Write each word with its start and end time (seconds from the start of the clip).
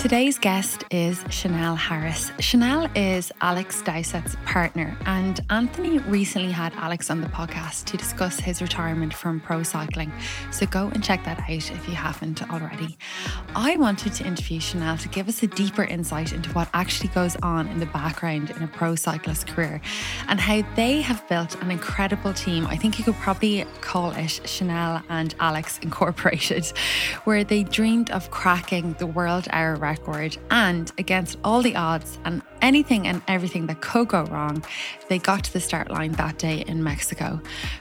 Today's 0.00 0.38
guest 0.38 0.82
is 0.90 1.22
Chanel 1.28 1.76
Harris. 1.76 2.32
Chanel 2.38 2.88
is 2.94 3.30
Alex 3.42 3.82
Dowsett's 3.82 4.34
partner, 4.46 4.96
and 5.04 5.38
Anthony 5.50 5.98
recently 5.98 6.50
had 6.50 6.72
Alex 6.76 7.10
on 7.10 7.20
the 7.20 7.26
podcast 7.26 7.84
to 7.84 7.98
discuss 7.98 8.40
his 8.40 8.62
retirement 8.62 9.12
from 9.12 9.40
pro 9.40 9.62
cycling. 9.62 10.10
So 10.52 10.64
go 10.64 10.88
and 10.94 11.04
check 11.04 11.22
that 11.26 11.38
out 11.40 11.50
if 11.50 11.86
you 11.86 11.94
haven't 11.94 12.50
already. 12.50 12.96
I 13.54 13.76
wanted 13.76 14.14
to 14.14 14.24
interview 14.26 14.58
Chanel 14.58 14.96
to 14.96 15.08
give 15.10 15.28
us 15.28 15.42
a 15.42 15.46
deeper 15.48 15.84
insight 15.84 16.32
into 16.32 16.50
what 16.52 16.70
actually 16.72 17.10
goes 17.10 17.36
on 17.42 17.68
in 17.68 17.78
the 17.78 17.84
background 17.84 18.48
in 18.52 18.62
a 18.62 18.68
pro 18.68 18.94
cyclist 18.94 19.48
career 19.48 19.82
and 20.28 20.40
how 20.40 20.62
they 20.76 21.02
have 21.02 21.28
built 21.28 21.60
an 21.60 21.70
incredible 21.70 22.32
team. 22.32 22.66
I 22.66 22.76
think 22.78 22.98
you 22.98 23.04
could 23.04 23.16
probably 23.16 23.66
call 23.82 24.12
it 24.12 24.40
Chanel 24.48 25.02
and 25.10 25.34
Alex 25.40 25.78
Incorporated, 25.82 26.66
where 27.24 27.44
they 27.44 27.64
dreamed 27.64 28.10
of 28.12 28.30
cracking 28.30 28.94
the 28.94 29.06
world 29.06 29.46
hour 29.50 29.76
record 29.90 30.36
and 30.50 30.92
against 30.98 31.36
all 31.44 31.62
the 31.62 31.74
odds 31.74 32.18
and 32.24 32.42
anything 32.62 33.06
and 33.06 33.22
everything 33.26 33.66
that 33.66 33.80
could 33.80 34.08
go 34.08 34.22
wrong, 34.24 34.62
they 35.08 35.18
got 35.18 35.44
to 35.44 35.52
the 35.52 35.60
start 35.60 35.90
line 35.90 36.12
that 36.12 36.38
day 36.38 36.62
in 36.66 36.82
Mexico. 36.84 37.40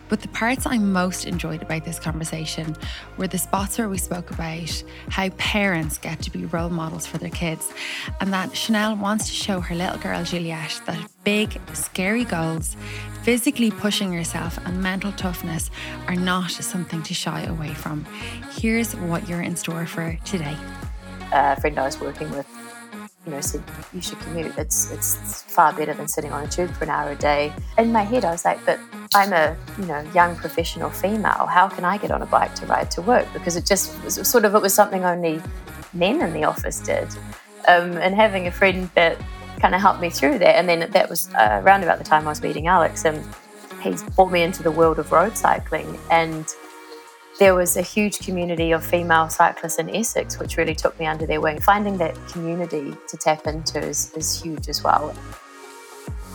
But 0.09 0.22
the 0.22 0.27
parts 0.30 0.66
I 0.66 0.77
most 0.77 1.26
enjoyed 1.26 1.62
about 1.62 1.86
this 1.86 2.00
conversation 2.00 2.76
were 3.17 3.27
the 3.27 3.38
spots 3.38 3.77
where 3.77 3.90
we 3.90 3.98
spoke 3.98 4.31
about 4.31 4.84
how 5.09 5.30
parents 5.38 5.98
get 5.98 6.22
to 6.23 6.31
be 6.31 6.45
role 6.45 6.70
models 6.70 7.05
for 7.05 7.17
their 7.17 7.30
kids, 7.30 7.72
and 8.20 8.34
that 8.34 8.55
Chanel 8.55 8.95
wants 8.95 9.28
to 9.28 9.34
show 9.34 9.59
her 9.59 9.76
little 9.76 10.00
girl 10.00 10.23
Juliet 10.23 10.81
that 10.88 11.00
big, 11.23 11.59
scary 11.73 12.23
goals, 12.23 12.76
physically 13.23 13.70
pushing 13.70 14.12
yourself, 14.12 14.58
and 14.66 14.81
mental 14.81 15.12
toughness 15.12 15.70
are 16.08 16.16
not 16.16 16.52
something 16.52 17.03
to 17.03 17.14
shy 17.14 17.44
away 17.44 17.73
from. 17.73 18.05
Here's 18.59 18.95
what 18.95 19.28
you're 19.28 19.41
in 19.41 19.55
store 19.55 19.86
for 19.86 20.17
today 20.26 20.58
a 21.31 21.59
friend 21.59 21.79
I 21.79 21.85
was 21.85 21.99
working 21.99 22.29
with, 22.31 22.47
you 23.25 23.31
know, 23.31 23.41
said 23.41 23.63
you 23.94 24.02
should 24.02 24.19
commute. 24.19 24.58
It's 24.58 24.91
it's 24.91 25.44
far 25.44 25.73
better 25.73 25.94
than 25.94 26.08
sitting 26.08 26.31
on 26.31 26.44
a 26.44 26.47
tube 26.47 26.71
for 26.71 26.83
an 26.83 26.89
hour 26.89 27.11
a 27.11 27.16
day. 27.16 27.53
In 27.77 27.91
my 27.91 28.03
head, 28.03 28.25
I 28.25 28.31
was 28.31 28.45
like, 28.45 28.63
but 28.66 28.80
I'm 29.13 29.33
a 29.33 29.58
you 29.77 29.86
know 29.86 30.02
young 30.13 30.36
professional 30.36 30.89
female. 30.89 31.45
How 31.45 31.67
can 31.67 31.86
I 31.86 31.97
get 31.97 32.11
on 32.11 32.21
a 32.21 32.25
bike 32.25 32.55
to 32.55 32.66
ride 32.66 32.91
to 32.91 33.02
work? 33.02 33.27
Because 33.33 33.55
it 33.55 33.66
just 33.66 34.02
was 34.03 34.16
sort 34.27 34.45
of 34.45 34.55
it 34.55 34.61
was 34.61 34.73
something 34.73 35.05
only 35.05 35.41
men 35.94 36.21
in 36.21 36.33
the 36.33 36.44
office 36.44 36.80
did. 36.80 37.08
Um, 37.67 37.97
and 37.97 38.16
having 38.16 38.47
a 38.47 38.52
friend 38.52 38.89
that 38.95 39.17
kind 39.59 39.75
of 39.75 39.81
helped 39.81 40.02
me 40.02 40.09
through 40.09 40.39
that. 40.39 40.55
And 40.55 40.67
then 40.67 40.89
that 40.89 41.09
was 41.09 41.30
uh, 41.36 41.61
around 41.64 41.83
about 41.83 41.97
the 41.97 42.03
time 42.03 42.25
I 42.25 42.31
was 42.31 42.41
meeting 42.41 42.67
Alex, 42.67 43.05
and 43.05 43.23
he's 43.81 44.03
brought 44.03 44.31
me 44.31 44.41
into 44.41 44.64
the 44.64 44.71
world 44.71 44.99
of 44.99 45.11
road 45.11 45.38
cycling 45.38 45.97
and 46.09 46.47
there 47.40 47.56
was 47.56 47.76
a 47.78 47.82
huge 47.82 48.20
community 48.20 48.73
of 48.73 48.86
female 48.86 49.30
cyclists 49.30 49.80
in 49.80 49.90
Essex, 49.95 50.38
which 50.38 50.58
really 50.58 50.76
took 50.76 51.00
me 51.00 51.08
under 51.08 51.26
their 51.26 51.40
wing. 51.40 51.62
Finding 51.62 51.95
that 51.98 52.14
community 52.28 52.94
to 53.08 53.16
tap 53.16 53.48
into 53.48 53.80
is, 53.80 54.14
is 54.14 54.42
huge 54.42 54.68
as 54.68 54.84
well. 54.84 55.16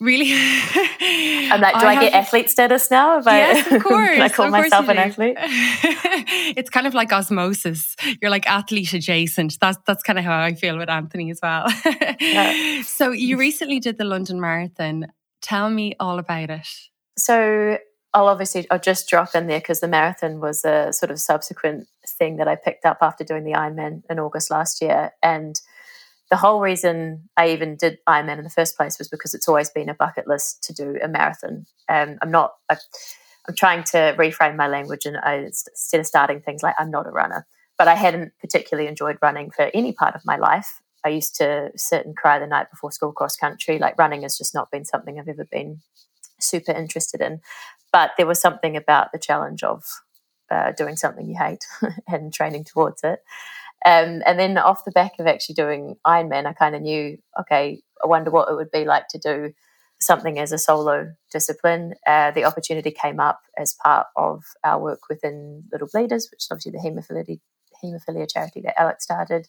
really 0.00 0.32
I'm 0.32 1.60
like, 1.60 1.74
do 1.80 1.86
I, 1.86 1.96
I 1.96 2.00
get 2.00 2.14
athlete 2.14 2.48
status 2.48 2.90
now? 2.90 3.18
If 3.18 3.26
yes, 3.26 3.66
I, 3.72 3.76
of 3.76 3.82
course. 3.82 4.18
I 4.18 4.28
call 4.28 4.50
myself 4.50 4.88
an 4.88 4.96
athlete? 4.98 5.36
it's 5.40 6.70
kind 6.70 6.86
of 6.86 6.94
like 6.94 7.12
osmosis. 7.12 7.94
You're 8.20 8.30
like 8.30 8.46
athlete 8.46 8.92
adjacent. 8.92 9.58
That's 9.60 9.78
that's 9.86 10.02
kind 10.02 10.18
of 10.18 10.24
how 10.24 10.40
I 10.40 10.54
feel 10.54 10.78
with 10.78 10.88
Anthony 10.88 11.30
as 11.30 11.40
well. 11.42 11.66
yeah. 12.20 12.82
So 12.82 13.10
you 13.10 13.36
recently 13.36 13.80
did 13.80 13.98
the 13.98 14.04
London 14.04 14.40
Marathon. 14.40 15.06
Tell 15.42 15.68
me 15.68 15.94
all 16.00 16.18
about 16.18 16.50
it. 16.50 16.68
So 17.18 17.78
I'll 18.14 18.28
obviously 18.28 18.66
I'll 18.70 18.78
just 18.78 19.08
drop 19.08 19.34
in 19.34 19.46
there 19.46 19.60
because 19.60 19.80
the 19.80 19.88
marathon 19.88 20.40
was 20.40 20.64
a 20.64 20.92
sort 20.92 21.10
of 21.10 21.18
subsequent 21.18 21.88
thing 22.06 22.36
that 22.36 22.48
I 22.48 22.56
picked 22.56 22.84
up 22.84 22.98
after 23.00 23.24
doing 23.24 23.44
the 23.44 23.52
Ironman 23.52 24.02
in 24.10 24.18
August 24.18 24.50
last 24.50 24.82
year. 24.82 25.12
And 25.22 25.58
the 26.30 26.36
whole 26.36 26.60
reason 26.60 27.28
I 27.36 27.50
even 27.50 27.76
did 27.76 27.98
Ironman 28.08 28.38
in 28.38 28.44
the 28.44 28.50
first 28.50 28.76
place 28.76 28.98
was 28.98 29.08
because 29.08 29.34
it's 29.34 29.48
always 29.48 29.70
been 29.70 29.88
a 29.88 29.94
bucket 29.94 30.26
list 30.26 30.62
to 30.64 30.72
do 30.72 30.98
a 31.02 31.08
marathon. 31.08 31.66
Um, 31.88 32.18
I'm 32.22 32.30
not. 32.30 32.54
I, 32.70 32.76
am 33.48 33.54
trying 33.54 33.84
to 33.84 34.14
reframe 34.18 34.56
my 34.56 34.68
language, 34.68 35.06
and 35.06 35.16
I, 35.18 35.36
instead 35.36 36.00
of 36.00 36.06
starting 36.06 36.40
things 36.40 36.62
like 36.62 36.74
I'm 36.78 36.90
not 36.90 37.06
a 37.06 37.10
runner, 37.10 37.46
but 37.78 37.88
I 37.88 37.94
hadn't 37.94 38.32
particularly 38.40 38.88
enjoyed 38.88 39.18
running 39.22 39.50
for 39.50 39.70
any 39.74 39.92
part 39.92 40.14
of 40.14 40.22
my 40.24 40.36
life. 40.36 40.80
I 41.04 41.08
used 41.08 41.34
to 41.36 41.70
sit 41.76 42.06
and 42.06 42.16
cry 42.16 42.38
the 42.38 42.46
night 42.46 42.70
before 42.70 42.92
school 42.92 43.12
cross 43.12 43.36
country. 43.36 43.78
Like 43.78 43.98
running 43.98 44.22
has 44.22 44.38
just 44.38 44.54
not 44.54 44.70
been 44.70 44.84
something 44.84 45.18
I've 45.18 45.28
ever 45.28 45.44
been 45.44 45.80
super 46.42 46.72
interested 46.72 47.20
in. 47.20 47.40
But 47.92 48.12
there 48.16 48.26
was 48.26 48.40
something 48.40 48.76
about 48.76 49.12
the 49.12 49.18
challenge 49.18 49.62
of 49.62 49.84
uh, 50.50 50.72
doing 50.72 50.96
something 50.96 51.26
you 51.26 51.36
hate 51.38 51.64
and 52.08 52.32
training 52.32 52.64
towards 52.64 53.02
it. 53.02 53.20
Um, 53.84 54.22
and 54.24 54.38
then 54.38 54.58
off 54.58 54.84
the 54.84 54.92
back 54.92 55.12
of 55.18 55.26
actually 55.26 55.54
doing 55.54 55.96
Ironman, 56.06 56.46
I 56.46 56.52
kind 56.52 56.76
of 56.76 56.82
knew, 56.82 57.18
okay, 57.40 57.82
I 58.02 58.06
wonder 58.06 58.30
what 58.30 58.48
it 58.48 58.54
would 58.54 58.70
be 58.70 58.84
like 58.84 59.08
to 59.08 59.18
do 59.18 59.52
something 60.00 60.38
as 60.38 60.52
a 60.52 60.58
solo 60.58 61.12
discipline. 61.30 61.94
Uh, 62.06 62.30
the 62.30 62.44
opportunity 62.44 62.90
came 62.90 63.20
up 63.20 63.40
as 63.58 63.74
part 63.82 64.06
of 64.16 64.44
our 64.64 64.80
work 64.80 65.08
within 65.08 65.64
Little 65.72 65.88
Bleeders, 65.92 66.28
which 66.30 66.44
is 66.44 66.48
obviously 66.50 66.72
the 66.72 66.78
haemophilia, 66.78 67.40
haemophilia 67.82 68.30
charity 68.32 68.60
that 68.62 68.80
Alex 68.80 69.04
started, 69.04 69.48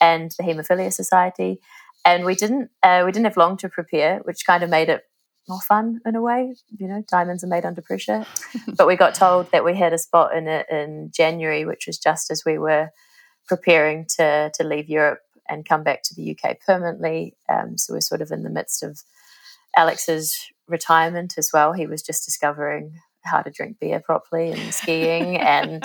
and 0.00 0.32
the 0.38 0.44
Haemophilia 0.44 0.92
Society. 0.92 1.60
And 2.04 2.24
we 2.24 2.34
didn't 2.34 2.70
uh, 2.82 3.02
we 3.04 3.12
didn't 3.12 3.26
have 3.26 3.36
long 3.36 3.58
to 3.58 3.68
prepare, 3.68 4.20
which 4.24 4.46
kind 4.46 4.62
of 4.62 4.70
made 4.70 4.88
it 4.88 5.02
more 5.48 5.60
fun 5.60 6.00
in 6.06 6.14
a 6.14 6.20
way. 6.20 6.54
You 6.78 6.88
know, 6.88 7.04
diamonds 7.10 7.44
are 7.44 7.48
made 7.48 7.64
under 7.64 7.82
pressure. 7.82 8.24
but 8.76 8.86
we 8.86 8.96
got 8.96 9.14
told 9.14 9.50
that 9.52 9.64
we 9.64 9.76
had 9.76 9.92
a 9.92 9.98
spot 9.98 10.34
in 10.34 10.48
it 10.48 10.66
in 10.70 11.10
January, 11.14 11.64
which 11.64 11.86
was 11.86 11.98
just 11.98 12.30
as 12.30 12.44
we 12.44 12.58
were 12.58 12.90
preparing 13.46 14.06
to 14.16 14.50
to 14.54 14.64
leave 14.64 14.88
Europe 14.88 15.20
and 15.48 15.68
come 15.68 15.82
back 15.82 16.02
to 16.04 16.14
the 16.14 16.36
UK 16.36 16.60
permanently. 16.64 17.34
Um, 17.48 17.76
so 17.76 17.94
we're 17.94 18.00
sort 18.00 18.22
of 18.22 18.30
in 18.30 18.44
the 18.44 18.50
midst 18.50 18.82
of 18.82 19.02
Alex's 19.76 20.38
retirement 20.68 21.34
as 21.36 21.50
well. 21.52 21.72
He 21.72 21.86
was 21.86 22.02
just 22.02 22.24
discovering 22.24 22.94
how 23.22 23.42
to 23.42 23.50
drink 23.50 23.78
beer 23.80 24.00
properly 24.00 24.52
and 24.52 24.72
skiing, 24.72 25.36
and 25.38 25.82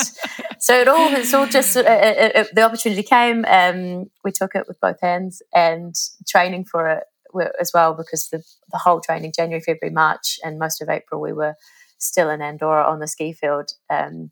so 0.60 0.80
it 0.80 0.88
all 0.88 1.13
it's 1.13 1.34
all 1.34 1.48
just 1.48 1.75
uh, 1.75 1.84
it, 1.86 2.31
it, 2.36 2.56
the 2.56 2.62
opportunity 2.62 3.04
came. 3.04 3.46
Um, 3.46 4.06
we 4.24 4.31
took 4.31 4.56
it 4.56 4.68
with 4.68 4.80
both 4.80 5.01
hands 5.01 5.42
and 5.54 5.96
training 6.28 6.66
for 6.66 6.88
it 6.88 7.04
as 7.60 7.72
well 7.74 7.94
because 7.94 8.30
the 8.30 8.44
the 8.72 8.78
whole 8.78 9.02
training 9.02 9.34
January, 9.36 9.62
February, 9.62 9.94
March, 9.94 10.40
and 10.44 10.60
most 10.60 10.82
of 10.82 10.90
April 10.90 11.22
we 11.22 11.34
were 11.34 11.56
still 11.98 12.30
in 12.30 12.42
Andorra 12.42 12.86
on 12.86 13.00
the 13.00 13.08
ski 13.08 13.34
field. 13.34 13.72
Um, 13.90 14.32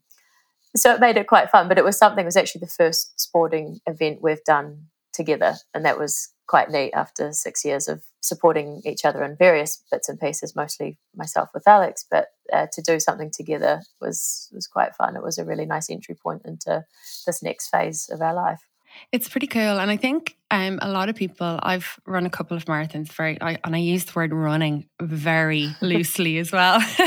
so 0.76 0.92
it 0.92 1.00
made 1.00 1.16
it 1.16 1.28
quite 1.28 1.50
fun, 1.50 1.68
but 1.68 1.78
it 1.78 1.84
was 1.84 1.96
something. 1.96 2.24
It 2.24 2.26
was 2.26 2.36
actually 2.36 2.60
the 2.60 2.66
first 2.66 3.20
sporting 3.20 3.80
event 3.86 4.22
we've 4.22 4.44
done 4.44 4.86
together, 5.12 5.54
and 5.72 5.84
that 5.84 5.98
was 5.98 6.30
quite 6.46 6.70
neat 6.70 6.92
after 6.92 7.32
six 7.32 7.64
years 7.64 7.88
of 7.88 8.02
supporting 8.20 8.82
each 8.84 9.04
other 9.04 9.22
in 9.22 9.36
various 9.36 9.82
bits 9.90 10.08
and 10.08 10.20
pieces, 10.20 10.56
mostly 10.56 10.98
myself 11.14 11.48
with 11.54 11.66
Alex. 11.66 12.04
But 12.10 12.28
uh, 12.52 12.66
to 12.72 12.82
do 12.82 12.98
something 13.00 13.30
together 13.30 13.82
was 14.00 14.48
was 14.52 14.66
quite 14.66 14.94
fun. 14.94 15.16
It 15.16 15.22
was 15.22 15.38
a 15.38 15.44
really 15.44 15.66
nice 15.66 15.88
entry 15.90 16.14
point 16.14 16.42
into 16.44 16.84
this 17.26 17.42
next 17.42 17.68
phase 17.68 18.08
of 18.10 18.20
our 18.20 18.34
life. 18.34 18.66
It's 19.12 19.28
pretty 19.28 19.46
cool, 19.46 19.78
and 19.80 19.90
I 19.90 19.96
think 19.96 20.36
um, 20.50 20.78
a 20.82 20.88
lot 20.88 21.08
of 21.08 21.16
people. 21.16 21.58
I've 21.62 21.98
run 22.06 22.26
a 22.26 22.30
couple 22.30 22.56
of 22.56 22.64
marathons, 22.64 23.12
very, 23.12 23.40
I, 23.40 23.58
and 23.64 23.74
I 23.74 23.78
use 23.78 24.04
the 24.04 24.12
word 24.14 24.32
running 24.32 24.86
very 25.00 25.74
loosely 25.80 26.38
as 26.38 26.52
well. 26.52 26.78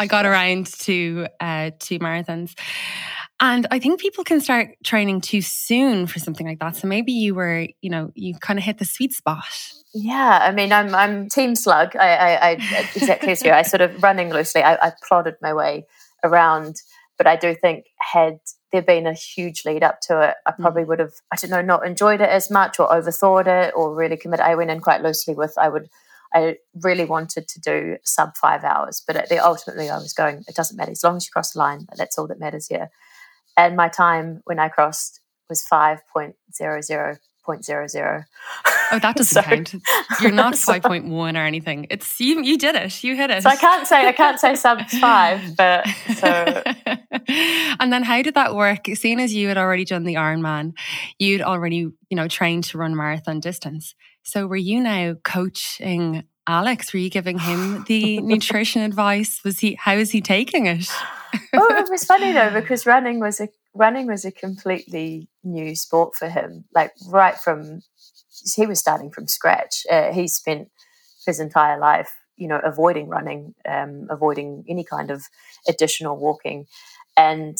I 0.00 0.06
got 0.08 0.26
around 0.26 0.66
to 0.80 1.26
uh, 1.40 1.70
two 1.78 1.98
marathons, 1.98 2.58
and 3.40 3.66
I 3.70 3.78
think 3.78 4.00
people 4.00 4.24
can 4.24 4.40
start 4.40 4.70
training 4.84 5.20
too 5.20 5.42
soon 5.42 6.06
for 6.06 6.18
something 6.18 6.46
like 6.46 6.58
that. 6.58 6.76
So 6.76 6.88
maybe 6.88 7.12
you 7.12 7.34
were, 7.34 7.68
you 7.80 7.90
know, 7.90 8.10
you 8.14 8.34
kind 8.34 8.58
of 8.58 8.64
hit 8.64 8.78
the 8.78 8.84
sweet 8.84 9.12
spot. 9.12 9.44
Yeah, 9.94 10.40
I 10.42 10.52
mean, 10.52 10.72
I'm 10.72 10.94
I'm 10.94 11.28
team 11.28 11.54
slug. 11.54 11.96
I, 11.96 12.14
I, 12.14 12.50
I 12.50 12.50
exactly 12.94 13.30
as 13.30 13.42
you. 13.42 13.52
I 13.52 13.62
sort 13.62 13.80
of 13.80 14.02
running 14.02 14.30
loosely. 14.30 14.62
I, 14.62 14.74
I 14.74 14.92
plodded 15.06 15.36
my 15.40 15.54
way 15.54 15.86
around, 16.24 16.76
but 17.18 17.26
I 17.26 17.36
do 17.36 17.54
think 17.54 17.86
had 17.98 18.40
there 18.72 18.82
been 18.82 19.06
a 19.06 19.12
huge 19.12 19.64
lead 19.64 19.82
up 19.82 20.00
to 20.02 20.20
it, 20.20 20.36
I 20.46 20.52
probably 20.52 20.84
mm. 20.84 20.88
would 20.88 21.00
have, 21.00 21.14
I 21.32 21.36
don't 21.36 21.50
know, 21.50 21.60
not 21.60 21.84
enjoyed 21.84 22.20
it 22.20 22.28
as 22.28 22.50
much 22.50 22.78
or 22.78 22.88
overthought 22.88 23.46
it 23.46 23.74
or 23.74 23.94
really 23.94 24.16
committed. 24.16 24.46
I 24.46 24.54
went 24.54 24.70
in 24.70 24.80
quite 24.80 25.02
loosely 25.02 25.34
with, 25.34 25.52
I 25.58 25.68
would, 25.68 25.88
I 26.32 26.56
really 26.82 27.04
wanted 27.04 27.48
to 27.48 27.60
do 27.60 27.96
sub 28.04 28.36
five 28.36 28.62
hours, 28.64 29.02
but 29.06 29.30
ultimately 29.32 29.90
I 29.90 29.98
was 29.98 30.12
going, 30.12 30.44
it 30.46 30.54
doesn't 30.54 30.76
matter 30.76 30.92
as 30.92 31.02
long 31.02 31.16
as 31.16 31.26
you 31.26 31.32
cross 31.32 31.52
the 31.52 31.58
line, 31.58 31.86
that's 31.96 32.18
all 32.18 32.28
that 32.28 32.40
matters 32.40 32.68
here. 32.68 32.90
And 33.56 33.76
my 33.76 33.88
time 33.88 34.42
when 34.44 34.58
I 34.58 34.68
crossed 34.68 35.20
was 35.48 35.64
5.00 35.70 36.34
0.00. 37.48 38.24
Oh, 38.92 38.98
that 38.98 39.16
doesn't 39.16 39.42
so, 39.42 39.42
count. 39.42 39.74
You're 40.20 40.30
not 40.32 40.56
so, 40.58 40.74
5.1 40.74 41.10
or 41.10 41.44
anything. 41.44 41.86
It's 41.90 42.20
you 42.20 42.42
you 42.42 42.58
did 42.58 42.74
it. 42.74 43.02
You 43.04 43.16
hit 43.16 43.30
it. 43.30 43.42
So 43.42 43.50
I 43.50 43.56
can't 43.56 43.86
say 43.86 44.06
I 44.06 44.12
can't 44.12 44.40
say 44.40 44.54
sub 44.54 44.80
5, 44.88 45.56
but 45.56 45.86
so 46.16 46.62
And 47.80 47.92
then 47.92 48.02
how 48.02 48.22
did 48.22 48.34
that 48.34 48.54
work? 48.54 48.86
Seeing 48.94 49.20
as 49.20 49.34
you 49.34 49.48
had 49.48 49.58
already 49.58 49.84
done 49.84 50.04
the 50.04 50.14
Ironman, 50.14 50.72
you'd 51.18 51.42
already, 51.42 51.76
you 51.76 52.16
know, 52.16 52.28
trained 52.28 52.64
to 52.64 52.78
run 52.78 52.96
marathon 52.96 53.40
distance. 53.40 53.94
So 54.22 54.46
were 54.46 54.56
you 54.56 54.80
now 54.80 55.14
coaching 55.24 56.24
Alex? 56.46 56.92
Were 56.92 57.00
you 57.00 57.10
giving 57.10 57.38
him 57.38 57.84
the 57.84 58.20
nutrition 58.20 58.82
advice? 58.82 59.42
Was 59.44 59.58
he 59.60 59.74
how 59.74 59.94
is 59.94 60.10
he 60.10 60.20
taking 60.20 60.66
it? 60.66 60.88
oh, 61.54 61.76
it 61.76 61.90
was 61.90 62.04
funny 62.04 62.32
though 62.32 62.50
because 62.50 62.86
running 62.86 63.20
was 63.20 63.40
a 63.40 63.48
running 63.74 64.06
was 64.06 64.24
a 64.24 64.32
completely 64.32 65.28
new 65.44 65.74
sport 65.74 66.14
for 66.16 66.28
him. 66.28 66.64
Like 66.74 66.92
right 67.08 67.36
from 67.36 67.82
he 68.54 68.66
was 68.66 68.78
starting 68.78 69.10
from 69.10 69.26
scratch. 69.28 69.86
Uh, 69.90 70.12
he 70.12 70.28
spent 70.28 70.68
his 71.26 71.40
entire 71.40 71.78
life, 71.78 72.10
you 72.36 72.48
know, 72.48 72.60
avoiding 72.64 73.08
running, 73.08 73.54
um, 73.68 74.06
avoiding 74.10 74.64
any 74.68 74.84
kind 74.84 75.10
of 75.10 75.24
additional 75.68 76.16
walking, 76.16 76.66
and 77.16 77.56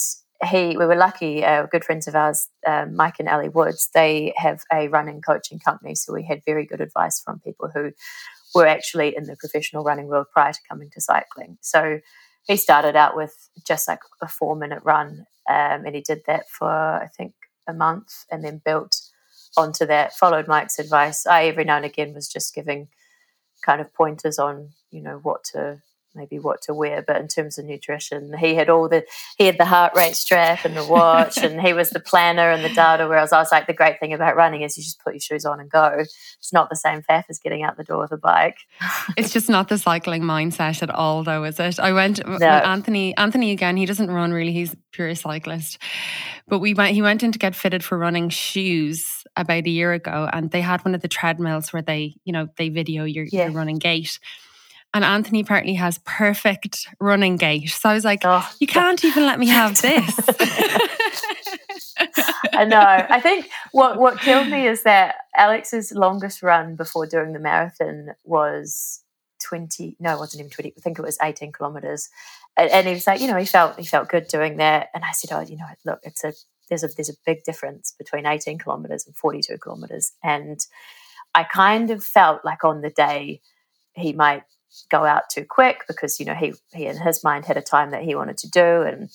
he 0.51 0.77
we 0.77 0.87
were 0.87 0.97
lucky. 0.97 1.45
Uh, 1.45 1.67
good 1.67 1.85
friends 1.85 2.07
of 2.07 2.15
ours, 2.15 2.49
uh, 2.67 2.87
Mike 2.93 3.17
and 3.19 3.29
Ellie 3.29 3.49
Woods, 3.49 3.91
they 3.95 4.33
have 4.37 4.61
a 4.73 4.89
running 4.89 5.21
coaching 5.21 5.59
company, 5.59 5.95
so 5.95 6.13
we 6.13 6.23
had 6.23 6.43
very 6.47 6.65
good 6.65 6.81
advice 6.81 7.21
from 7.21 7.41
people 7.41 7.69
who 7.75 7.93
were 8.55 8.67
actually 8.67 9.17
in 9.17 9.25
the 9.25 9.37
professional 9.37 9.85
running 9.85 10.07
world 10.07 10.27
prior 10.33 10.53
to 10.53 10.59
coming 10.69 10.91
to 10.91 11.01
cycling. 11.01 11.59
So 11.61 12.01
he 12.47 12.57
started 12.57 12.97
out 12.97 13.17
with 13.17 13.35
just 13.67 13.89
like 13.89 14.01
a 14.23 14.29
four 14.29 14.57
minute 14.57 14.83
run, 14.85 15.27
um, 15.49 15.85
and 15.85 15.95
he 15.95 16.01
did 16.01 16.23
that 16.27 16.49
for 16.49 16.71
I 16.71 17.09
think 17.17 17.35
a 17.69 17.75
month, 17.75 18.25
and 18.31 18.45
then 18.45 18.63
built 18.65 18.97
onto 19.59 19.87
that. 19.87 20.15
Followed 20.15 20.49
Mike's 20.49 20.79
advice. 20.79 21.27
I 21.27 21.45
every 21.45 21.65
now 21.65 21.77
and 21.77 21.85
again 21.85 22.15
was 22.15 22.29
just 22.29 22.55
giving 22.55 22.89
kind 23.65 23.81
of 23.81 23.93
pointers 23.93 24.39
on 24.39 24.71
you 24.91 25.03
know 25.03 25.19
what 25.23 25.45
to 25.45 25.83
maybe 26.15 26.39
what 26.39 26.63
to 26.63 26.75
wear, 26.75 27.03
but 27.03 27.17
in 27.17 27.29
terms 27.29 27.59
of 27.59 27.65
nutrition, 27.65 28.37
he 28.39 28.55
had 28.55 28.69
all 28.69 28.89
the 28.89 29.05
he 29.37 29.47
had 29.47 29.59
the 29.59 29.65
heart 29.65 29.93
rate 29.97 30.17
strap 30.17 30.65
and 30.65 30.77
the 30.77 30.85
watch, 30.85 31.37
and 31.43 31.61
he 31.61 31.73
was 31.73 31.91
the 31.91 32.01
planner 32.01 32.51
and 32.51 32.65
the 32.65 32.75
data. 32.75 33.07
Whereas 33.07 33.33
I 33.33 33.39
was 33.39 33.53
like, 33.53 33.67
the 33.67 33.73
great 33.73 34.01
thing 34.01 34.13
about 34.13 34.37
running 34.37 34.63
is 34.63 34.77
you 34.77 34.83
just 34.83 35.03
put 35.03 35.15
your 35.15 35.21
shoes 35.21 35.45
on 35.45 35.61
and 35.61 35.71
go. 35.71 35.97
It's 35.99 36.53
not 36.53 36.71
the 36.71 36.77
same 36.77 37.03
faff 37.03 37.25
as 37.29 37.39
getting 37.39 37.63
out 37.63 37.77
the 37.77 37.85
door 37.85 38.03
with 38.03 38.13
a 38.13 38.17
bike. 38.17 38.59
it's 39.17 39.33
just 39.33 39.49
not 39.49 39.69
the 39.69 39.79
cycling 39.79 40.23
mindset 40.23 40.83
at 40.83 40.91
all, 40.91 41.23
though, 41.23 41.45
is 41.45 41.59
it? 41.61 41.79
I 41.79 41.93
went 41.93 42.27
no. 42.27 42.47
Anthony. 42.47 43.17
Anthony 43.17 43.53
again. 43.53 43.77
He 43.77 43.87
doesn't 43.87 44.11
run 44.11 44.33
really. 44.33 44.53
He's 44.53 44.75
pure 44.93 45.15
cyclist, 45.15 45.79
but 46.47 46.59
we 46.59 46.75
went. 46.75 46.95
He 46.95 47.03
went 47.03 47.23
in 47.23 47.33
to 47.33 47.39
get 47.39 47.55
fitted 47.55 47.85
for 47.85 47.99
running 47.99 48.29
shoes 48.29 49.25
about 49.37 49.67
a 49.67 49.71
year 49.71 49.93
ago, 49.93 50.29
and 50.33 50.51
they 50.51 50.61
had 50.61 50.85
one 50.85 50.95
of 50.95 51.03
the 51.03 51.09
treadmills 51.09 51.73
where 51.73 51.83
they, 51.83 52.17
you 52.25 52.33
know, 52.33 52.49
they 52.57 52.69
video 52.69 53.05
your, 53.05 53.25
yeah. 53.25 53.45
your 53.45 53.53
running 53.53 53.79
gait 53.79 54.19
and 54.95 55.05
Anthony 55.05 55.41
apparently 55.41 55.75
has 55.75 55.99
perfect 56.05 56.89
running 56.99 57.37
gait. 57.37 57.69
So 57.69 57.89
I 57.89 57.95
was 57.95 58.05
like, 58.05 58.23
oh, 58.25 58.49
you 58.59 58.67
can't 58.67 59.05
even 59.05 59.27
let 59.27 59.39
me 59.39 59.49
have 59.49 59.81
this. 59.83 60.21
I 62.53 62.65
know. 62.65 62.79
I 63.11 63.21
think 63.21 63.49
what 63.73 63.99
what 63.99 64.19
killed 64.19 64.49
me 64.49 64.67
is 64.67 64.83
that 64.85 65.17
Alex's 65.37 65.93
longest 65.93 66.43
run 66.43 66.77
before 66.77 67.07
doing 67.07 67.33
the 67.33 67.39
marathon 67.39 68.15
was 68.25 69.03
20 69.43 69.97
no 70.01 70.15
it 70.15 70.19
wasn't 70.19 70.41
even 70.41 70.51
20 70.51 70.75
i 70.77 70.81
think 70.81 70.99
it 70.99 71.03
was 71.03 71.19
18 71.23 71.53
kilometers 71.53 72.09
and, 72.57 72.71
and, 72.71 72.89
he 72.89 72.95
was 72.95 73.07
like 73.07 73.21
you 73.21 73.29
know 73.29 73.37
he 73.37 73.45
felt 73.45 73.79
he 73.79 73.87
felt 73.87 74.09
good 74.09 74.27
doing 74.27 74.57
that 74.57 74.89
and 74.95 75.05
i 75.05 75.13
said 75.13 75.31
oh 75.33 75.41
you 75.41 75.57
know 75.57 75.67
look 75.85 76.01
it's 76.03 76.25
a 76.25 76.33
there's 76.69 76.83
a 76.83 76.89
there's 76.97 77.09
a 77.09 77.15
big 77.25 77.45
difference 77.45 77.95
between 77.97 78.27
18 78.27 78.59
kilometers 78.59 79.07
and 79.07 79.17
42 79.17 79.59
kilometers 79.59 80.13
and 80.25 80.67
i 81.35 81.45
kind 81.45 81.91
of 81.91 82.03
felt 82.03 82.45
like 82.45 82.65
on 82.65 82.81
the 82.81 82.91
day 82.91 83.41
he 83.95 84.13
might 84.13 84.43
go 84.91 85.05
out 85.05 85.25
too 85.31 85.45
quick 85.45 85.85
because 85.87 86.21
you 86.21 86.27
know 86.27 86.35
he 86.35 86.53
he 86.73 86.87
in 86.87 86.97
his 86.97 87.25
mind 87.25 87.45
had 87.45 87.57
a 87.57 87.63
time 87.63 87.91
that 87.91 88.03
he 88.03 88.15
wanted 88.15 88.39
to 88.39 88.49
do 88.49 88.83
and 88.83 89.11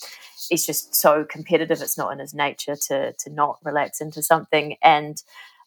he's 0.50 0.66
just 0.66 0.94
so 0.96 1.24
competitive 1.24 1.82
it's 1.82 1.98
not 1.98 2.12
in 2.12 2.20
his 2.20 2.34
nature 2.34 2.76
to 2.76 3.14
to 3.14 3.30
not 3.30 3.60
relax 3.64 4.02
into 4.02 4.22
something. 4.22 4.76
And 4.82 5.22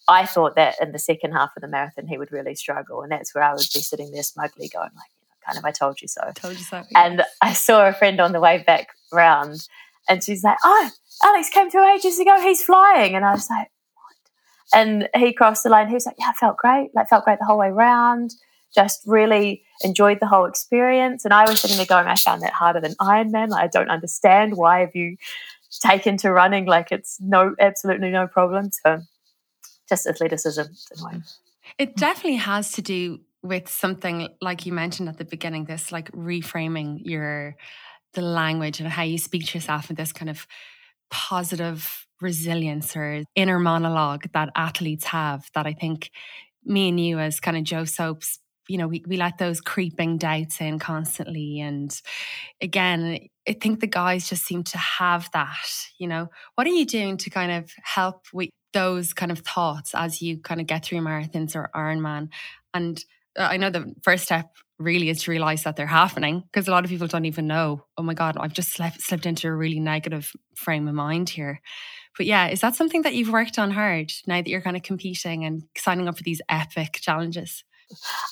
I 0.09 0.25
thought 0.27 0.55
that 0.57 0.77
in 0.81 0.93
the 0.93 0.99
second 0.99 1.33
half 1.33 1.51
of 1.57 1.63
the 1.63 1.69
marathon 1.69 2.07
he 2.07 2.19
would 2.19 2.33
really 2.33 2.55
struggle 2.55 3.03
and 3.03 3.11
that's 3.11 3.35
where 3.35 3.45
I 3.45 3.53
would 3.53 3.59
be 3.59 3.81
sitting 3.81 4.11
there 4.13 4.23
smugly 4.23 4.69
going 4.69 4.91
like 4.95 5.11
kind 5.45 5.59
of 5.59 5.65
I 5.65 5.71
told 5.71 6.01
you 6.01 6.09
so. 6.09 6.21
I 6.25 6.33
told 6.33 6.57
you 6.57 6.65
so 6.65 6.79
yes. 6.79 6.87
and 6.95 7.23
I 7.41 7.53
saw 7.53 7.89
a 7.89 7.93
friend 7.93 8.21
on 8.21 8.33
the 8.33 8.41
way 8.41 8.63
back 8.67 8.89
round 9.13 9.69
and 10.09 10.23
she's 10.23 10.45
like 10.45 10.59
oh 10.65 10.91
Alex 11.25 11.51
came 11.51 11.71
through 11.71 11.95
ages 11.95 12.19
ago 12.19 12.41
he's 12.41 12.63
flying. 12.63 13.15
And 13.15 13.25
I 13.25 13.33
was 13.33 13.49
like 13.49 13.71
what? 13.95 14.81
And 14.81 15.09
he 15.17 15.33
crossed 15.33 15.63
the 15.63 15.71
line 15.71 15.89
he 15.89 15.95
was 15.95 16.07
like 16.07 16.17
yeah 16.19 16.31
I 16.31 16.35
felt 16.35 16.57
great 16.57 16.91
like 16.95 17.09
felt 17.09 17.25
great 17.25 17.39
the 17.39 17.47
whole 17.47 17.59
way 17.59 17.71
round 17.71 18.35
just 18.75 19.03
really 19.07 19.63
enjoyed 19.83 20.19
the 20.21 20.27
whole 20.27 20.45
experience. 20.45 21.25
And 21.25 21.35
I 21.35 21.49
was 21.49 21.61
sitting 21.61 21.77
there 21.77 21.87
going, 21.87 22.07
I 22.07 22.15
found 22.17 22.43
that 22.43 22.53
harder 22.53 22.81
than 22.81 22.95
Ironman. 22.95 23.49
Like, 23.49 23.65
I 23.65 23.67
don't 23.67 23.91
understand 23.91 24.57
why 24.57 24.81
have 24.81 24.95
you 24.95 25.17
taken 25.81 26.17
to 26.19 26.33
running 26.33 26.67
like 26.67 26.93
it's 26.93 27.19
no 27.21 27.55
absolutely 27.61 28.11
no 28.11 28.27
problem. 28.27 28.71
So 28.85 29.01
just 29.89 30.07
athleticism. 30.07 30.63
It 31.79 31.97
definitely 31.97 32.37
has 32.37 32.73
to 32.73 32.83
do 32.83 33.21
with 33.43 33.69
something 33.69 34.29
like 34.41 34.67
you 34.67 34.73
mentioned 34.73 35.09
at 35.09 35.19
the 35.19 35.25
beginning, 35.25 35.65
this 35.65 35.93
like 35.93 36.11
reframing 36.13 37.01
your 37.05 37.57
the 38.15 38.23
language 38.23 38.81
and 38.81 38.89
how 38.89 39.03
you 39.03 39.19
speak 39.19 39.47
to 39.47 39.59
yourself 39.59 39.91
and 39.91 39.97
this 39.97 40.13
kind 40.13 40.31
of 40.31 40.47
positive 41.11 42.07
resilience 42.21 42.97
or 42.97 43.23
inner 43.35 43.59
monologue 43.59 44.25
that 44.33 44.49
athletes 44.57 45.05
have 45.05 45.49
that 45.55 45.67
I 45.67 45.75
think 45.75 46.11
me 46.65 46.89
and 46.89 46.99
you 46.99 47.19
as 47.19 47.41
kind 47.41 47.57
of 47.57 47.65
Joe 47.65 47.85
Soaps 47.85 48.39
you 48.69 48.79
know, 48.79 48.89
we, 48.89 49.05
we 49.07 49.17
let 49.17 49.39
those 49.39 49.61
creeping 49.61 50.19
doubts 50.19 50.61
in 50.61 50.79
constantly. 50.79 51.61
And 51.61 51.99
again, 52.61 53.29
I 53.49 53.53
think 53.53 53.81
the 53.81 53.87
guys 53.87 54.29
just 54.29 54.45
seem 54.45 54.65
to 54.65 54.79
have 54.79 55.29
that, 55.33 55.87
you 55.99 56.09
know. 56.09 56.29
What 56.55 56.67
are 56.67 56.71
you 56.71 56.85
doing 56.85 57.17
to 57.19 57.31
kind 57.31 57.53
of 57.53 57.71
help 57.83 58.27
with 58.33 58.51
those 58.73 59.13
kind 59.13 59.33
of 59.33 59.41
thoughts 59.41 59.95
as 59.95 60.21
you 60.21 60.39
kind 60.39 60.61
of 60.61 60.67
get 60.67 60.85
through 60.85 61.01
marathons 61.01 61.55
or 61.55 61.71
Ironman? 61.75 62.29
And 62.75 63.03
uh, 63.39 63.49
I 63.51 63.57
know 63.57 63.71
the 63.71 63.95
first 64.03 64.25
step 64.25 64.51
really 64.79 65.09
is 65.09 65.23
to 65.23 65.31
realize 65.31 65.63
that 65.63 65.77
they're 65.77 65.87
happening 65.87 66.43
because 66.53 66.69
a 66.69 66.71
lot 66.71 66.85
of 66.85 66.91
people 66.91 67.07
don't 67.07 67.25
even 67.25 67.47
know, 67.47 67.85
oh 67.97 68.03
my 68.03 68.15
God, 68.15 68.37
I've 68.39 68.53
just 68.53 68.73
slipped, 68.73 69.01
slipped 69.01 69.27
into 69.27 69.49
a 69.49 69.55
really 69.55 69.81
negative 69.81 70.33
frame 70.55 70.87
of 70.89 70.95
mind 70.95 71.31
here. 71.31 71.61
But 72.17 72.27
yeah, 72.27 72.49
is 72.49 72.61
that 72.61 72.75
something 72.75 73.03
that 73.03 73.15
you've 73.15 73.31
worked 73.31 73.59
on 73.59 73.71
hard 73.71 74.13
now 74.27 74.37
that 74.37 74.49
you're 74.49 74.61
kind 74.63 74.77
of 74.77 74.83
competing 74.83 75.45
and 75.45 75.63
signing 75.77 76.09
up 76.09 76.17
for 76.17 76.23
these 76.23 76.43
epic 76.49 76.99
challenges? 77.01 77.65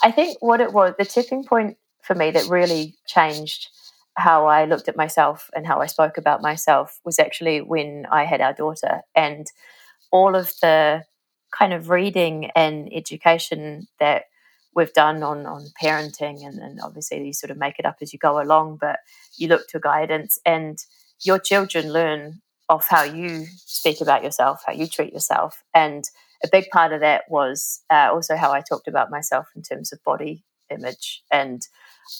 I 0.02 0.10
think 0.10 0.38
what 0.40 0.60
it 0.60 0.72
was, 0.72 0.94
the 0.98 1.04
tipping 1.04 1.44
point 1.44 1.76
for 2.02 2.14
me 2.14 2.30
that 2.32 2.48
really 2.48 2.94
changed 3.06 3.68
how 4.16 4.46
I 4.46 4.64
looked 4.64 4.88
at 4.88 4.96
myself 4.96 5.50
and 5.54 5.66
how 5.66 5.80
I 5.80 5.86
spoke 5.86 6.18
about 6.18 6.42
myself 6.42 7.00
was 7.04 7.18
actually 7.18 7.60
when 7.60 8.06
I 8.10 8.24
had 8.24 8.40
our 8.40 8.52
daughter. 8.52 9.02
And 9.14 9.46
all 10.12 10.36
of 10.36 10.52
the 10.62 11.04
kind 11.50 11.72
of 11.72 11.88
reading 11.88 12.50
and 12.54 12.88
education 12.92 13.86
that 14.00 14.24
we've 14.74 14.92
done 14.92 15.22
on 15.22 15.46
on 15.46 15.66
parenting 15.80 16.44
and, 16.44 16.58
and 16.58 16.80
obviously 16.82 17.24
you 17.24 17.32
sort 17.32 17.50
of 17.50 17.56
make 17.56 17.78
it 17.78 17.86
up 17.86 17.96
as 18.00 18.12
you 18.12 18.18
go 18.18 18.40
along 18.40 18.76
but 18.80 18.98
you 19.36 19.46
look 19.46 19.68
to 19.68 19.78
guidance 19.78 20.38
and 20.44 20.78
your 21.22 21.38
children 21.38 21.92
learn 21.92 22.40
of 22.68 22.84
how 22.88 23.04
you 23.04 23.46
speak 23.56 24.00
about 24.00 24.24
yourself 24.24 24.62
how 24.66 24.72
you 24.72 24.86
treat 24.86 25.12
yourself 25.12 25.62
and 25.74 26.10
a 26.44 26.48
big 26.52 26.68
part 26.70 26.92
of 26.92 27.00
that 27.00 27.24
was 27.28 27.82
uh, 27.90 28.10
also 28.12 28.36
how 28.36 28.52
i 28.52 28.60
talked 28.60 28.88
about 28.88 29.10
myself 29.10 29.48
in 29.56 29.62
terms 29.62 29.92
of 29.92 30.02
body 30.04 30.44
image 30.70 31.22
and 31.32 31.66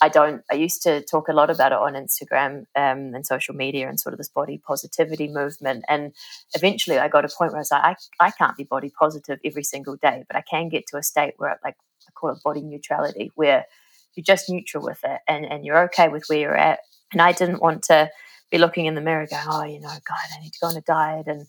I 0.01 0.09
don't. 0.09 0.43
I 0.51 0.55
used 0.55 0.83
to 0.83 1.03
talk 1.03 1.29
a 1.29 1.33
lot 1.33 1.51
about 1.51 1.73
it 1.73 1.79
on 1.79 1.95
Instagram 1.95 2.65
um, 2.75 3.15
and 3.15 3.27
social 3.27 3.55
media 3.55 3.89
and 3.89 4.01
sort 4.01 4.15
of 4.15 4.19
this 4.19 4.29
body 4.29 4.61
positivity 4.67 5.29
movement. 5.29 5.85
And 5.89 6.13
eventually, 6.55 6.99
I 6.99 7.09
got 7.09 7.25
a 7.25 7.29
point 7.29 7.53
where 7.53 7.59
I 7.59 7.61
was 7.61 7.71
like, 7.71 7.99
I, 8.21 8.27
I 8.27 8.31
can't 8.31 8.57
be 8.57 8.65
body 8.65 8.91
positive 8.99 9.39
every 9.45 9.65
single 9.65 9.97
day, 9.97 10.25
but 10.27 10.37
I 10.37 10.43
can 10.43 10.69
get 10.69 10.87
to 10.89 10.97
a 10.97 11.03
state 11.03 11.35
where, 11.37 11.59
like, 11.63 11.77
I 12.09 12.11
call 12.13 12.31
it 12.31 12.43
body 12.43 12.63
neutrality, 12.63 13.31
where 13.35 13.67
you're 14.15 14.25
just 14.25 14.49
neutral 14.49 14.85
with 14.85 15.01
it 15.05 15.21
and, 15.29 15.45
and 15.45 15.65
you're 15.65 15.83
okay 15.85 16.09
with 16.09 16.25
where 16.29 16.39
you're 16.39 16.57
at. 16.57 16.81
And 17.13 17.21
I 17.21 17.33
didn't 17.33 17.61
want 17.61 17.83
to 17.85 18.11
be 18.51 18.59
looking 18.59 18.87
in 18.87 18.95
the 18.95 19.01
mirror 19.01 19.27
going, 19.29 19.43
oh, 19.49 19.65
you 19.65 19.81
know, 19.81 19.89
God, 19.89 20.19
I 20.37 20.41
need 20.43 20.53
to 20.53 20.59
go 20.61 20.69
on 20.69 20.77
a 20.77 20.81
diet 20.83 21.27
and 21.27 21.47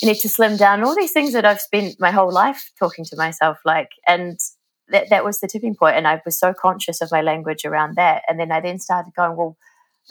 you 0.00 0.08
need 0.08 0.18
to 0.20 0.28
slim 0.28 0.56
down. 0.56 0.82
All 0.82 0.96
these 0.96 1.12
things 1.12 1.32
that 1.32 1.44
I've 1.44 1.60
spent 1.60 2.00
my 2.00 2.10
whole 2.10 2.32
life 2.32 2.70
talking 2.78 3.04
to 3.06 3.16
myself 3.16 3.58
like. 3.64 3.90
And 4.06 4.38
that, 4.88 5.08
that 5.10 5.24
was 5.24 5.40
the 5.40 5.48
tipping 5.48 5.74
point. 5.74 5.96
and 5.96 6.06
i 6.06 6.20
was 6.24 6.38
so 6.38 6.52
conscious 6.52 7.00
of 7.00 7.10
my 7.10 7.22
language 7.22 7.64
around 7.64 7.96
that 7.96 8.22
and 8.28 8.38
then 8.38 8.52
i 8.52 8.60
then 8.60 8.78
started 8.78 9.12
going 9.16 9.36
well 9.36 9.56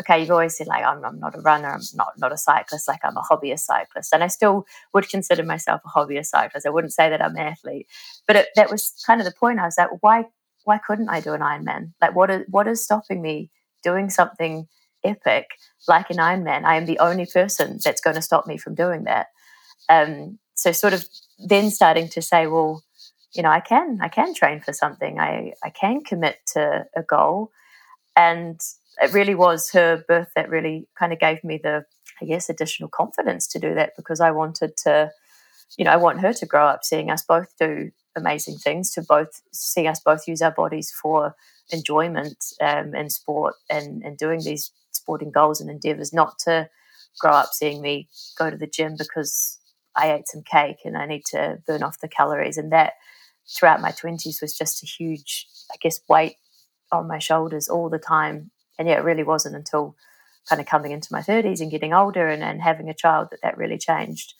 okay 0.01 0.19
you've 0.19 0.31
always 0.31 0.57
said 0.57 0.67
like 0.67 0.83
i'm, 0.83 1.03
I'm 1.05 1.19
not 1.19 1.35
a 1.35 1.41
runner 1.41 1.69
i'm 1.71 1.81
not 1.93 2.13
not 2.17 2.31
a 2.31 2.37
cyclist 2.37 2.87
like 2.87 2.99
i'm 3.03 3.17
a 3.17 3.21
hobbyist 3.21 3.59
cyclist 3.61 4.13
and 4.13 4.23
i 4.23 4.27
still 4.27 4.65
would 4.93 5.09
consider 5.09 5.43
myself 5.43 5.81
a 5.85 5.89
hobbyist 5.89 6.27
cyclist 6.27 6.65
i 6.65 6.69
wouldn't 6.69 6.93
say 6.93 7.09
that 7.09 7.21
i'm 7.21 7.35
an 7.35 7.47
athlete 7.47 7.87
but 8.27 8.35
it, 8.35 8.47
that 8.55 8.71
was 8.71 8.93
kind 9.05 9.21
of 9.21 9.25
the 9.25 9.33
point 9.33 9.59
i 9.59 9.65
was 9.65 9.77
like 9.77 9.89
why 10.01 10.25
why 10.63 10.77
couldn't 10.77 11.09
i 11.09 11.19
do 11.19 11.33
an 11.33 11.41
ironman 11.41 11.93
like 12.01 12.15
what 12.15 12.29
is 12.29 12.43
what 12.49 12.67
is 12.67 12.83
stopping 12.83 13.21
me 13.21 13.49
doing 13.83 14.09
something 14.09 14.67
epic 15.03 15.51
like 15.87 16.09
an 16.09 16.17
ironman 16.17 16.63
i 16.65 16.75
am 16.75 16.85
the 16.85 16.99
only 16.99 17.25
person 17.25 17.79
that's 17.83 18.01
going 18.01 18.15
to 18.15 18.21
stop 18.21 18.47
me 18.47 18.57
from 18.57 18.75
doing 18.75 19.03
that 19.03 19.27
um, 19.89 20.39
so 20.55 20.71
sort 20.71 20.93
of 20.93 21.05
then 21.47 21.69
starting 21.69 22.07
to 22.07 22.21
say 22.21 22.47
well 22.47 22.83
you 23.33 23.41
know, 23.41 23.49
I 23.49 23.59
can, 23.59 23.99
I 24.01 24.09
can 24.09 24.33
train 24.33 24.59
for 24.61 24.73
something. 24.73 25.19
I, 25.19 25.53
I 25.63 25.69
can 25.69 26.01
commit 26.01 26.37
to 26.53 26.85
a 26.95 27.01
goal. 27.01 27.51
And 28.15 28.59
it 29.01 29.11
really 29.11 29.33
was 29.33 29.71
her 29.71 30.03
birth 30.07 30.29
that 30.35 30.49
really 30.49 30.87
kind 30.97 31.11
of 31.11 31.19
gave 31.19 31.43
me 31.43 31.59
the, 31.61 31.85
I 32.21 32.25
guess, 32.25 32.49
additional 32.49 32.89
confidence 32.89 33.47
to 33.47 33.59
do 33.59 33.73
that 33.73 33.93
because 33.97 34.21
I 34.21 34.31
wanted 34.31 34.77
to, 34.83 35.11
you 35.77 35.85
know, 35.85 35.91
I 35.91 35.97
want 35.97 36.21
her 36.21 36.31
to 36.33 36.45
grow 36.45 36.67
up 36.67 36.83
seeing 36.83 37.09
us 37.09 37.23
both 37.23 37.47
do 37.59 37.89
amazing 38.15 38.57
things, 38.57 38.91
to 38.91 39.01
both 39.01 39.41
see 39.51 39.87
us 39.87 39.99
both 39.99 40.27
use 40.27 40.43
our 40.43 40.51
bodies 40.51 40.91
for 40.91 41.35
enjoyment 41.71 42.37
um, 42.61 42.93
and 42.93 43.11
sport 43.11 43.55
and, 43.67 44.03
and 44.03 44.15
doing 44.17 44.41
these 44.43 44.69
sporting 45.03 45.31
goals 45.31 45.59
and 45.59 45.69
endeavors, 45.69 46.13
not 46.13 46.39
to 46.39 46.69
grow 47.19 47.31
up 47.31 47.49
seeing 47.51 47.81
me 47.81 48.07
go 48.37 48.49
to 48.49 48.57
the 48.57 48.67
gym 48.67 48.95
because 48.97 49.59
I 49.95 50.13
ate 50.13 50.27
some 50.27 50.43
cake 50.43 50.77
and 50.85 50.97
I 50.97 51.05
need 51.05 51.25
to 51.25 51.59
burn 51.67 51.83
off 51.83 51.99
the 51.99 52.07
calories. 52.07 52.57
And 52.57 52.71
that 52.71 52.93
throughout 53.47 53.81
my 53.81 53.91
20s 53.91 54.41
was 54.41 54.57
just 54.57 54.81
a 54.81 54.85
huge, 54.85 55.45
I 55.71 55.75
guess, 55.81 55.99
weight 56.07 56.37
on 56.91 57.07
my 57.07 57.19
shoulders 57.19 57.67
all 57.67 57.89
the 57.89 57.99
time. 57.99 58.51
And 58.79 58.87
yeah, 58.87 58.95
it 58.95 59.03
really 59.03 59.23
wasn't 59.23 59.55
until 59.55 59.95
kind 60.49 60.61
of 60.61 60.67
coming 60.67 60.91
into 60.91 61.11
my 61.11 61.21
30s 61.21 61.61
and 61.61 61.71
getting 61.71 61.93
older 61.93 62.27
and, 62.27 62.43
and 62.43 62.61
having 62.61 62.89
a 62.89 62.93
child 62.93 63.27
that 63.31 63.41
that 63.43 63.57
really 63.57 63.77
changed. 63.77 64.33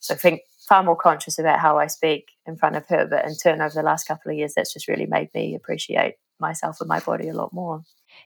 So 0.00 0.14
I 0.14 0.16
think 0.16 0.42
far 0.68 0.82
more 0.82 0.96
conscious 0.96 1.38
about 1.38 1.60
how 1.60 1.78
I 1.78 1.86
speak 1.86 2.28
in 2.46 2.56
front 2.56 2.76
of 2.76 2.86
her. 2.88 3.06
But 3.06 3.26
in 3.26 3.36
turn, 3.36 3.60
over 3.60 3.74
the 3.74 3.82
last 3.82 4.06
couple 4.06 4.30
of 4.30 4.36
years, 4.36 4.54
that's 4.54 4.72
just 4.72 4.88
really 4.88 5.06
made 5.06 5.30
me 5.34 5.54
appreciate 5.54 6.16
myself 6.40 6.80
and 6.80 6.88
my 6.88 7.00
body 7.00 7.28
a 7.28 7.34
lot 7.34 7.52
more. 7.52 7.82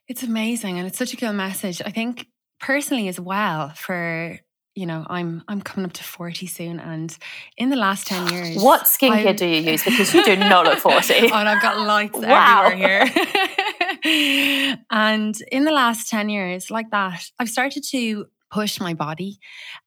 It's 0.06 0.22
amazing. 0.22 0.78
And 0.78 0.86
it's 0.86 0.98
such 0.98 1.12
a 1.12 1.16
cool 1.16 1.32
message. 1.32 1.82
I 1.84 1.90
think 1.90 2.26
personally 2.60 3.08
as 3.08 3.20
well 3.20 3.70
for 3.70 4.38
you 4.74 4.86
know, 4.86 5.04
I'm 5.10 5.42
I'm 5.48 5.60
coming 5.60 5.86
up 5.86 5.92
to 5.94 6.04
40 6.04 6.46
soon 6.46 6.78
and 6.78 7.16
in 7.56 7.68
the 7.68 7.76
last 7.76 8.06
10 8.06 8.28
years 8.32 8.62
What 8.62 8.82
skincare 8.82 9.30
I'm, 9.30 9.36
do 9.36 9.46
you 9.46 9.72
use? 9.72 9.82
Because 9.82 10.14
you 10.14 10.24
do 10.24 10.36
not 10.36 10.66
look 10.66 10.78
40. 10.78 11.14
oh, 11.32 11.34
and 11.34 11.48
I've 11.48 11.60
got 11.60 11.78
lights 11.78 12.16
wow. 12.16 12.66
everywhere 12.66 13.06
here. 13.06 14.78
and 14.90 15.40
in 15.50 15.64
the 15.64 15.72
last 15.72 16.08
10 16.08 16.28
years, 16.28 16.70
like 16.70 16.90
that, 16.90 17.28
I've 17.40 17.48
started 17.48 17.82
to 17.90 18.26
push 18.52 18.80
my 18.80 18.94
body 18.94 19.40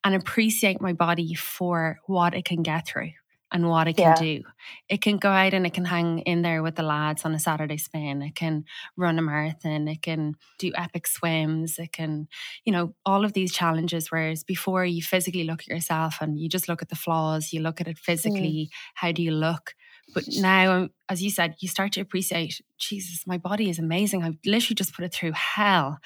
and 0.04 0.14
appreciate 0.14 0.80
my 0.80 0.92
body 0.92 1.34
for 1.34 1.98
what 2.06 2.34
it 2.34 2.44
can 2.44 2.62
get 2.62 2.86
through 2.86 3.12
and 3.52 3.68
what 3.68 3.86
it 3.86 3.96
can 3.96 4.04
yeah. 4.04 4.14
do. 4.14 4.42
It 4.88 5.02
can 5.02 5.18
go 5.18 5.28
out 5.30 5.52
and 5.52 5.66
it 5.66 5.74
can 5.74 5.84
hang 5.84 6.20
in 6.20 6.42
there 6.42 6.62
with 6.62 6.76
the 6.76 6.82
lads 6.82 7.24
on 7.24 7.34
a 7.34 7.38
Saturday 7.38 7.76
spin. 7.76 8.22
It 8.22 8.34
can 8.34 8.64
run 8.96 9.18
a 9.18 9.22
marathon. 9.22 9.88
It 9.88 10.02
can 10.02 10.34
do 10.58 10.72
epic 10.74 11.06
swims. 11.06 11.78
It 11.78 11.92
can, 11.92 12.28
you 12.64 12.72
know, 12.72 12.94
all 13.04 13.24
of 13.24 13.34
these 13.34 13.52
challenges. 13.52 14.10
Whereas 14.10 14.42
before 14.42 14.84
you 14.84 15.02
physically 15.02 15.44
look 15.44 15.60
at 15.60 15.68
yourself 15.68 16.18
and 16.20 16.38
you 16.38 16.48
just 16.48 16.68
look 16.68 16.80
at 16.80 16.88
the 16.88 16.96
flaws, 16.96 17.52
you 17.52 17.60
look 17.60 17.80
at 17.80 17.88
it 17.88 17.96
mm. 17.96 18.00
physically. 18.00 18.70
Mm. 18.70 18.76
How 18.94 19.12
do 19.12 19.22
you 19.22 19.32
look? 19.32 19.74
But 20.14 20.24
now, 20.28 20.88
as 21.08 21.22
you 21.22 21.30
said, 21.30 21.54
you 21.60 21.68
start 21.68 21.92
to 21.92 22.00
appreciate, 22.00 22.60
Jesus, 22.78 23.26
my 23.26 23.38
body 23.38 23.70
is 23.70 23.78
amazing. 23.78 24.22
I've 24.22 24.36
literally 24.44 24.74
just 24.74 24.94
put 24.94 25.04
it 25.04 25.14
through 25.14 25.32
hell. 25.32 25.98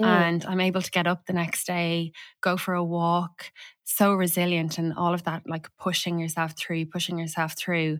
Mm. 0.00 0.06
And 0.06 0.44
I'm 0.46 0.60
able 0.60 0.82
to 0.82 0.90
get 0.90 1.06
up 1.06 1.26
the 1.26 1.32
next 1.32 1.66
day, 1.66 2.12
go 2.40 2.56
for 2.56 2.74
a 2.74 2.84
walk, 2.84 3.52
so 3.84 4.14
resilient 4.14 4.78
and 4.78 4.94
all 4.94 5.12
of 5.12 5.24
that, 5.24 5.42
like 5.46 5.68
pushing 5.78 6.18
yourself 6.18 6.56
through, 6.56 6.86
pushing 6.86 7.18
yourself 7.18 7.56
through. 7.56 7.98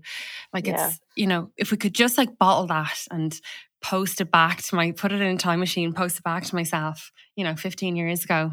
Like 0.52 0.66
yeah. 0.66 0.88
it's, 0.88 1.00
you 1.14 1.26
know, 1.26 1.50
if 1.56 1.70
we 1.70 1.76
could 1.76 1.94
just 1.94 2.16
like 2.16 2.38
bottle 2.38 2.66
that 2.68 3.06
and 3.10 3.38
post 3.82 4.20
it 4.20 4.30
back 4.30 4.62
to 4.62 4.74
my, 4.76 4.92
put 4.92 5.12
it 5.12 5.20
in 5.20 5.34
a 5.34 5.38
time 5.38 5.60
machine, 5.60 5.92
post 5.92 6.18
it 6.18 6.24
back 6.24 6.44
to 6.44 6.54
myself, 6.54 7.12
you 7.36 7.44
know, 7.44 7.56
15 7.56 7.96
years 7.96 8.24
ago. 8.24 8.52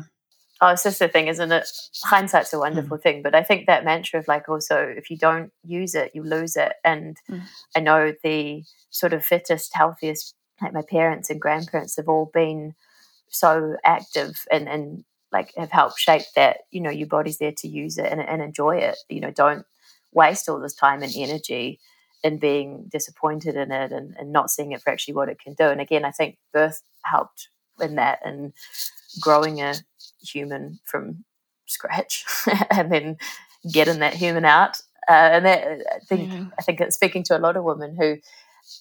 Oh, 0.60 0.70
it's 0.70 0.84
just 0.84 1.00
the 1.00 1.08
thing, 1.08 1.28
isn't 1.28 1.52
it? 1.52 1.68
Hindsight's 2.04 2.54
a 2.54 2.60
wonderful 2.60 2.98
mm. 2.98 3.04
thing, 3.04 3.22
but 3.22 3.36
I 3.36 3.44
think 3.44 3.68
that 3.68 3.86
mantra 3.86 4.20
of 4.20 4.28
like 4.28 4.50
also 4.50 4.78
if 4.78 5.12
you 5.12 5.18
don't 5.18 5.52
use 5.64 5.94
it, 5.94 6.12
you 6.16 6.24
lose 6.24 6.56
it. 6.56 6.74
And 6.84 7.18
mm. 7.30 7.44
I 7.76 7.80
know 7.80 8.14
the 8.24 8.64
sort 8.90 9.14
of 9.14 9.24
fittest, 9.24 9.76
healthiest, 9.76 10.34
like 10.62 10.74
my 10.74 10.82
parents 10.82 11.30
and 11.30 11.40
grandparents 11.40 11.98
have 11.98 12.10
all 12.10 12.32
been 12.34 12.74
so 13.30 13.78
active 13.84 14.46
and 14.52 14.68
and 14.68 15.04
like 15.32 15.54
have 15.58 15.72
helped 15.72 16.00
shape 16.00 16.26
that. 16.36 16.62
You 16.72 16.82
know, 16.82 16.90
your 16.90 17.08
body's 17.08 17.38
there 17.38 17.54
to 17.58 17.68
use 17.68 17.98
it 17.98 18.12
and, 18.12 18.22
and 18.22 18.42
enjoy 18.42 18.78
it. 18.78 18.98
You 19.10 19.22
know, 19.22 19.32
don't 19.32 19.66
waste 20.12 20.50
all 20.50 20.60
this 20.60 20.74
time 20.74 21.04
and 21.04 21.14
energy 21.16 21.80
in 22.24 22.40
being 22.40 22.86
disappointed 22.92 23.56
in 23.56 23.72
it 23.72 23.92
and, 23.92 24.16
and 24.18 24.32
not 24.32 24.50
seeing 24.50 24.72
it 24.72 24.82
for 24.82 24.90
actually 24.90 25.14
what 25.14 25.30
it 25.30 25.40
can 25.40 25.54
do. 25.54 25.66
And 25.66 25.80
again, 25.80 26.04
I 26.04 26.12
think 26.12 26.38
birth 26.52 26.82
helped 27.04 27.50
in 27.80 27.96
that 27.96 28.20
and 28.26 28.54
growing 29.22 29.62
a 29.62 29.76
human 30.34 30.80
from 30.86 31.24
scratch 31.68 32.26
and 32.72 32.92
then 32.92 33.18
getting 33.72 34.00
that 34.00 34.14
human 34.14 34.46
out. 34.46 34.78
Uh, 35.08 35.30
and 35.34 35.46
that, 35.46 35.64
I 35.96 36.00
think 36.06 36.32
yeah. 36.32 36.46
I 36.60 36.62
think 36.62 36.82
it's 36.82 36.96
speaking 36.96 37.24
to 37.24 37.38
a 37.38 37.40
lot 37.40 37.56
of 37.56 37.64
women 37.64 37.96
who 37.96 38.18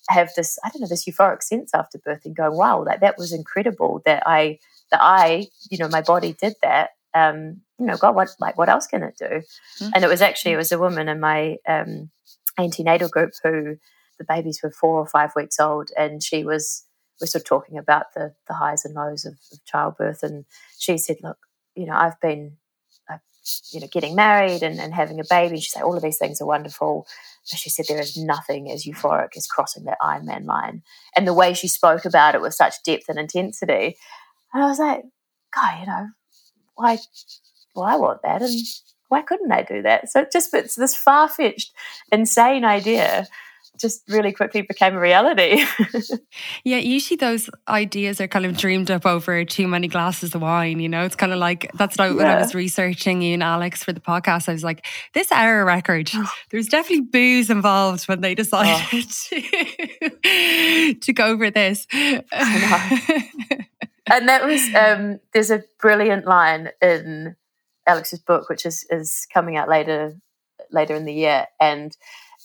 have 0.09 0.31
this 0.35 0.59
I 0.65 0.71
don't 0.71 0.83
know 0.83 0.88
this 0.88 1.05
euphoric 1.05 1.43
sense 1.43 1.71
after 1.73 1.99
birth 1.99 2.25
and 2.25 2.35
going 2.35 2.57
wow 2.57 2.85
like 2.85 3.00
that 3.00 3.17
was 3.17 3.33
incredible 3.33 4.03
that 4.05 4.25
I 4.26 4.59
that 4.91 5.00
I 5.00 5.47
you 5.71 5.79
know 5.79 5.88
my 5.88 6.03
body 6.03 6.33
did 6.33 6.55
that 6.62 6.91
um, 7.15 7.61
you 7.79 7.87
know 7.87 7.97
God 7.97 8.15
what 8.15 8.35
like 8.41 8.59
what 8.59 8.69
else 8.69 8.87
can 8.87 9.05
it 9.05 9.17
do 9.17 9.25
mm-hmm. 9.25 9.91
and 9.95 10.05
it 10.05 10.09
was 10.09 10.23
actually 10.23 10.53
it 10.53 10.57
was 10.57 10.73
a 10.73 10.79
woman 10.79 11.09
in 11.09 11.21
my 11.21 11.59
um, 11.69 12.11
antenatal 12.59 13.09
group 13.09 13.33
who 13.43 13.76
the 14.19 14.25
babies 14.25 14.61
were 14.62 14.71
four 14.71 14.99
or 14.99 15.07
five 15.07 15.31
weeks 15.37 15.61
old 15.61 15.91
and 15.97 16.23
she 16.23 16.45
was 16.45 16.85
we're 17.20 17.26
sort 17.26 17.42
of 17.42 17.46
talking 17.46 17.78
about 17.78 18.14
the 18.14 18.35
the 18.46 18.54
highs 18.54 18.85
and 18.85 18.94
lows 18.94 19.25
of, 19.25 19.35
of 19.52 19.64
childbirth, 19.64 20.23
and 20.23 20.44
she 20.78 20.99
said, 20.99 21.16
"Look, 21.23 21.38
you 21.75 21.87
know, 21.87 21.94
I've 21.94 22.20
been, 22.20 22.56
uh, 23.11 23.18
you 23.73 23.80
know, 23.80 23.88
getting 23.90 24.14
married 24.14 24.62
and, 24.62 24.78
and 24.78 24.92
having 24.92 25.20
a 25.20 25.25
baby." 25.28 25.61
She 25.61 25.70
said, 25.70 25.82
"All 25.82 25.96
of 25.96 26.02
these 26.02 26.18
things 26.18 26.40
are 26.40 26.46
wonderful." 26.46 27.06
But 27.50 27.58
she 27.58 27.70
said 27.70 27.87
there 27.88 28.00
is 28.00 28.16
nothing 28.16 28.70
as 28.70 28.85
euphoric 28.85 29.37
as 29.37 29.46
crossing 29.46 29.85
that 29.85 29.99
Ironman 30.00 30.46
line, 30.46 30.82
and 31.16 31.26
the 31.26 31.35
way 31.35 31.54
she 31.54 31.68
spoke 31.68 32.04
about 32.04 32.35
it 32.35 32.42
with 32.42 32.54
such 32.54 32.82
depth 32.85 33.08
and 33.08 33.18
intensity, 33.18 33.96
and 34.52 34.62
I 34.62 34.66
was 34.66 34.78
like, 34.78 35.04
"God, 35.54 35.80
you 35.80 35.87
know, 35.87 36.08
why, 36.75 36.99
well, 37.75 37.87
I 37.87 37.96
want 37.96 38.23
that, 38.23 38.42
and 38.42 38.52
why 39.08 39.23
couldn't 39.23 39.52
I 39.52 39.62
do 39.62 39.82
that?" 39.82 40.11
So 40.11 40.20
it 40.20 40.32
just 40.32 40.52
it's 40.52 40.75
this 40.75 40.94
far 40.96 41.28
fetched, 41.28 41.73
insane 42.12 42.64
idea 42.64 43.26
just 43.78 44.02
really 44.09 44.33
quickly 44.33 44.62
became 44.62 44.95
a 44.95 45.00
reality. 45.00 45.64
yeah, 46.64 46.78
usually 46.78 47.16
those 47.16 47.50
ideas 47.68 48.21
are 48.21 48.28
kind 48.28 48.47
of 48.47 48.56
dreamed 48.56 48.90
up 48.90 49.06
over 49.06 49.45
too 49.45 49.68
many 49.68 49.88
glasses 49.88 50.35
of 50.35 50.42
wine. 50.42 50.80
You 50.80 50.88
know, 50.88 51.04
it's 51.04 51.16
kind 51.16 51.33
of 51.33 51.38
like 51.38 51.71
that's 51.75 51.97
what 51.99 52.09
I, 52.09 52.12
when 52.12 52.26
I 52.26 52.40
was 52.40 52.54
researching 52.54 53.23
you 53.23 53.35
and 53.35 53.42
Alex 53.42 53.85
for 53.85 53.92
the 53.92 54.00
podcast. 54.00 54.49
I 54.49 54.52
was 54.52 54.64
like, 54.64 54.87
this 55.14 55.30
hour 55.33 55.64
record, 55.64 56.11
oh. 56.14 56.30
there's 56.50 56.68
definitely 56.68 57.06
booze 57.06 57.50
involved 57.50 58.09
when 58.09 58.21
they 58.21 58.35
decided 58.35 58.85
oh. 58.92 59.02
to, 60.23 60.95
to 60.95 61.12
go 61.12 61.37
for 61.38 61.50
this. 61.50 61.87
and 61.92 62.25
that 64.28 64.45
was 64.45 64.62
um, 64.75 65.21
there's 65.33 65.50
a 65.50 65.64
brilliant 65.80 66.26
line 66.26 66.71
in 66.80 67.37
Alex's 67.87 68.21
book, 68.21 68.49
which 68.49 68.66
is 68.66 68.87
is 68.90 69.26
coming 69.33 69.56
out 69.56 69.68
later 69.68 70.16
later 70.71 70.95
in 70.95 71.04
the 71.04 71.14
year, 71.14 71.47
and 71.61 71.97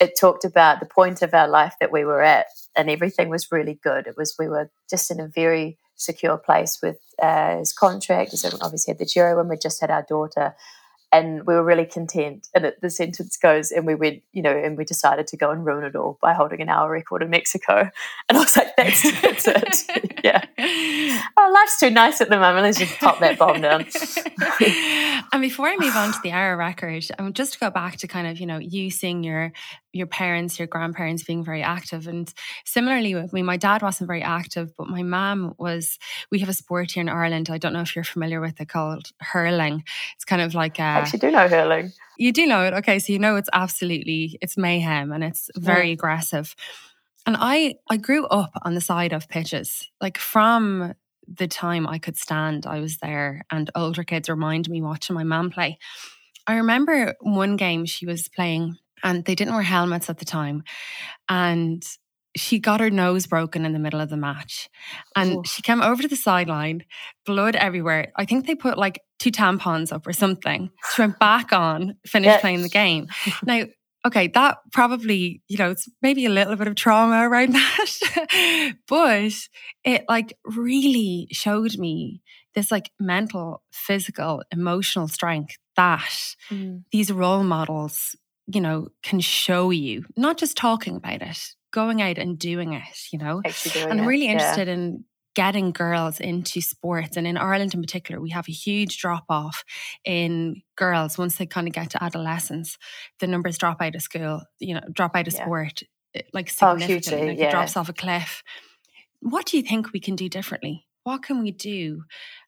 it 0.01 0.19
talked 0.19 0.43
about 0.43 0.79
the 0.79 0.87
point 0.87 1.21
of 1.21 1.33
our 1.33 1.47
life 1.47 1.75
that 1.79 1.91
we 1.91 2.03
were 2.03 2.23
at, 2.23 2.47
and 2.75 2.89
everything 2.89 3.29
was 3.29 3.51
really 3.51 3.79
good. 3.83 4.07
It 4.07 4.17
was 4.17 4.35
we 4.37 4.47
were 4.47 4.71
just 4.89 5.11
in 5.11 5.19
a 5.19 5.27
very 5.27 5.77
secure 5.95 6.37
place 6.37 6.79
with 6.81 6.97
uh, 7.21 7.59
his 7.59 7.71
contract. 7.71 8.31
He 8.31 8.47
obviously 8.61 8.91
had 8.91 8.97
the 8.97 9.05
Giro 9.05 9.37
when 9.37 9.47
we 9.47 9.57
just 9.57 9.79
had 9.79 9.91
our 9.91 10.03
daughter, 10.09 10.55
and 11.11 11.45
we 11.45 11.53
were 11.53 11.63
really 11.63 11.85
content. 11.85 12.47
And 12.55 12.65
it, 12.65 12.81
the 12.81 12.89
sentence 12.89 13.37
goes, 13.37 13.71
and 13.71 13.85
we 13.85 13.93
went, 13.95 14.23
you 14.31 14.41
know, 14.41 14.57
and 14.57 14.77
we 14.77 14.85
decided 14.85 15.27
to 15.27 15.37
go 15.37 15.51
and 15.51 15.65
ruin 15.65 15.83
it 15.83 15.95
all 15.95 16.17
by 16.21 16.33
holding 16.33 16.61
an 16.61 16.69
hour 16.69 16.89
record 16.89 17.21
in 17.21 17.29
Mexico. 17.29 17.91
And 18.29 18.37
I 18.37 18.41
was 18.41 18.55
like, 18.55 18.75
that's, 18.77 19.21
that's 19.21 19.45
it. 19.89 20.21
yeah. 20.23 20.45
Oh, 21.37 21.51
life's 21.53 21.79
too 21.79 21.89
nice 21.89 22.21
at 22.21 22.29
the 22.29 22.37
moment. 22.37 22.63
Let's 22.63 22.79
just 22.79 22.97
pop 22.99 23.19
that 23.19 23.37
bomb 23.37 23.61
down. 23.61 23.85
and 25.33 25.41
before 25.41 25.67
I 25.67 25.75
move 25.77 25.95
on 25.95 26.13
to 26.13 26.19
the 26.23 26.31
hour 26.31 26.55
record, 26.55 27.05
um, 27.19 27.33
just 27.33 27.53
to 27.53 27.59
go 27.59 27.69
back 27.69 27.97
to 27.97 28.07
kind 28.07 28.27
of, 28.27 28.39
you 28.39 28.45
know, 28.45 28.57
you 28.57 28.89
seeing 28.89 29.23
your 29.23 29.51
your 29.93 30.07
parents, 30.07 30.57
your 30.57 30.67
grandparents 30.67 31.23
being 31.23 31.43
very 31.43 31.61
active. 31.61 32.07
And 32.07 32.31
similarly 32.65 33.13
with 33.15 33.33
me, 33.33 33.41
my 33.41 33.57
dad 33.57 33.81
wasn't 33.81 34.07
very 34.07 34.21
active, 34.21 34.75
but 34.77 34.87
my 34.87 35.03
mom 35.03 35.53
was. 35.57 35.97
We 36.31 36.39
have 36.39 36.49
a 36.49 36.53
sport 36.53 36.91
here 36.91 37.01
in 37.01 37.09
Ireland. 37.09 37.49
I 37.49 37.57
don't 37.57 37.73
know 37.73 37.81
if 37.81 37.95
you're 37.95 38.03
familiar 38.03 38.39
with 38.39 38.59
it 38.61 38.69
called 38.69 39.11
hurling. 39.19 39.83
It's 40.15 40.25
kind 40.25 40.41
of 40.41 40.53
like 40.53 40.79
a, 40.79 40.83
I 40.83 40.99
actually 40.99 41.19
uh, 41.19 41.21
do 41.21 41.31
know 41.31 41.47
hurling. 41.47 41.91
You 42.17 42.31
do 42.31 42.45
know 42.45 42.63
it, 42.65 42.73
okay? 42.75 42.99
So 42.99 43.13
you 43.13 43.19
know 43.19 43.35
it's 43.35 43.49
absolutely 43.53 44.37
it's 44.41 44.57
mayhem 44.57 45.11
and 45.11 45.23
it's 45.23 45.49
very 45.57 45.87
yeah. 45.87 45.93
aggressive. 45.93 46.55
And 47.25 47.35
I 47.39 47.75
I 47.89 47.97
grew 47.97 48.25
up 48.27 48.51
on 48.63 48.73
the 48.73 48.81
side 48.81 49.13
of 49.13 49.29
pitches, 49.29 49.89
like 49.99 50.17
from 50.17 50.93
the 51.27 51.47
time 51.47 51.87
I 51.87 51.97
could 51.99 52.17
stand, 52.17 52.65
I 52.65 52.79
was 52.79 52.97
there, 52.97 53.43
and 53.51 53.69
older 53.75 54.03
kids 54.03 54.29
remind 54.29 54.69
me 54.69 54.81
watching 54.81 55.13
my 55.13 55.23
mom 55.23 55.49
play. 55.49 55.77
I 56.47 56.55
remember 56.55 57.15
one 57.21 57.55
game 57.55 57.85
she 57.85 58.05
was 58.05 58.27
playing 58.27 58.77
and 59.03 59.25
they 59.25 59.35
didn't 59.35 59.53
wear 59.53 59.63
helmets 59.63 60.09
at 60.09 60.17
the 60.17 60.25
time. 60.25 60.63
And 61.29 61.83
she 62.35 62.59
got 62.59 62.79
her 62.79 62.89
nose 62.89 63.27
broken 63.27 63.65
in 63.65 63.73
the 63.73 63.79
middle 63.79 63.99
of 63.99 64.09
the 64.09 64.17
match. 64.17 64.69
And 65.15 65.37
oh. 65.37 65.43
she 65.43 65.61
came 65.61 65.81
over 65.81 66.01
to 66.01 66.07
the 66.07 66.15
sideline, 66.15 66.85
blood 67.25 67.55
everywhere. 67.55 68.11
I 68.15 68.25
think 68.25 68.47
they 68.47 68.55
put 68.55 68.77
like 68.77 69.01
two 69.19 69.31
tampons 69.31 69.91
up 69.91 70.07
or 70.07 70.13
something. 70.13 70.69
She 70.95 71.01
went 71.01 71.19
back 71.19 71.51
on, 71.51 71.97
finished 72.05 72.39
playing 72.39 72.61
the 72.61 72.69
game. 72.69 73.07
Now, 73.43 73.65
okay, 74.05 74.27
that 74.27 74.57
probably, 74.71 75.41
you 75.47 75.57
know, 75.57 75.71
it's 75.71 75.87
maybe 76.01 76.25
a 76.25 76.29
little 76.29 76.55
bit 76.55 76.67
of 76.67 76.75
trauma 76.75 77.27
around 77.27 77.53
that. 77.53 78.75
but 78.87 79.33
it 79.83 80.05
like 80.07 80.37
really 80.45 81.27
showed 81.31 81.77
me 81.77 82.21
this 82.55 82.71
like 82.71 82.91
mental, 82.99 83.61
physical, 83.71 84.43
emotional 84.51 85.07
strength 85.07 85.57
that 85.75 86.35
mm. 86.49 86.83
these 86.91 87.11
role 87.11 87.43
models 87.43 88.15
you 88.53 88.61
know, 88.61 88.89
can 89.03 89.19
show 89.19 89.69
you, 89.69 90.05
not 90.17 90.37
just 90.37 90.57
talking 90.57 90.95
about 90.95 91.21
it, 91.21 91.39
going 91.71 92.01
out 92.01 92.17
and 92.17 92.37
doing 92.37 92.73
it, 92.73 92.83
you 93.11 93.19
know. 93.19 93.41
and 93.75 94.01
I'm 94.01 94.07
really 94.07 94.27
interested 94.27 94.67
yeah. 94.67 94.73
in 94.73 95.05
getting 95.35 95.71
girls 95.71 96.19
into 96.19 96.61
sports. 96.61 97.17
And 97.17 97.25
in 97.25 97.37
Ireland 97.37 97.73
in 97.73 97.81
particular, 97.81 98.19
we 98.19 98.31
have 98.31 98.47
a 98.49 98.53
huge 98.53 98.99
drop 98.99 99.25
off 99.29 99.63
in 100.03 100.61
girls 100.75 101.17
once 101.17 101.37
they 101.37 101.45
kind 101.45 101.67
of 101.67 101.73
get 101.73 101.91
to 101.91 102.03
adolescence. 102.03 102.77
The 103.19 103.27
numbers 103.27 103.57
drop 103.57 103.81
out 103.81 103.95
of 103.95 104.01
school, 104.01 104.41
you 104.59 104.75
know, 104.75 104.81
drop 104.91 105.15
out 105.15 105.27
of 105.27 105.33
yeah. 105.33 105.43
sport 105.43 105.83
eh, 106.15 106.21
like 106.33 106.51
oh, 106.61 106.77
significantly. 106.77 107.21
Oh, 107.21 107.29
like 107.29 107.39
yeah. 107.39 107.47
It 107.47 107.51
drops 107.51 107.77
off 107.77 107.89
a 107.89 107.93
cliff. 107.93 108.43
What 109.21 109.45
do 109.45 109.57
you 109.57 109.63
think 109.63 109.93
we 109.93 109.99
can 109.99 110.15
do 110.15 110.27
differently? 110.27 110.85
What 111.03 111.23
can 111.23 111.41
we 111.41 111.51
do 111.51 112.03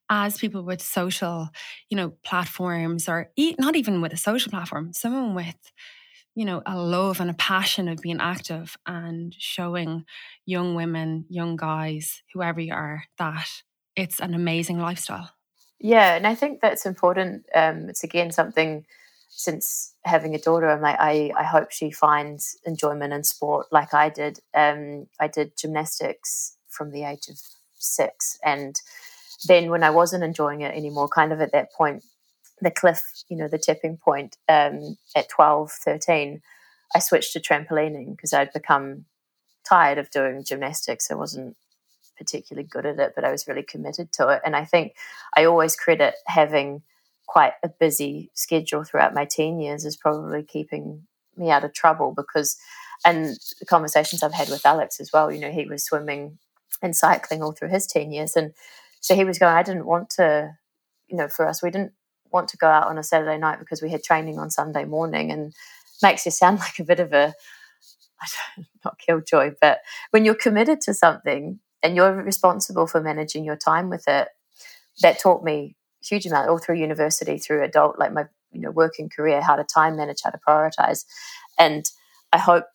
as 0.10 0.38
people 0.38 0.64
with 0.64 0.82
social, 0.82 1.50
you 1.90 1.98
know, 1.98 2.14
platforms 2.24 3.08
or 3.08 3.32
e- 3.36 3.56
not 3.58 3.76
even 3.76 4.02
with 4.02 4.14
a 4.14 4.18
social 4.18 4.52
platform, 4.52 4.94
someone 4.94 5.34
with, 5.34 5.56
you 6.36 6.46
know, 6.46 6.62
a 6.66 6.78
love 6.78 7.20
and 7.20 7.30
a 7.30 7.36
passion 7.36 7.88
of 7.88 8.02
being 8.02 8.20
active 8.20 8.78
and 8.86 9.36
showing 9.38 10.06
young 10.46 10.76
women, 10.76 11.26
young 11.30 11.56
guys, 11.56 12.24
whoever 12.34 12.60
you 12.60 12.74
are, 12.74 13.04
that 13.18 13.48
it's 13.96 14.20
an 14.20 14.34
amazing 14.34 14.80
lifestyle. 14.80 15.32
Yeah, 15.80 16.16
and 16.16 16.26
I 16.26 16.36
think 16.36 16.62
that's 16.62 16.86
important. 16.86 17.46
Um, 17.54 17.90
it's 17.90 18.04
again 18.04 18.32
something 18.32 18.86
since 19.30 19.96
having 20.06 20.36
a 20.36 20.40
daughter, 20.40 20.70
I'm 20.70 20.82
like, 20.82 20.98
I, 21.00 21.32
I 21.36 21.44
hope 21.44 21.72
she 21.72 21.90
finds 21.90 22.58
enjoyment 22.66 23.14
in 23.14 23.24
sport 23.24 23.68
like 23.72 23.94
I 23.94 24.10
did. 24.10 24.40
Um, 24.54 25.08
I 25.20 25.28
did 25.28 25.58
gymnastics 25.58 26.56
from 26.70 26.92
the 26.92 27.04
age 27.04 27.28
of 27.30 27.40
six 27.80 28.38
and 28.44 28.80
then 29.48 29.70
when 29.70 29.84
I 29.84 29.90
wasn't 29.90 30.24
enjoying 30.24 30.62
it 30.62 30.76
anymore, 30.76 31.08
kind 31.08 31.34
of 31.34 31.42
at 31.42 31.52
that 31.52 31.74
point, 31.74 32.04
the 32.64 32.72
cliff, 32.72 33.24
you 33.30 33.38
know, 33.38 33.48
the 33.48 33.58
tipping 33.58 33.98
point 33.98 34.38
um, 34.48 34.98
at 35.16 35.30
12, 35.30 35.72
13, 35.72 36.42
I 36.96 37.00
switched 37.00 37.34
to 37.34 37.40
trampolining 37.40 38.16
because 38.16 38.34
I'd 38.34 38.54
become 38.54 39.06
tired 39.68 39.98
of 39.98 40.10
doing 40.12 40.44
gymnastics. 40.44 41.12
I 41.12 41.16
wasn't 41.16 41.58
particularly 42.18 42.68
good 42.68 42.86
at 42.86 43.00
it, 43.00 43.14
but 43.16 43.26
I 43.26 43.32
was 43.32 43.48
really 43.48 43.64
committed 43.64 44.12
to 44.14 44.30
it. 44.30 44.42
And 44.46 44.56
I 44.56 44.66
think 44.66 44.96
I 45.36 45.46
always 45.46 45.76
credit 45.76 46.16
having 46.28 46.84
quite 47.28 47.54
a 47.64 47.70
busy 47.70 48.30
schedule 48.34 48.84
throughout 48.84 49.14
my 49.14 49.26
teen 49.26 49.60
years 49.60 49.86
is 49.86 49.98
probably 49.98 50.44
keeping 50.44 51.04
me 51.36 51.50
out 51.50 51.64
of 51.64 51.74
trouble 51.74 52.14
because 52.16 52.58
and 53.06 53.38
the 53.60 53.66
conversations 53.66 54.24
I've 54.24 54.34
had 54.34 54.50
with 54.50 54.66
Alex 54.66 55.00
as 55.02 55.12
well, 55.12 55.32
you 55.32 55.40
know, 55.40 55.52
he 55.52 55.66
was 55.66 55.84
swimming 55.84 56.38
and 56.82 56.96
cycling 56.96 57.42
all 57.42 57.52
through 57.52 57.70
his 57.70 57.88
teen 57.88 58.12
years 58.12 58.36
and 58.36 58.54
so 59.00 59.16
he 59.16 59.26
was 59.26 59.38
going, 59.38 59.54
I 59.54 59.64
didn't 59.64 59.86
want 59.86 60.10
to, 60.12 60.56
you 61.10 61.18
know, 61.18 61.28
for 61.28 61.46
us, 61.46 61.62
we 61.62 61.70
didn't 61.70 61.92
want 62.34 62.50
to 62.50 62.58
go 62.58 62.68
out 62.68 62.88
on 62.88 62.98
a 62.98 63.04
Saturday 63.04 63.38
night 63.38 63.60
because 63.60 63.82
we 63.82 63.92
had 63.92 64.04
training 64.04 64.40
on 64.40 64.50
Sunday 64.50 64.86
morning 64.86 65.32
and 65.32 65.54
makes 66.02 66.26
you 66.26 66.32
sound 66.32 66.60
like 66.60 66.80
a 66.80 66.84
bit 66.84 67.00
of 67.00 67.14
a, 67.14 67.34
I 68.22 68.28
don't, 68.56 68.68
not 68.86 69.00
killjoy, 69.00 69.54
but 69.62 69.80
when 70.12 70.26
you're 70.26 70.36
committed 70.36 70.82
to 70.82 70.94
something 70.94 71.60
and 71.82 71.96
you're 71.96 72.14
responsible 72.14 72.88
for 72.88 73.02
managing 73.02 73.46
your 73.46 73.56
time 73.56 73.90
with 73.90 74.08
it, 74.08 74.30
that 75.02 75.20
taught 75.20 75.44
me 75.44 75.76
huge 76.04 76.26
amount 76.26 76.50
all 76.50 76.58
through 76.58 76.76
university, 76.76 77.38
through 77.38 77.64
adult, 77.64 77.98
like 77.98 78.14
my, 78.14 78.26
you 78.52 78.62
know, 78.62 78.72
working 78.72 79.10
career, 79.10 79.42
how 79.42 79.56
to 79.56 79.64
time 79.64 79.96
manage, 79.96 80.22
how 80.24 80.30
to 80.30 80.40
prioritize. 80.48 81.06
And 81.58 81.86
I 82.32 82.38
hope 82.38 82.66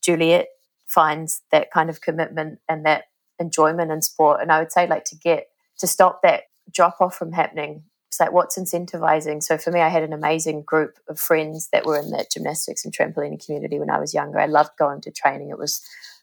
Juliet 0.00 0.46
finds 0.86 1.42
that 1.50 1.70
kind 1.70 1.90
of 1.90 2.00
commitment 2.00 2.60
and 2.68 2.86
that 2.86 3.04
enjoyment 3.38 3.90
in 3.90 4.02
sport. 4.02 4.40
And 4.40 4.50
I 4.50 4.58
would 4.58 4.72
say 4.72 4.86
like 4.86 5.04
to 5.06 5.16
get 5.16 5.48
to 5.78 5.86
stop 5.86 6.22
that 6.22 6.44
drop 6.70 6.96
off 7.00 7.16
from 7.16 7.32
happening. 7.32 7.84
It's 8.08 8.20
like 8.20 8.32
what's 8.32 8.58
incentivizing. 8.58 9.42
So 9.42 9.58
for 9.58 9.70
me, 9.70 9.80
I 9.80 9.88
had 9.88 10.02
an 10.02 10.12
amazing 10.12 10.62
group 10.62 10.98
of 11.08 11.20
friends 11.20 11.68
that 11.72 11.84
were 11.84 11.98
in 11.98 12.10
that 12.10 12.30
gymnastics 12.30 12.84
and 12.84 12.94
trampoline 12.94 13.44
community 13.44 13.78
when 13.78 13.90
I 13.90 14.00
was 14.00 14.14
younger. 14.14 14.38
I 14.38 14.46
loved 14.46 14.76
going 14.78 15.00
to 15.02 15.10
training. 15.10 15.50
It 15.50 15.58
was 15.58 15.82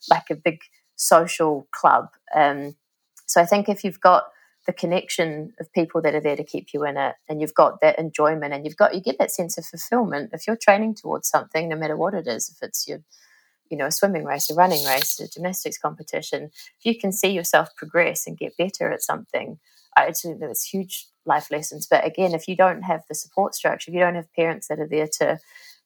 like 0.10 0.26
a 0.30 0.36
big 0.36 0.62
social 0.96 1.68
club. 1.72 2.10
Um, 2.34 2.76
so 3.28 3.40
I 3.42 3.46
think 3.46 3.70
if 3.70 3.84
you've 3.84 4.02
got 4.02 4.26
the 4.66 4.74
connection 4.74 5.54
of 5.60 5.72
people 5.74 6.02
that 6.02 6.16
are 6.16 6.22
there 6.22 6.36
to 6.36 6.44
keep 6.44 6.74
you 6.74 6.84
in 6.86 6.98
it 6.98 7.16
and 7.30 7.40
you've 7.40 7.54
got 7.54 7.82
that 7.82 8.00
enjoyment 8.00 8.52
and 8.52 8.66
you've 8.66 8.78
got 8.78 8.96
you 8.96 9.02
get 9.02 9.20
that 9.20 9.30
sense 9.30 9.60
of 9.60 9.66
fulfillment 9.66 10.32
if 10.34 10.48
you're 10.48 10.56
training 10.56 10.96
towards 10.96 11.30
something 11.30 11.70
no 11.70 11.76
matter 11.76 11.96
what 11.96 12.16
it 12.16 12.26
is 12.26 12.50
if 12.50 12.68
it's 12.68 12.88
your 12.88 13.00
you 13.70 13.78
know 13.78 13.88
a 13.88 13.92
swimming 13.92 14.26
race, 14.26 14.50
a 14.50 14.54
running 14.54 14.84
race, 14.86 15.20
a 15.20 15.28
gymnastics 15.28 15.78
competition, 15.78 16.52
if 16.80 16.86
you 16.86 16.98
can 16.98 17.12
see 17.12 17.30
yourself 17.30 17.76
progress 17.76 18.28
and 18.28 18.38
get 18.38 18.58
better 18.58 18.92
at 18.92 19.02
something, 19.02 19.60
I 19.96 20.12
think 20.12 20.40
that 20.40 20.50
it's 20.50 20.70
huge 20.70 21.08
life 21.26 21.52
lessons. 21.52 21.88
But 21.90 22.06
again, 22.06 22.34
if 22.34 22.48
you 22.48 22.56
don't 22.56 22.84
have 22.84 23.04
the 23.08 23.16
support 23.16 23.56
structure, 23.56 23.92
if 23.92 23.96
you 23.96 24.00
don't 24.00 24.16
have 24.16 24.32
parents 24.34 24.68
that 24.68 24.80
are 24.80 24.88
there 24.88 25.10
to 25.20 25.40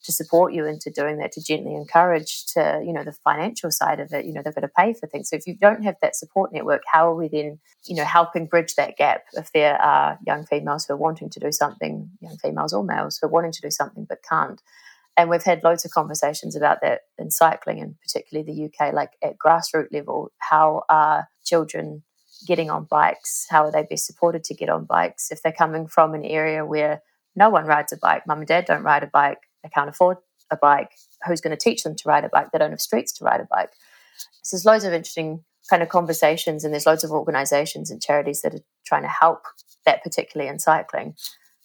to 0.04 0.12
support 0.12 0.54
you 0.54 0.66
into 0.66 0.90
doing 0.90 1.18
that, 1.18 1.34
to 1.34 1.44
gently 1.44 1.76
encourage 1.76 2.46
to, 2.54 2.82
you 2.86 2.94
know, 2.94 3.04
the 3.04 3.12
financial 3.12 3.70
side 3.70 4.00
of 4.00 4.14
it, 4.14 4.26
you 4.26 4.34
know, 4.34 4.42
they've 4.42 4.56
got 4.56 4.62
to 4.62 4.70
pay 4.70 4.94
for 4.94 5.08
things. 5.08 5.30
So 5.30 5.36
if 5.36 5.46
you 5.46 5.56
don't 5.56 5.84
have 5.84 5.96
that 6.02 6.16
support 6.16 6.54
network, 6.54 6.84
how 6.92 7.12
are 7.12 7.16
we 7.16 7.28
then, 7.28 7.60
you 7.86 7.96
know, 7.96 8.06
helping 8.06 8.46
bridge 8.46 8.76
that 8.76 8.96
gap 8.96 9.24
if 9.34 9.52
there 9.52 9.76
are 9.82 10.18
young 10.26 10.46
females 10.46 10.86
who 10.86 10.94
are 10.94 10.98
wanting 10.98 11.30
to 11.32 11.40
do 11.40 11.52
something, 11.52 12.10
young 12.22 12.38
females 12.38 12.74
or 12.74 12.84
males 12.84 13.18
who 13.20 13.28
are 13.28 13.32
wanting 13.32 13.52
to 13.52 13.62
do 13.62 13.72
something 13.72 14.06
but 14.08 14.24
can't? 14.28 14.62
And 15.18 15.30
we've 15.30 15.44
had 15.44 15.66
loads 15.66 15.84
of 15.84 15.92
conversations 15.92 16.56
about 16.56 16.80
that 16.82 17.02
in 17.18 17.30
cycling, 17.30 17.82
and 17.82 17.96
particularly 18.00 18.50
the 18.50 18.66
UK, 18.66 18.94
like 18.94 19.12
at 19.22 19.38
grassroots 19.38 19.92
level. 19.92 20.32
How 20.38 20.84
are 20.88 21.28
children 21.44 22.04
getting 22.48 22.70
on 22.70 22.86
bikes? 22.86 23.48
How 23.50 23.66
are 23.66 23.72
they 23.72 23.84
best 23.84 24.06
supported 24.06 24.44
to 24.46 24.54
get 24.54 24.70
on 24.70 24.86
bikes? 24.86 25.32
If 25.32 25.42
they're 25.42 25.52
coming 25.52 25.88
from 25.88 26.14
an 26.14 26.24
area 26.24 26.66
where 26.66 27.02
no 27.36 27.50
one 27.50 27.66
rides 27.66 27.94
a 27.94 27.98
bike, 27.98 28.26
mum 28.28 28.40
and 28.40 28.48
dad 28.48 28.66
don't 28.66 28.84
ride 28.84 29.04
a 29.04 29.08
bike, 29.08 29.40
they 29.64 29.70
can't 29.70 29.90
afford 29.90 30.18
a 30.52 30.58
bike, 30.58 30.92
who's 31.26 31.42
going 31.42 31.56
to 31.56 31.64
teach 31.64 31.84
them 31.84 31.96
to 31.96 32.08
ride 32.08 32.26
a 32.26 32.30
bike? 32.30 32.52
They 32.52 32.60
don't 32.60 32.72
have 32.72 32.82
streets 32.82 33.12
to 33.14 33.24
ride 33.24 33.42
a 33.42 33.48
bike. 33.50 33.72
So 34.44 34.56
there's 34.56 34.66
loads 34.66 34.84
of 34.84 34.94
interesting 34.94 35.44
kind 35.70 35.84
of 35.84 35.90
conversations, 35.90 36.64
and 36.64 36.74
there's 36.74 36.86
loads 36.86 37.04
of 37.04 37.12
organisations 37.12 37.92
and 37.92 38.02
charities 38.02 38.42
that 38.42 38.56
are 38.56 38.64
trying 38.86 39.04
to 39.04 39.10
help 39.10 39.44
that, 39.86 40.04
particularly 40.04 40.50
in 40.50 40.60
cycling. 40.60 41.16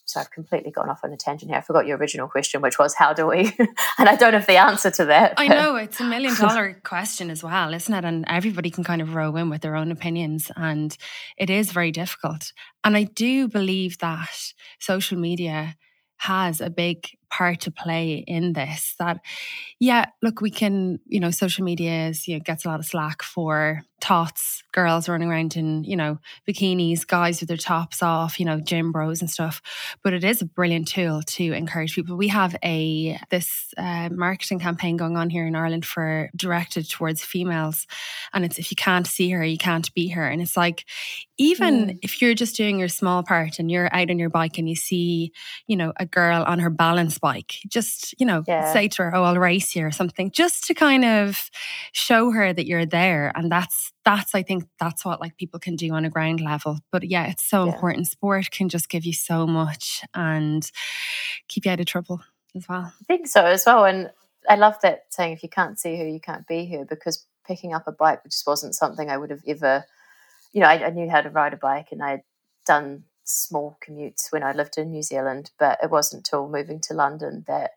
So 0.06 0.20
I've 0.20 0.30
completely 0.30 0.70
gone 0.70 0.90
off 0.90 1.00
on 1.02 1.12
a 1.12 1.16
tangent 1.16 1.50
here. 1.50 1.58
I 1.58 1.62
forgot 1.62 1.86
your 1.86 1.96
original 1.96 2.28
question, 2.28 2.60
which 2.60 2.78
was 2.78 2.94
how 2.94 3.12
do 3.12 3.26
we? 3.26 3.52
and 3.98 4.08
I 4.08 4.16
don't 4.16 4.34
have 4.34 4.46
the 4.46 4.56
answer 4.56 4.90
to 4.90 5.06
that. 5.06 5.34
I 5.36 5.48
know 5.48 5.76
it's 5.76 6.00
a 6.00 6.04
million 6.04 6.34
dollar 6.34 6.80
question 6.84 7.30
as 7.30 7.42
well, 7.42 7.72
isn't 7.72 7.94
it? 7.94 8.04
And 8.04 8.24
everybody 8.28 8.70
can 8.70 8.84
kind 8.84 9.00
of 9.00 9.14
row 9.14 9.34
in 9.36 9.48
with 9.48 9.62
their 9.62 9.76
own 9.76 9.90
opinions, 9.90 10.50
and 10.56 10.96
it 11.38 11.50
is 11.50 11.72
very 11.72 11.90
difficult. 11.90 12.52
And 12.84 12.96
I 12.96 13.04
do 13.04 13.48
believe 13.48 13.98
that 13.98 14.52
social 14.78 15.18
media 15.18 15.76
has 16.18 16.60
a 16.60 16.70
big 16.70 17.06
part 17.36 17.60
to 17.60 17.70
play 17.70 18.24
in 18.28 18.52
this 18.52 18.94
that 19.00 19.18
yeah 19.80 20.04
look 20.22 20.40
we 20.40 20.50
can 20.50 21.00
you 21.06 21.18
know 21.18 21.32
social 21.32 21.64
media 21.64 22.06
is 22.06 22.28
you 22.28 22.36
know 22.36 22.40
gets 22.40 22.64
a 22.64 22.68
lot 22.68 22.78
of 22.78 22.86
slack 22.86 23.24
for 23.24 23.82
tots 24.04 24.62
girls 24.70 25.08
running 25.08 25.30
around 25.30 25.56
in 25.56 25.82
you 25.82 25.96
know 25.96 26.18
bikinis 26.46 27.06
guys 27.06 27.40
with 27.40 27.48
their 27.48 27.56
tops 27.56 28.02
off 28.02 28.38
you 28.38 28.44
know 28.44 28.60
gym 28.60 28.92
bros 28.92 29.22
and 29.22 29.30
stuff. 29.30 29.62
But 30.02 30.12
it 30.12 30.24
is 30.24 30.42
a 30.42 30.44
brilliant 30.44 30.88
tool 30.88 31.22
to 31.22 31.52
encourage 31.54 31.94
people. 31.94 32.14
We 32.14 32.28
have 32.28 32.54
a 32.62 33.18
this 33.30 33.72
uh, 33.78 34.10
marketing 34.12 34.58
campaign 34.58 34.98
going 34.98 35.16
on 35.16 35.30
here 35.30 35.46
in 35.46 35.56
ireland 35.56 35.86
for 35.86 36.28
directed 36.36 36.90
towards 36.90 37.24
females. 37.24 37.86
And 38.34 38.44
it's 38.44 38.58
if 38.58 38.70
you 38.70 38.76
can't 38.76 39.06
see 39.06 39.30
her 39.30 39.42
you 39.42 39.56
can't 39.56 39.92
be 39.94 40.08
her. 40.08 40.28
And 40.28 40.42
it's 40.42 40.56
like 40.56 40.84
even 41.38 41.86
mm. 41.86 41.98
if 42.02 42.20
you're 42.20 42.34
just 42.34 42.56
doing 42.56 42.78
your 42.78 42.88
small 42.88 43.22
part 43.22 43.58
and 43.58 43.70
you're 43.70 43.88
out 43.94 44.10
on 44.10 44.18
your 44.18 44.30
bike 44.30 44.58
and 44.58 44.68
you 44.68 44.76
see 44.76 45.32
you 45.66 45.76
know 45.76 45.94
a 45.96 46.04
girl 46.04 46.44
on 46.46 46.58
her 46.58 46.70
balance 46.70 47.16
bike. 47.24 47.54
Just, 47.66 48.14
you 48.20 48.26
know, 48.26 48.44
yeah. 48.46 48.70
say 48.74 48.86
to 48.88 49.02
her, 49.02 49.14
Oh, 49.14 49.24
I'll 49.24 49.38
race 49.38 49.74
you 49.74 49.86
or 49.86 49.90
something, 49.90 50.30
just 50.30 50.66
to 50.66 50.74
kind 50.74 51.06
of 51.06 51.50
show 51.92 52.30
her 52.30 52.52
that 52.52 52.66
you're 52.66 52.84
there. 52.84 53.32
And 53.34 53.50
that's 53.50 53.92
that's 54.04 54.34
I 54.34 54.42
think 54.42 54.64
that's 54.78 55.06
what 55.06 55.22
like 55.22 55.38
people 55.38 55.58
can 55.58 55.74
do 55.74 55.94
on 55.94 56.04
a 56.04 56.10
ground 56.10 56.42
level. 56.42 56.80
But 56.92 57.04
yeah, 57.04 57.26
it's 57.28 57.48
so 57.48 57.64
yeah. 57.64 57.72
important. 57.72 58.08
Sport 58.08 58.50
can 58.50 58.68
just 58.68 58.90
give 58.90 59.06
you 59.06 59.14
so 59.14 59.46
much 59.46 60.02
and 60.14 60.70
keep 61.48 61.64
you 61.64 61.72
out 61.72 61.80
of 61.80 61.86
trouble 61.86 62.20
as 62.54 62.68
well. 62.68 62.92
I 63.00 63.04
think 63.06 63.26
so 63.26 63.46
as 63.46 63.64
well. 63.64 63.86
And 63.86 64.10
I 64.46 64.56
love 64.56 64.76
that 64.82 65.06
saying 65.08 65.32
if 65.32 65.42
you 65.42 65.48
can't 65.48 65.80
see 65.80 65.96
her, 65.96 66.06
you 66.06 66.20
can't 66.20 66.46
be 66.46 66.66
here 66.66 66.84
because 66.84 67.26
picking 67.46 67.72
up 67.72 67.88
a 67.88 67.92
bike 67.92 68.20
just 68.24 68.46
wasn't 68.46 68.74
something 68.74 69.08
I 69.08 69.16
would 69.16 69.30
have 69.30 69.42
ever 69.46 69.84
you 70.54 70.60
know, 70.60 70.68
I, 70.68 70.86
I 70.86 70.90
knew 70.90 71.10
how 71.10 71.20
to 71.20 71.30
ride 71.30 71.52
a 71.52 71.58
bike 71.58 71.88
and 71.90 72.02
I'd 72.02 72.22
done 72.64 73.02
small 73.24 73.78
commutes 73.86 74.30
when 74.30 74.42
I 74.42 74.52
lived 74.52 74.78
in 74.78 74.90
New 74.90 75.02
Zealand, 75.02 75.50
but 75.58 75.78
it 75.82 75.90
wasn't 75.90 76.20
until 76.20 76.48
moving 76.48 76.80
to 76.82 76.94
London 76.94 77.44
that 77.46 77.72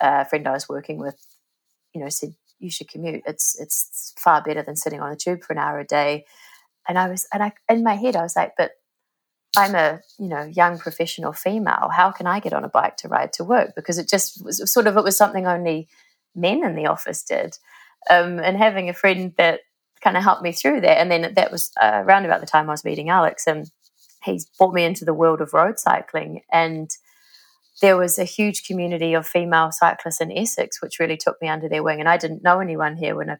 a 0.00 0.24
friend 0.24 0.46
I 0.46 0.52
was 0.52 0.68
working 0.68 0.98
with, 0.98 1.16
you 1.94 2.00
know, 2.00 2.08
said 2.08 2.34
you 2.58 2.70
should 2.70 2.88
commute. 2.88 3.22
It's 3.26 3.58
it's 3.60 4.14
far 4.18 4.42
better 4.42 4.62
than 4.62 4.76
sitting 4.76 5.00
on 5.00 5.10
the 5.10 5.16
tube 5.16 5.42
for 5.42 5.52
an 5.52 5.58
hour 5.58 5.80
a 5.80 5.84
day. 5.84 6.24
And 6.88 6.98
I 6.98 7.08
was, 7.08 7.26
and 7.32 7.42
I 7.42 7.52
in 7.68 7.82
my 7.82 7.94
head 7.94 8.16
I 8.16 8.22
was 8.22 8.36
like, 8.36 8.52
but 8.56 8.72
I'm 9.56 9.74
a 9.74 10.00
you 10.18 10.28
know 10.28 10.44
young 10.44 10.78
professional 10.78 11.32
female. 11.32 11.90
How 11.92 12.10
can 12.10 12.26
I 12.26 12.40
get 12.40 12.52
on 12.52 12.64
a 12.64 12.68
bike 12.68 12.96
to 12.98 13.08
ride 13.08 13.32
to 13.34 13.44
work? 13.44 13.74
Because 13.74 13.98
it 13.98 14.08
just 14.08 14.44
was 14.44 14.70
sort 14.72 14.86
of 14.86 14.96
it 14.96 15.04
was 15.04 15.16
something 15.16 15.46
only 15.46 15.88
men 16.34 16.64
in 16.64 16.76
the 16.76 16.86
office 16.86 17.22
did. 17.22 17.58
Um, 18.08 18.38
and 18.38 18.56
having 18.56 18.88
a 18.88 18.94
friend 18.94 19.34
that 19.36 19.60
kind 20.02 20.16
of 20.16 20.22
helped 20.22 20.42
me 20.42 20.52
through 20.52 20.80
that. 20.80 20.98
And 20.98 21.10
then 21.10 21.34
that 21.34 21.52
was 21.52 21.70
uh, 21.80 22.02
around 22.04 22.24
about 22.24 22.40
the 22.40 22.46
time 22.46 22.68
I 22.68 22.72
was 22.72 22.84
meeting 22.84 23.10
Alex, 23.10 23.46
and 23.46 23.70
he's 24.24 24.46
brought 24.46 24.74
me 24.74 24.84
into 24.84 25.04
the 25.04 25.14
world 25.14 25.40
of 25.40 25.54
road 25.54 25.78
cycling 25.78 26.42
and 26.52 26.90
there 27.80 27.96
was 27.96 28.18
a 28.18 28.24
huge 28.24 28.64
community 28.64 29.14
of 29.14 29.26
female 29.26 29.72
cyclists 29.72 30.20
in 30.20 30.36
Essex, 30.36 30.82
which 30.82 30.98
really 30.98 31.16
took 31.16 31.40
me 31.40 31.48
under 31.48 31.68
their 31.68 31.82
wing. 31.82 31.98
And 31.98 32.08
I 32.08 32.16
didn't 32.16 32.42
know 32.42 32.60
anyone 32.60 32.96
here 32.96 33.16
when 33.16 33.30
I 33.30 33.36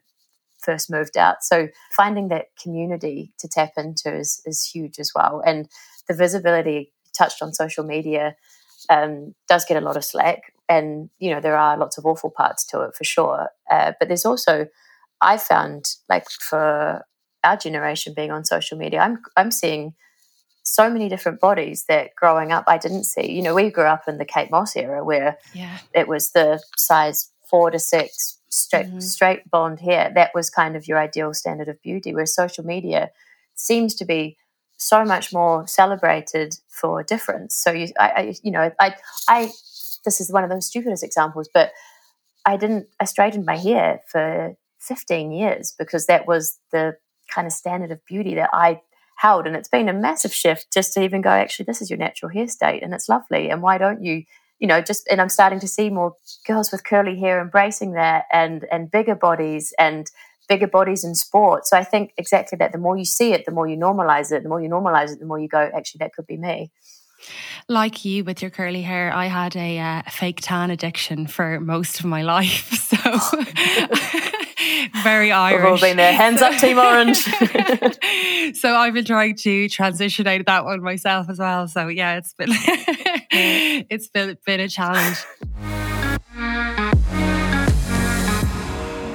first 0.59 0.89
moved 0.89 1.17
out. 1.17 1.43
So 1.43 1.67
finding 1.95 2.29
that 2.29 2.47
community 2.61 3.33
to 3.39 3.47
tap 3.47 3.73
into 3.77 4.13
is, 4.13 4.41
is 4.45 4.63
huge 4.63 4.99
as 4.99 5.11
well. 5.13 5.41
And 5.45 5.69
the 6.07 6.15
visibility 6.15 6.91
touched 7.15 7.41
on 7.41 7.53
social 7.53 7.83
media 7.83 8.35
um, 8.89 9.35
does 9.47 9.65
get 9.65 9.77
a 9.77 9.85
lot 9.85 9.97
of 9.97 10.05
slack. 10.05 10.53
And, 10.67 11.09
you 11.19 11.29
know, 11.29 11.41
there 11.41 11.57
are 11.57 11.77
lots 11.77 11.97
of 11.97 12.05
awful 12.05 12.31
parts 12.31 12.65
to 12.67 12.81
it 12.81 12.95
for 12.95 13.03
sure. 13.03 13.49
Uh, 13.69 13.93
but 13.99 14.07
there's 14.07 14.25
also, 14.25 14.67
I 15.19 15.37
found 15.37 15.85
like 16.09 16.29
for 16.29 17.05
our 17.43 17.57
generation 17.57 18.13
being 18.15 18.31
on 18.31 18.43
social 18.43 18.77
media, 18.77 19.01
I'm, 19.01 19.19
I'm 19.37 19.51
seeing– 19.51 19.93
so 20.71 20.89
many 20.89 21.09
different 21.09 21.41
bodies 21.41 21.83
that 21.89 22.15
growing 22.15 22.51
up 22.51 22.63
I 22.67 22.77
didn't 22.77 23.03
see. 23.03 23.29
You 23.29 23.41
know, 23.41 23.53
we 23.53 23.69
grew 23.69 23.83
up 23.83 24.07
in 24.07 24.17
the 24.17 24.25
Kate 24.25 24.49
Moss 24.49 24.75
era 24.75 25.03
where 25.03 25.37
yeah. 25.53 25.79
it 25.93 26.07
was 26.07 26.31
the 26.31 26.63
size 26.77 27.29
four 27.49 27.71
to 27.71 27.79
six 27.79 28.37
straight 28.49 28.87
mm-hmm. 28.87 28.99
straight 28.99 29.51
blonde 29.51 29.81
hair. 29.81 30.11
That 30.15 30.31
was 30.33 30.49
kind 30.49 30.77
of 30.77 30.87
your 30.87 30.97
ideal 30.97 31.33
standard 31.33 31.67
of 31.67 31.81
beauty. 31.81 32.13
Where 32.13 32.25
social 32.25 32.65
media 32.65 33.11
seems 33.53 33.95
to 33.95 34.05
be 34.05 34.37
so 34.77 35.05
much 35.05 35.31
more 35.31 35.67
celebrated 35.67 36.55
for 36.67 37.03
difference. 37.03 37.53
So 37.55 37.71
you, 37.71 37.89
I, 37.99 38.09
I 38.09 38.35
you 38.41 38.49
know, 38.49 38.71
I, 38.79 38.95
I, 39.27 39.51
this 40.05 40.19
is 40.19 40.31
one 40.31 40.43
of 40.43 40.49
the 40.49 40.59
stupidest 40.61 41.03
examples, 41.03 41.47
but 41.53 41.71
I 42.45 42.57
didn't, 42.57 42.87
I 42.99 43.05
straightened 43.05 43.45
my 43.45 43.57
hair 43.57 44.01
for 44.07 44.55
15 44.79 45.31
years 45.31 45.75
because 45.77 46.07
that 46.07 46.25
was 46.25 46.57
the 46.71 46.97
kind 47.29 47.45
of 47.45 47.53
standard 47.53 47.91
of 47.91 48.03
beauty 48.05 48.33
that 48.35 48.49
I 48.53 48.81
held. 49.21 49.45
And 49.45 49.55
it's 49.55 49.69
been 49.69 49.87
a 49.87 49.93
massive 49.93 50.33
shift 50.33 50.73
just 50.73 50.93
to 50.93 51.03
even 51.03 51.21
go, 51.21 51.29
actually, 51.29 51.65
this 51.65 51.81
is 51.81 51.89
your 51.89 51.99
natural 51.99 52.31
hair 52.31 52.47
state 52.47 52.81
and 52.81 52.93
it's 52.93 53.07
lovely. 53.07 53.49
And 53.49 53.61
why 53.61 53.77
don't 53.77 54.03
you, 54.03 54.23
you 54.59 54.67
know, 54.67 54.81
just, 54.81 55.07
and 55.09 55.21
I'm 55.21 55.29
starting 55.29 55.59
to 55.59 55.67
see 55.67 55.89
more 55.89 56.15
girls 56.47 56.71
with 56.71 56.83
curly 56.83 57.19
hair 57.19 57.39
embracing 57.39 57.93
that 57.93 58.25
and, 58.31 58.65
and 58.71 58.89
bigger 58.89 59.15
bodies 59.15 59.73
and 59.77 60.09
bigger 60.49 60.67
bodies 60.67 61.03
in 61.03 61.13
sport. 61.13 61.67
So 61.67 61.77
I 61.77 61.83
think 61.83 62.13
exactly 62.17 62.57
that 62.57 62.71
the 62.71 62.79
more 62.79 62.97
you 62.97 63.05
see 63.05 63.31
it, 63.33 63.45
the 63.45 63.51
more 63.51 63.67
you 63.67 63.77
normalize 63.77 64.31
it, 64.31 64.41
the 64.41 64.49
more 64.49 64.59
you 64.59 64.69
normalize 64.69 65.13
it, 65.13 65.19
the 65.19 65.25
more 65.25 65.39
you 65.39 65.47
go, 65.47 65.69
actually, 65.73 65.99
that 65.99 66.13
could 66.13 66.25
be 66.25 66.37
me. 66.37 66.71
Like 67.67 68.03
you 68.03 68.23
with 68.23 68.41
your 68.41 68.49
curly 68.49 68.81
hair, 68.81 69.13
I 69.13 69.27
had 69.27 69.55
a 69.55 69.77
uh, 69.77 70.01
fake 70.09 70.39
tan 70.41 70.71
addiction 70.71 71.27
for 71.27 71.59
most 71.59 71.99
of 71.99 72.05
my 72.05 72.23
life. 72.23 72.69
So 72.91 72.97
very 75.03 75.31
Irish. 75.31 75.61
We've 75.61 75.71
all 75.71 75.79
been 75.79 75.97
there. 75.97 76.13
Hands 76.13 76.41
up, 76.41 76.57
Team 76.59 76.77
Orange. 76.77 77.17
so 78.55 78.73
I've 78.75 78.93
been 78.93 79.05
trying 79.05 79.35
to 79.37 79.69
transition 79.69 80.27
out 80.27 80.39
of 80.39 80.45
that 80.45 80.65
one 80.65 80.81
myself 80.81 81.29
as 81.29 81.39
well. 81.39 81.67
So 81.67 81.87
yeah, 81.87 82.17
it's 82.17 82.33
been 82.33 82.49
it's 83.31 84.07
been, 84.09 84.37
been 84.45 84.59
a 84.59 84.69
challenge. 84.69 85.17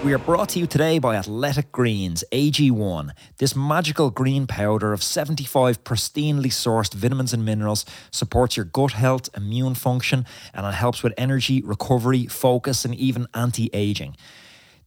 We 0.07 0.15
are 0.15 0.19
brought 0.19 0.51
to 0.51 0.61
you 0.61 0.69
today 0.69 1.01
by 1.01 1.17
Athletic 1.17 1.73
Greens 1.73 2.23
AG1. 2.31 3.11
This 3.39 3.57
magical 3.57 4.11
green 4.11 4.47
powder 4.47 4.93
of 4.93 5.03
75 5.03 5.83
pristinely 5.83 6.47
sourced 6.47 6.95
vitamins 6.95 7.33
and 7.33 7.45
minerals 7.45 7.85
supports 8.13 8.57
your 8.57 8.67
gut 8.67 8.93
health, 8.93 9.29
immune 9.37 9.75
function, 9.75 10.25
and 10.55 10.65
it 10.65 10.75
helps 10.75 11.03
with 11.03 11.13
energy, 11.19 11.61
recovery, 11.61 12.27
focus, 12.27 12.85
and 12.85 12.95
even 12.95 13.27
anti 13.35 13.69
aging. 13.73 14.17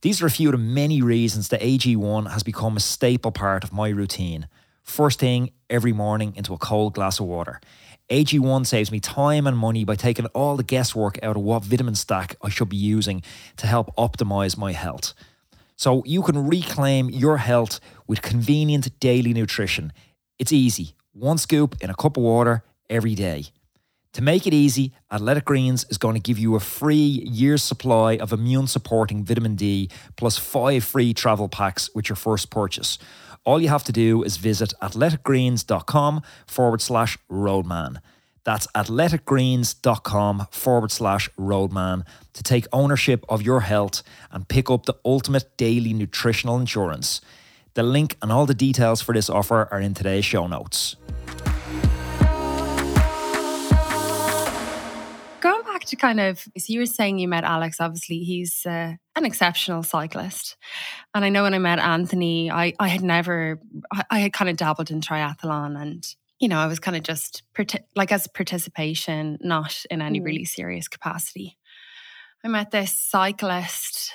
These 0.01 0.21
are 0.21 0.27
a 0.27 0.31
few 0.31 0.47
of 0.47 0.53
the 0.53 0.59
many 0.59 1.01
reasons 1.01 1.49
that 1.49 1.59
AG1 1.59 2.31
has 2.31 2.41
become 2.41 2.77
a 2.77 2.79
staple 2.79 3.33
part 3.33 3.65
of 3.65 3.73
my 3.73 3.89
routine. 3.89 4.47
First 4.81 5.19
thing 5.19 5.51
every 5.69 5.91
morning 5.91 6.33
into 6.37 6.53
a 6.53 6.57
cold 6.57 6.93
glass 6.93 7.19
of 7.19 7.25
water. 7.25 7.59
AG1 8.09 8.65
saves 8.65 8.93
me 8.93 9.01
time 9.01 9.45
and 9.45 9.57
money 9.57 9.83
by 9.83 9.95
taking 9.95 10.25
all 10.27 10.55
the 10.55 10.63
guesswork 10.63 11.21
out 11.21 11.35
of 11.35 11.41
what 11.43 11.65
vitamin 11.65 11.95
stack 11.95 12.37
I 12.41 12.47
should 12.47 12.69
be 12.69 12.77
using 12.77 13.23
to 13.57 13.67
help 13.67 13.93
optimize 13.97 14.57
my 14.57 14.71
health. 14.71 15.13
So 15.75 16.01
you 16.05 16.23
can 16.23 16.47
reclaim 16.47 17.09
your 17.09 17.35
health 17.35 17.81
with 18.07 18.21
convenient 18.21 18.97
daily 19.01 19.33
nutrition. 19.33 19.91
It's 20.37 20.53
easy. 20.53 20.95
One 21.11 21.37
scoop 21.37 21.75
in 21.81 21.89
a 21.89 21.95
cup 21.95 22.15
of 22.15 22.23
water 22.23 22.63
every 22.89 23.15
day. 23.15 23.47
To 24.13 24.23
make 24.23 24.47
it 24.47 24.53
easy, 24.53 24.93
Athletic 25.11 25.45
Greens 25.45 25.85
is 25.89 25.97
going 25.97 26.15
to 26.15 26.19
give 26.19 26.39
you 26.39 26.55
a 26.55 26.59
free 26.59 26.95
year's 26.95 27.61
supply 27.61 28.17
of 28.17 28.33
immune 28.33 28.67
supporting 28.67 29.23
vitamin 29.23 29.55
D 29.55 29.89
plus 30.15 30.37
five 30.37 30.83
free 30.83 31.13
travel 31.13 31.47
packs 31.47 31.89
with 31.93 32.09
your 32.09 32.15
first 32.15 32.49
purchase. 32.49 32.97
All 33.45 33.61
you 33.61 33.69
have 33.69 33.83
to 33.85 33.91
do 33.91 34.23
is 34.23 34.37
visit 34.37 34.73
athleticgreens.com 34.81 36.21
forward 36.47 36.81
slash 36.81 37.17
roadman. 37.29 38.01
That's 38.43 38.67
athleticgreens.com 38.67 40.47
forward 40.51 40.91
slash 40.91 41.29
roadman 41.37 42.03
to 42.33 42.43
take 42.43 42.65
ownership 42.73 43.23
of 43.29 43.43
your 43.43 43.61
health 43.61 44.01
and 44.31 44.47
pick 44.47 44.71
up 44.71 44.85
the 44.85 44.95
ultimate 45.05 45.55
daily 45.55 45.93
nutritional 45.93 46.57
insurance. 46.57 47.21
The 47.75 47.83
link 47.83 48.17
and 48.21 48.31
all 48.31 48.47
the 48.47 48.55
details 48.55 49.01
for 49.01 49.13
this 49.13 49.29
offer 49.29 49.67
are 49.71 49.79
in 49.79 49.93
today's 49.93 50.25
show 50.25 50.47
notes. 50.47 50.95
To 55.89 55.95
kind 55.95 56.19
of, 56.19 56.39
so 56.39 56.65
you 56.67 56.79
were 56.79 56.85
saying 56.85 57.19
you 57.19 57.27
met 57.27 57.43
Alex, 57.43 57.79
obviously, 57.79 58.19
he's 58.19 58.65
uh, 58.65 58.93
an 59.15 59.25
exceptional 59.25 59.83
cyclist. 59.83 60.57
And 61.13 61.23
I 61.23 61.29
know 61.29 61.43
when 61.43 61.53
I 61.53 61.59
met 61.59 61.79
Anthony, 61.79 62.49
I, 62.51 62.73
I 62.79 62.87
had 62.87 63.01
never, 63.01 63.59
I, 63.91 64.03
I 64.09 64.19
had 64.19 64.33
kind 64.33 64.49
of 64.49 64.57
dabbled 64.57 64.91
in 64.91 65.01
triathlon 65.01 65.79
and, 65.79 66.05
you 66.39 66.47
know, 66.47 66.57
I 66.57 66.67
was 66.67 66.79
kind 66.79 66.95
of 66.95 67.03
just 67.03 67.43
like 67.95 68.11
as 68.11 68.27
participation, 68.27 69.37
not 69.41 69.83
in 69.91 70.01
any 70.01 70.19
mm. 70.21 70.25
really 70.25 70.45
serious 70.45 70.87
capacity. 70.87 71.57
I 72.43 72.47
met 72.47 72.71
this 72.71 72.97
cyclist 72.97 74.13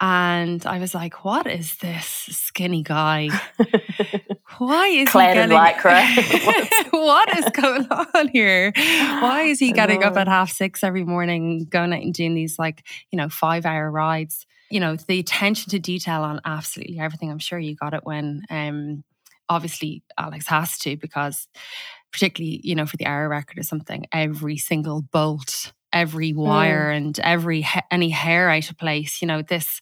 and 0.00 0.64
I 0.66 0.78
was 0.78 0.94
like, 0.94 1.24
what 1.24 1.46
is 1.46 1.76
this 1.76 2.06
skinny 2.06 2.82
guy? 2.82 3.28
why 4.58 4.88
is 4.88 5.08
clad 5.10 5.36
he 5.36 5.42
in 5.42 5.48
getting, 5.50 5.80
lycra. 5.80 6.90
what 6.92 7.36
is 7.36 7.44
going 7.52 7.86
on 7.90 8.28
here? 8.28 8.72
Why 8.76 9.42
is 9.42 9.58
he 9.58 9.72
getting 9.72 10.02
up 10.02 10.16
at 10.16 10.28
half 10.28 10.50
six 10.50 10.82
every 10.82 11.04
morning, 11.04 11.66
going 11.68 11.92
out 11.92 12.02
and 12.02 12.14
doing 12.14 12.34
these 12.34 12.58
like, 12.58 12.86
you 13.10 13.16
know, 13.16 13.28
five 13.28 13.66
hour 13.66 13.90
rides? 13.90 14.46
You 14.70 14.80
know, 14.80 14.96
the 14.96 15.18
attention 15.18 15.70
to 15.70 15.78
detail 15.78 16.22
on 16.22 16.40
absolutely 16.44 16.98
everything. 16.98 17.30
I'm 17.30 17.38
sure 17.38 17.58
you 17.58 17.74
got 17.74 17.94
it 17.94 18.04
when 18.04 18.42
um 18.50 19.04
obviously 19.48 20.02
Alex 20.16 20.46
has 20.48 20.78
to 20.78 20.96
because 20.96 21.46
particularly, 22.12 22.60
you 22.62 22.74
know, 22.74 22.86
for 22.86 22.96
the 22.96 23.06
hour 23.06 23.28
record 23.28 23.58
or 23.58 23.62
something, 23.62 24.06
every 24.12 24.56
single 24.56 25.02
bolt 25.02 25.72
every 25.92 26.32
wire 26.32 26.90
mm. 26.90 26.96
and 26.96 27.20
every 27.20 27.66
any 27.90 28.08
hair 28.10 28.48
out 28.48 28.70
of 28.70 28.78
place. 28.78 29.20
You 29.22 29.28
know, 29.28 29.42
this. 29.42 29.80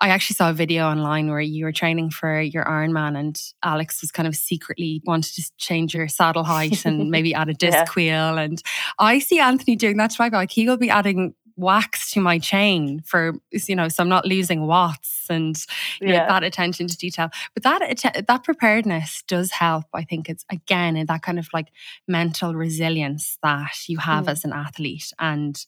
I 0.00 0.08
actually 0.08 0.34
saw 0.34 0.50
a 0.50 0.52
video 0.52 0.86
online 0.86 1.28
where 1.28 1.40
you 1.40 1.64
were 1.64 1.72
training 1.72 2.10
for 2.10 2.40
your 2.40 2.64
Ironman, 2.64 3.18
and 3.18 3.40
Alex 3.62 4.00
was 4.00 4.10
kind 4.10 4.28
of 4.28 4.34
secretly 4.34 5.02
wanted 5.04 5.34
to 5.34 5.50
change 5.58 5.94
your 5.94 6.08
saddle 6.08 6.44
height 6.44 6.84
and 6.84 7.10
maybe 7.16 7.34
add 7.34 7.48
a 7.48 7.54
disc 7.54 7.76
yeah. 7.76 7.86
wheel. 7.94 8.38
And 8.38 8.62
I 8.98 9.18
see 9.18 9.38
Anthony 9.38 9.76
doing 9.76 9.96
that 9.98 10.10
to 10.10 10.16
my 10.18 10.30
bike. 10.30 10.50
He 10.50 10.68
will 10.68 10.76
be 10.76 10.90
adding 10.90 11.34
wax 11.56 12.10
to 12.10 12.20
my 12.20 12.38
chain 12.38 13.02
for 13.06 13.32
you 13.50 13.74
know 13.74 13.88
so 13.88 14.02
i'm 14.02 14.10
not 14.10 14.26
losing 14.26 14.66
watts 14.66 15.24
and 15.30 15.64
you 16.02 16.08
yeah. 16.08 16.18
know 16.18 16.28
that 16.28 16.44
attention 16.44 16.86
to 16.86 16.96
detail 16.98 17.30
but 17.54 17.62
that 17.62 18.24
that 18.28 18.44
preparedness 18.44 19.22
does 19.26 19.50
help 19.50 19.86
i 19.94 20.04
think 20.04 20.28
it's 20.28 20.44
again 20.50 20.96
in 20.96 21.06
that 21.06 21.22
kind 21.22 21.38
of 21.38 21.48
like 21.54 21.68
mental 22.06 22.54
resilience 22.54 23.38
that 23.42 23.88
you 23.88 23.96
have 23.96 24.26
mm. 24.26 24.30
as 24.32 24.44
an 24.44 24.52
athlete 24.52 25.12
and 25.18 25.64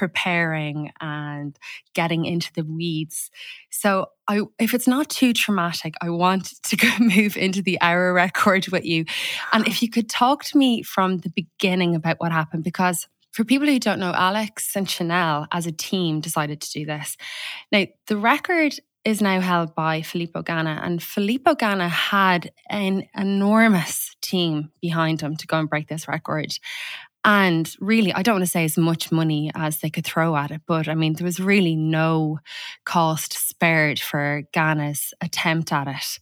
preparing 0.00 0.90
and 0.98 1.58
getting 1.92 2.24
into 2.24 2.50
the 2.54 2.64
weeds. 2.64 3.30
So 3.70 4.06
I 4.26 4.40
if 4.58 4.72
it's 4.72 4.88
not 4.88 5.10
too 5.10 5.34
traumatic, 5.34 5.92
I 6.00 6.08
want 6.08 6.54
to 6.62 6.76
go 6.76 6.88
move 6.98 7.36
into 7.36 7.60
the 7.60 7.78
hour 7.82 8.14
record 8.14 8.66
with 8.68 8.86
you. 8.86 9.04
And 9.52 9.68
if 9.68 9.82
you 9.82 9.90
could 9.90 10.08
talk 10.08 10.42
to 10.44 10.56
me 10.56 10.82
from 10.82 11.18
the 11.18 11.28
beginning 11.28 11.94
about 11.94 12.18
what 12.18 12.32
happened 12.32 12.64
because 12.64 13.06
for 13.32 13.44
people 13.44 13.68
who 13.68 13.78
don't 13.78 14.00
know, 14.00 14.14
Alex 14.14 14.74
and 14.74 14.88
Chanel 14.88 15.46
as 15.52 15.66
a 15.66 15.72
team 15.72 16.20
decided 16.20 16.62
to 16.62 16.70
do 16.70 16.86
this. 16.86 17.18
Now, 17.70 17.84
the 18.06 18.16
record 18.16 18.72
is 19.04 19.20
now 19.20 19.40
held 19.40 19.74
by 19.74 20.02
Filippo 20.02 20.42
Ganna, 20.42 20.80
and 20.82 21.02
Filippo 21.02 21.54
Ganna 21.54 21.88
had 21.88 22.50
an 22.68 23.04
enormous 23.14 24.16
team 24.20 24.70
behind 24.80 25.20
him 25.20 25.36
to 25.36 25.46
go 25.46 25.58
and 25.58 25.70
break 25.70 25.88
this 25.88 26.08
record. 26.08 26.52
And 27.24 27.74
really, 27.80 28.12
I 28.12 28.22
don't 28.22 28.36
want 28.36 28.44
to 28.44 28.50
say 28.50 28.64
as 28.64 28.78
much 28.78 29.12
money 29.12 29.50
as 29.54 29.78
they 29.78 29.90
could 29.90 30.06
throw 30.06 30.36
at 30.36 30.50
it, 30.50 30.62
but 30.66 30.88
I 30.88 30.94
mean, 30.94 31.14
there 31.14 31.24
was 31.24 31.38
really 31.38 31.76
no 31.76 32.38
cost 32.86 33.34
spared 33.34 34.00
for 34.00 34.42
Ganna's 34.54 35.12
attempt 35.20 35.72
at 35.72 35.86
it. 35.86 36.18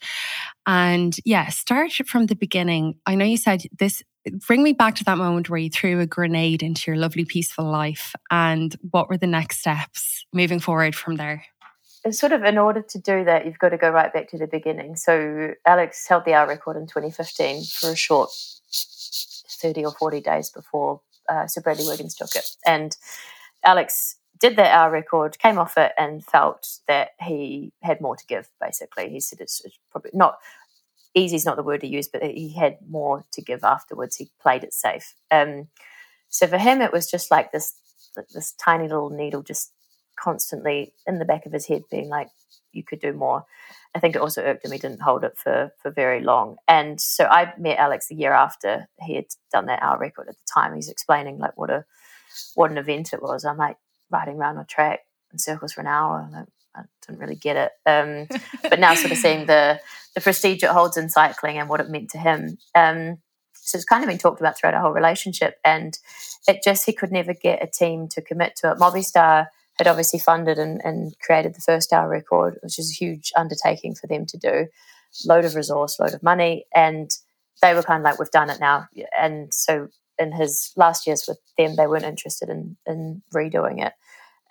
And 0.67 1.17
yeah, 1.25 1.49
start 1.49 1.93
from 1.93 2.27
the 2.27 2.35
beginning. 2.35 2.97
I 3.07 3.15
know 3.15 3.25
you 3.25 3.37
said 3.37 3.63
this 3.79 4.03
bring 4.47 4.63
me 4.63 4.73
back 4.73 4.95
to 4.97 5.05
that 5.05 5.19
moment 5.19 5.49
where 5.49 5.59
you 5.59 5.71
threw 5.71 6.01
a 6.01 6.07
grenade 6.07 6.63
into 6.63 6.91
your 6.91 6.99
lovely, 6.99 7.25
peaceful 7.25 7.65
life. 7.65 8.15
And 8.31 8.77
what 8.91 9.09
were 9.09 9.17
the 9.17 9.27
next 9.27 9.61
steps 9.61 10.27
moving 10.33 10.61
forward 10.61 10.95
from 10.95 11.17
there? 11.17 11.45
Sort 12.11 12.33
of 12.33 12.45
in 12.45 12.59
order 12.59 12.83
to 12.83 12.99
do 12.99 13.25
that, 13.25 13.45
you've 13.45 13.59
got 13.59 13.71
to 13.71 13.77
go 13.77 13.91
right 13.91 14.13
back 14.13 14.29
to 14.31 14.39
the 14.39 14.47
beginning. 14.47 14.97
So 14.97 15.55
Alex 15.67 16.07
held 16.07 16.25
the 16.25 16.35
hour 16.35 16.47
record 16.47 16.77
in 16.77 16.87
2015 16.87 17.65
for 17.65 17.91
a 17.91 17.97
short 17.97 18.31
30 19.61 19.85
or 19.85 19.93
40 19.93 20.21
days 20.21 20.51
before 20.51 21.01
uh, 21.29 21.47
Sir 21.47 21.61
Bradley 21.61 21.87
Wiggins 21.87 22.15
took 22.15 22.35
it. 22.35 22.49
And 22.67 22.97
Alex 23.65 24.17
did 24.39 24.57
that 24.57 24.73
hour 24.73 24.91
record, 24.91 25.39
came 25.39 25.59
off 25.59 25.77
it, 25.77 25.93
and 25.99 26.25
felt 26.25 26.79
that 26.87 27.11
he 27.21 27.73
had 27.83 28.01
more 28.01 28.17
to 28.17 28.27
give. 28.27 28.49
Basically, 28.61 29.09
he 29.11 29.21
said 29.21 29.41
it's, 29.41 29.61
it's 29.65 29.79
probably 29.91 30.13
not 30.15 30.39
easy 31.15 31.37
is 31.37 31.45
not 31.45 31.57
the 31.57 31.63
word 31.63 31.81
to 31.81 31.87
use, 31.87 32.09
but 32.09 32.23
he 32.23 32.51
had 32.53 32.79
more 32.89 33.25
to 33.33 33.43
give 33.43 33.65
afterwards. 33.65 34.17
He 34.17 34.31
played 34.41 34.63
it 34.65 34.73
safe. 34.73 35.15
Um, 35.31 35.69
so 36.29 36.47
for 36.47 36.59
him, 36.59 36.81
it 36.81 36.93
was 36.93 37.11
just 37.11 37.31
like 37.31 37.53
this 37.53 37.75
this 38.35 38.53
tiny 38.53 38.85
little 38.89 39.11
needle 39.11 39.43
just 39.43 39.73
constantly 40.19 40.93
in 41.07 41.19
the 41.19 41.25
back 41.25 41.47
of 41.47 41.53
his 41.53 41.67
head, 41.67 41.83
being 41.91 42.09
like, 42.09 42.29
"You 42.73 42.83
could 42.83 43.01
do 43.01 43.13
more." 43.13 43.45
I 43.95 44.01
think 44.01 44.15
it 44.15 44.23
also 44.23 44.43
irked 44.43 44.65
him. 44.65 44.73
He 44.73 44.79
didn't 44.79 45.03
hold 45.03 45.25
it 45.25 45.37
for 45.37 45.73
for 45.83 45.91
very 45.91 46.21
long. 46.21 46.57
And 46.67 47.01
so 47.01 47.25
I 47.25 47.53
met 47.59 47.79
Alex 47.79 48.11
a 48.11 48.15
year 48.15 48.33
after 48.33 48.89
he 49.01 49.15
had 49.17 49.27
done 49.53 49.67
that 49.67 49.83
hour 49.83 49.99
record. 49.99 50.29
At 50.29 50.37
the 50.37 50.53
time, 50.53 50.75
he's 50.75 50.89
explaining 50.89 51.39
like 51.39 51.57
what 51.57 51.71
a 51.71 51.85
what 52.55 52.71
an 52.71 52.79
event 52.79 53.13
it 53.13 53.23
was. 53.23 53.45
I'm 53.45 53.57
like 53.57 53.77
riding 54.11 54.37
around 54.37 54.59
a 54.59 54.65
track 54.65 55.01
in 55.33 55.39
circles 55.39 55.73
for 55.73 55.81
an 55.81 55.87
hour. 55.87 56.29
Like, 56.33 56.47
I 56.75 56.83
didn't 57.07 57.21
really 57.21 57.37
get 57.37 57.57
it. 57.57 57.73
Um, 57.87 58.29
but 58.63 58.79
now 58.79 58.95
sort 58.95 59.13
of 59.13 59.19
seeing 59.19 59.47
the 59.47 59.81
the 60.15 60.21
prestige 60.21 60.63
it 60.63 60.71
holds 60.71 60.97
in 60.97 61.09
cycling 61.09 61.59
and 61.59 61.69
what 61.69 61.81
it 61.81 61.91
meant 61.91 62.11
to 62.11 62.19
him. 62.19 62.59
Um, 62.75 63.19
so 63.55 63.77
it's 63.77 63.85
kind 63.85 64.03
of 64.03 64.09
been 64.09 64.19
talked 64.19 64.41
about 64.41 64.57
throughout 64.57 64.75
our 64.75 64.81
whole 64.81 64.93
relationship, 64.93 65.59
and 65.65 65.99
it 66.47 66.63
just 66.63 66.87
he 66.87 66.93
could 66.93 67.13
never 67.13 67.35
get 67.35 67.63
a 67.63 67.67
team 67.67 68.09
to 68.09 68.23
commit 68.23 68.57
to 68.57 68.71
it. 68.73 68.79
Movistar 68.79 69.49
had 69.79 69.89
obviously 69.89 70.19
funded 70.19 70.59
and, 70.59 70.81
and 70.85 71.19
created 71.21 71.55
the 71.55 71.61
first 71.61 71.93
hour 71.93 72.09
record, 72.09 72.59
which 72.63 72.79
is 72.79 72.91
a 72.91 73.05
huge 73.05 73.33
undertaking 73.37 73.95
for 73.95 74.07
them 74.07 74.27
to 74.27 74.37
do, 74.37 74.67
load 75.27 75.45
of 75.45 75.55
resource, 75.55 75.99
load 75.99 76.15
of 76.15 76.23
money, 76.23 76.67
and 76.75 77.11
they 77.63 77.75
were 77.75 77.83
kind 77.83 78.01
of 78.01 78.05
like, 78.05 78.19
"We've 78.19 78.31
done 78.31 78.51
it 78.51 78.61
now." 78.61 78.89
And 79.19 79.53
so 79.53 79.89
in 80.19 80.33
his 80.33 80.73
last 80.77 81.07
years 81.07 81.25
with 81.29 81.39
them, 81.57 81.77
they 81.77 81.87
weren't 81.87 82.05
interested 82.05 82.49
in 82.49 82.77
in 82.87 83.23
redoing 83.35 83.85
it. 83.85 83.93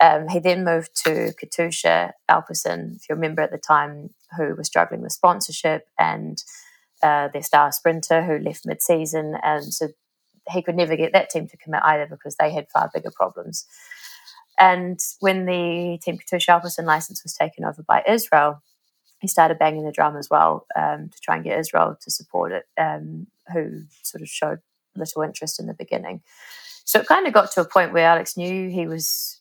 Um, 0.00 0.28
he 0.28 0.38
then 0.38 0.64
moved 0.64 0.90
to 1.04 1.32
Katusha 1.42 2.12
Alpecin, 2.30 2.96
if 2.96 3.08
you 3.08 3.16
remember 3.16 3.42
at 3.42 3.50
the 3.50 3.58
time, 3.58 4.10
who 4.36 4.54
was 4.54 4.68
struggling 4.68 5.00
with 5.00 5.12
sponsorship 5.12 5.88
and 5.98 6.42
uh, 7.02 7.28
their 7.28 7.42
star 7.42 7.72
sprinter 7.72 8.22
who 8.22 8.38
left 8.38 8.64
mid 8.64 8.80
season. 8.82 9.36
And 9.42 9.72
so 9.74 9.88
he 10.50 10.62
could 10.62 10.76
never 10.76 10.96
get 10.96 11.12
that 11.12 11.30
team 11.30 11.48
to 11.48 11.56
commit 11.56 11.82
either 11.84 12.06
because 12.06 12.36
they 12.36 12.52
had 12.52 12.68
far 12.70 12.90
bigger 12.94 13.10
problems. 13.10 13.66
And 14.58 14.98
when 15.20 15.46
the 15.46 15.98
Team 16.02 16.18
Katusha 16.18 16.60
Alpecin 16.60 16.84
license 16.84 17.22
was 17.22 17.34
taken 17.34 17.64
over 17.64 17.82
by 17.82 18.02
Israel, 18.08 18.62
he 19.20 19.28
started 19.28 19.58
banging 19.58 19.84
the 19.84 19.92
drum 19.92 20.16
as 20.16 20.28
well 20.30 20.66
um, 20.76 21.10
to 21.10 21.20
try 21.20 21.36
and 21.36 21.44
get 21.44 21.58
Israel 21.58 21.96
to 22.00 22.10
support 22.10 22.52
it, 22.52 22.64
um, 22.78 23.26
who 23.52 23.82
sort 24.02 24.22
of 24.22 24.28
showed 24.28 24.58
little 24.96 25.22
interest 25.22 25.60
in 25.60 25.66
the 25.66 25.74
beginning. 25.74 26.22
So 26.84 27.00
it 27.00 27.06
kind 27.06 27.26
of 27.26 27.32
got 27.32 27.52
to 27.52 27.60
a 27.60 27.68
point 27.68 27.92
where 27.92 28.06
Alex 28.06 28.36
knew 28.36 28.70
he 28.70 28.86
was 28.86 29.40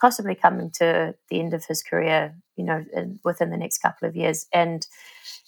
possibly 0.00 0.34
coming 0.34 0.70
to 0.78 1.14
the 1.28 1.40
end 1.40 1.54
of 1.54 1.64
his 1.64 1.82
career, 1.82 2.36
you 2.56 2.64
know, 2.64 2.84
in, 2.94 3.18
within 3.24 3.50
the 3.50 3.56
next 3.56 3.78
couple 3.78 4.08
of 4.08 4.14
years. 4.14 4.46
And 4.52 4.86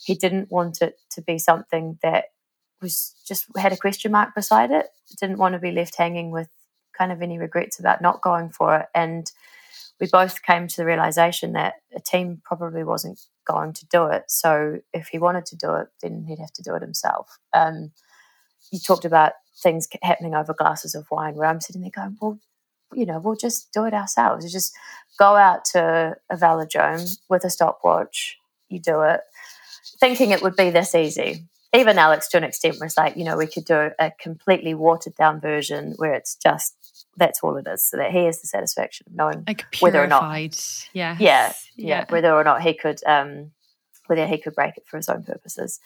he 0.05 0.15
didn't 0.15 0.51
want 0.51 0.83
it 0.83 0.99
to 1.13 1.23
be 1.23 1.39
something 1.39 1.99
that 2.03 2.27
was 2.83 3.15
just 3.27 3.47
had 3.57 3.73
a 3.73 3.77
question 3.77 4.13
mark 4.13 4.35
beside 4.35 4.71
it. 4.71 4.89
Didn't 5.21 5.39
want 5.39 5.53
to 5.53 5.59
be 5.59 5.71
left 5.71 5.97
hanging 5.97 6.31
with 6.31 6.49
kind 7.01 7.13
of 7.13 7.23
any 7.23 7.39
regrets 7.39 7.81
about 7.81 8.03
not 8.03 8.21
going 8.21 8.51
for 8.51 8.77
it. 8.77 8.87
And 8.95 9.33
we 9.99 10.07
both 10.07 10.43
came 10.43 10.69
to 10.69 10.77
the 10.77 10.85
realization 10.85 11.55
that 11.55 11.75
a 11.97 12.01
team 12.01 12.43
probably 12.45 12.85
wasn't 12.85 13.21
going 13.47 13.73
to 13.73 13.87
do 13.87 14.07
it. 14.07 14.25
So 14.29 14.81
if 14.93 15.09
he 15.09 15.19
wanted 15.19 15.47
to 15.47 15.57
do 15.57 15.75
it, 15.77 15.89
then 16.03 16.25
he'd 16.29 16.39
have 16.39 16.53
to 16.53 16.63
do 16.63 16.75
it 16.75 16.83
himself. 16.83 17.39
Um, 17.55 17.93
you 18.71 18.79
talked 18.79 19.07
about 19.07 19.33
things 19.63 19.89
happening 20.03 20.35
over 20.35 20.55
glasses 20.55 20.95
of 20.95 21.07
wine, 21.11 21.35
where 21.35 21.49
I'm 21.49 21.61
sitting 21.61 21.83
there 21.83 21.91
going, 21.91 22.19
well, 22.21 22.39
you 22.93 23.07
know, 23.07 23.19
we'll 23.19 23.37
just 23.37 23.73
do 23.73 23.85
it 23.85 23.95
ourselves. 23.95 24.45
You 24.45 24.51
just 24.51 24.75
go 25.19 25.37
out 25.37 25.65
to 25.67 26.17
a 26.31 26.37
velodrome 26.37 27.19
with 27.29 27.45
a 27.45 27.51
stopwatch, 27.51 28.39
you 28.69 28.79
do 28.79 29.03
it, 29.03 29.21
thinking 29.99 30.31
it 30.31 30.43
would 30.43 30.57
be 30.57 30.71
this 30.71 30.95
easy. 30.95 31.47
Even 31.73 31.99
Alex, 31.99 32.29
to 32.29 32.37
an 32.37 32.45
extent, 32.45 32.79
was 32.81 32.97
like, 32.97 33.17
you 33.17 33.25
know, 33.25 33.37
we 33.37 33.47
could 33.47 33.65
do 33.65 33.91
a 33.99 34.11
completely 34.21 34.75
watered 34.75 35.15
down 35.15 35.41
version 35.41 35.95
where 35.99 36.15
it's 36.15 36.35
just 36.35 36.75
that's 37.17 37.41
all 37.43 37.57
it 37.57 37.67
is, 37.67 37.85
so 37.85 37.97
that 37.97 38.13
he 38.13 38.25
has 38.25 38.41
the 38.41 38.47
satisfaction 38.47 39.07
of 39.09 39.15
knowing 39.15 39.45
like 39.47 39.67
whether 39.81 40.03
or 40.03 40.07
not, 40.07 40.23
yeah, 40.93 41.17
yeah, 41.19 41.53
yeah, 41.77 41.87
yeah, 41.87 42.05
whether 42.09 42.33
or 42.33 42.45
not 42.45 42.63
he 42.63 42.75
could, 42.75 43.01
um, 43.07 43.51
whether 44.07 44.27
he 44.27 44.39
could 44.39 44.55
break 44.55 44.77
it 44.77 44.85
for 44.87 44.97
his 44.97 45.09
own 45.09 45.23
purposes. 45.23 45.81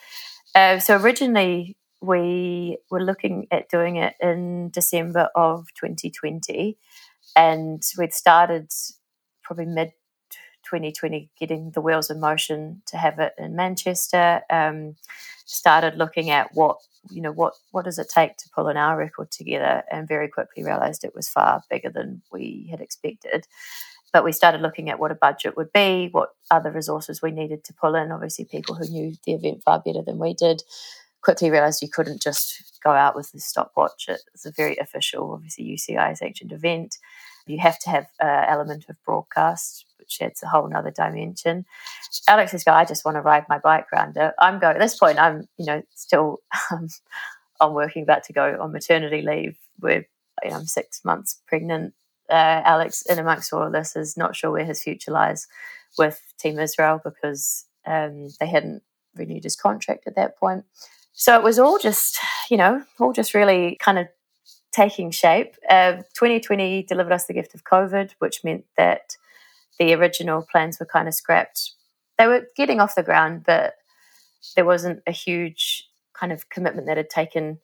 Uh, 0.54 0.78
so 0.78 0.96
originally, 0.96 1.76
we 2.00 2.78
were 2.90 3.02
looking 3.02 3.46
at 3.50 3.68
doing 3.68 3.96
it 3.96 4.14
in 4.20 4.70
December 4.70 5.28
of 5.34 5.66
2020, 5.80 6.76
and 7.34 7.82
we'd 7.98 8.12
started 8.12 8.70
probably 9.42 9.66
mid 9.66 9.92
2020 10.64 11.30
getting 11.38 11.70
the 11.72 11.80
wheels 11.80 12.10
in 12.10 12.20
motion 12.20 12.82
to 12.86 12.96
have 12.96 13.18
it 13.18 13.32
in 13.38 13.54
Manchester. 13.56 14.42
Um, 14.50 14.96
started 15.46 15.96
looking 15.96 16.30
at 16.30 16.50
what 16.54 16.78
you 17.10 17.20
know 17.22 17.32
what 17.32 17.54
what 17.72 17.84
does 17.84 17.98
it 17.98 18.08
take 18.08 18.36
to 18.38 18.50
pull 18.54 18.68
an 18.68 18.76
hour 18.76 18.96
record 18.96 19.30
together, 19.30 19.82
and 19.90 20.08
very 20.08 20.28
quickly 20.28 20.64
realised 20.64 21.04
it 21.04 21.14
was 21.14 21.28
far 21.28 21.62
bigger 21.70 21.90
than 21.90 22.22
we 22.32 22.68
had 22.70 22.80
expected. 22.80 23.46
But 24.12 24.24
we 24.24 24.32
started 24.32 24.60
looking 24.60 24.90
at 24.90 25.00
what 25.00 25.10
a 25.10 25.16
budget 25.16 25.56
would 25.56 25.72
be, 25.72 26.08
what 26.12 26.30
other 26.50 26.70
resources 26.70 27.20
we 27.20 27.32
needed 27.32 27.64
to 27.64 27.74
pull 27.74 27.96
in. 27.96 28.12
Obviously, 28.12 28.44
people 28.44 28.76
who 28.76 28.88
knew 28.88 29.14
the 29.24 29.32
event 29.32 29.62
far 29.64 29.82
better 29.84 30.02
than 30.02 30.18
we 30.18 30.34
did 30.34 30.62
quickly 31.24 31.50
realized 31.50 31.82
you 31.82 31.88
couldn't 31.88 32.22
just 32.22 32.78
go 32.84 32.90
out 32.90 33.16
with 33.16 33.32
the 33.32 33.40
stopwatch. 33.40 34.08
It's 34.08 34.46
a 34.46 34.52
very 34.52 34.76
official, 34.76 35.32
obviously 35.32 35.64
UCI 35.64 36.16
sanctioned 36.16 36.52
event. 36.52 36.98
You 37.46 37.58
have 37.58 37.78
to 37.80 37.90
have 37.90 38.06
an 38.20 38.44
element 38.48 38.84
of 38.88 39.02
broadcast. 39.04 39.86
Which 40.04 40.20
adds 40.20 40.42
a 40.42 40.48
whole 40.48 40.68
nother 40.68 40.90
dimension. 40.90 41.64
Alex 42.28 42.54
is 42.54 42.64
going, 42.64 42.76
I 42.76 42.84
just 42.84 43.04
want 43.04 43.16
to 43.16 43.20
ride 43.22 43.46
my 43.48 43.58
bike 43.58 43.86
around 43.92 44.16
it. 44.16 44.34
I'm 44.38 44.58
going, 44.58 44.76
at 44.76 44.80
this 44.80 44.98
point, 44.98 45.18
I'm, 45.18 45.48
you 45.58 45.66
know, 45.66 45.82
still, 45.94 46.40
um, 46.70 46.88
I'm 47.60 47.74
working 47.74 48.02
about 48.02 48.24
to 48.24 48.32
go 48.32 48.58
on 48.60 48.72
maternity 48.72 49.22
leave. 49.22 49.58
We're, 49.80 50.06
you 50.42 50.50
know, 50.50 50.56
I'm 50.56 50.66
six 50.66 51.04
months 51.04 51.40
pregnant. 51.46 51.94
Uh, 52.30 52.62
Alex, 52.64 53.02
in 53.02 53.18
amongst 53.18 53.52
all 53.52 53.62
of 53.62 53.72
this, 53.72 53.96
is 53.96 54.16
not 54.16 54.36
sure 54.36 54.50
where 54.50 54.64
his 54.64 54.82
future 54.82 55.10
lies 55.10 55.46
with 55.98 56.20
Team 56.38 56.58
Israel 56.58 57.00
because 57.02 57.66
um, 57.86 58.28
they 58.40 58.46
hadn't 58.46 58.82
renewed 59.14 59.44
his 59.44 59.56
contract 59.56 60.06
at 60.06 60.16
that 60.16 60.36
point. 60.38 60.64
So 61.12 61.36
it 61.36 61.44
was 61.44 61.58
all 61.58 61.78
just, 61.78 62.18
you 62.50 62.56
know, 62.56 62.82
all 62.98 63.12
just 63.12 63.34
really 63.34 63.76
kind 63.80 63.98
of 63.98 64.08
taking 64.72 65.10
shape. 65.10 65.54
Uh, 65.70 65.98
2020 66.14 66.82
delivered 66.82 67.12
us 67.12 67.26
the 67.26 67.32
gift 67.32 67.54
of 67.54 67.64
COVID, 67.64 68.12
which 68.18 68.42
meant 68.42 68.64
that 68.76 69.16
the 69.78 69.94
original 69.94 70.46
plans 70.50 70.78
were 70.78 70.86
kind 70.86 71.08
of 71.08 71.14
scrapped. 71.14 71.72
They 72.18 72.26
were 72.26 72.46
getting 72.56 72.80
off 72.80 72.94
the 72.94 73.02
ground, 73.02 73.44
but 73.44 73.74
there 74.54 74.64
wasn't 74.64 75.02
a 75.06 75.12
huge 75.12 75.88
kind 76.12 76.32
of 76.32 76.48
commitment 76.48 76.86
that 76.86 76.96
had 76.96 77.10
taken 77.10 77.58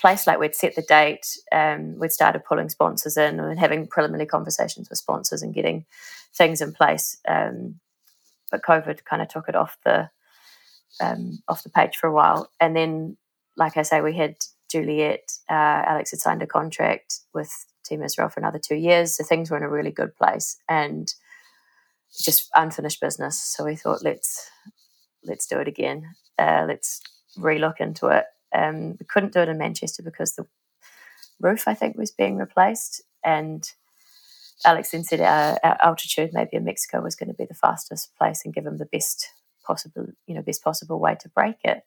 place. 0.00 0.26
Like 0.26 0.38
we'd 0.38 0.54
set 0.54 0.74
the 0.74 0.82
date, 0.82 1.38
um, 1.52 1.98
we'd 1.98 2.12
started 2.12 2.44
pulling 2.44 2.68
sponsors 2.68 3.16
in 3.16 3.40
and 3.40 3.58
having 3.58 3.86
preliminary 3.86 4.26
conversations 4.26 4.88
with 4.88 4.98
sponsors 4.98 5.42
and 5.42 5.54
getting 5.54 5.84
things 6.34 6.60
in 6.60 6.72
place. 6.72 7.18
Um, 7.28 7.80
but 8.50 8.62
COVID 8.62 9.04
kind 9.04 9.22
of 9.22 9.28
took 9.28 9.48
it 9.48 9.54
off 9.54 9.76
the 9.84 10.10
um, 11.00 11.38
off 11.48 11.62
the 11.62 11.70
page 11.70 11.96
for 11.96 12.08
a 12.08 12.12
while, 12.12 12.50
and 12.58 12.76
then, 12.76 13.16
like 13.56 13.76
I 13.76 13.82
say, 13.82 14.00
we 14.00 14.16
had 14.16 14.36
Juliet. 14.70 15.32
Uh, 15.48 15.82
Alex 15.86 16.10
had 16.10 16.20
signed 16.20 16.42
a 16.42 16.46
contract 16.46 17.20
with 17.32 17.50
Team 17.84 18.02
Israel 18.02 18.28
for 18.28 18.40
another 18.40 18.58
two 18.58 18.74
years, 18.74 19.16
so 19.16 19.24
things 19.24 19.50
were 19.50 19.56
in 19.56 19.62
a 19.62 19.68
really 19.68 19.92
good 19.92 20.14
place, 20.16 20.58
and 20.68 21.14
just 22.18 22.48
unfinished 22.54 23.00
business. 23.00 23.40
So 23.40 23.64
we 23.64 23.76
thought, 23.76 24.02
let's 24.02 24.48
let's 25.24 25.46
do 25.46 25.58
it 25.58 25.68
again. 25.68 26.14
Uh, 26.38 26.64
let's 26.66 27.00
relook 27.38 27.80
into 27.80 28.08
it. 28.08 28.24
Um, 28.54 28.96
we 28.98 29.06
couldn't 29.06 29.32
do 29.32 29.40
it 29.40 29.48
in 29.48 29.58
Manchester 29.58 30.02
because 30.02 30.34
the 30.34 30.46
roof, 31.40 31.68
I 31.68 31.74
think, 31.74 31.96
was 31.96 32.10
being 32.10 32.36
replaced, 32.36 33.02
and 33.24 33.64
Alex 34.64 34.90
then 34.90 35.04
said 35.04 35.20
our, 35.20 35.58
our 35.62 35.76
altitude, 35.80 36.30
maybe 36.32 36.56
in 36.56 36.64
Mexico, 36.64 37.00
was 37.00 37.16
going 37.16 37.28
to 37.28 37.34
be 37.34 37.46
the 37.46 37.54
fastest 37.54 38.14
place 38.16 38.42
and 38.44 38.54
give 38.54 38.66
him 38.66 38.78
the 38.78 38.86
best 38.86 39.28
possible, 39.64 40.06
you 40.26 40.34
know, 40.34 40.42
best 40.42 40.64
possible 40.64 40.98
way 40.98 41.16
to 41.20 41.28
break 41.28 41.56
it. 41.64 41.82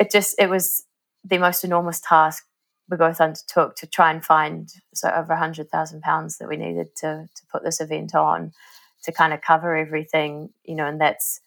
It 0.00 0.10
just, 0.10 0.34
it 0.38 0.50
was 0.50 0.84
the 1.24 1.38
most 1.38 1.64
enormous 1.64 2.00
task 2.00 2.44
we 2.90 2.96
both 2.96 3.20
undertook 3.20 3.76
to 3.76 3.86
try 3.86 4.10
and 4.10 4.24
find 4.24 4.72
so 4.94 5.10
over 5.10 5.32
a 5.32 5.38
hundred 5.38 5.70
thousand 5.70 6.00
pounds 6.00 6.38
that 6.38 6.48
we 6.48 6.56
needed 6.56 6.94
to 6.96 7.28
to 7.34 7.42
put 7.52 7.62
this 7.62 7.80
event 7.80 8.14
on 8.14 8.52
to 9.04 9.12
kind 9.12 9.32
of 9.32 9.40
cover 9.40 9.76
everything, 9.76 10.50
you 10.64 10.74
know, 10.74 10.86
and 10.86 11.00
that's 11.00 11.40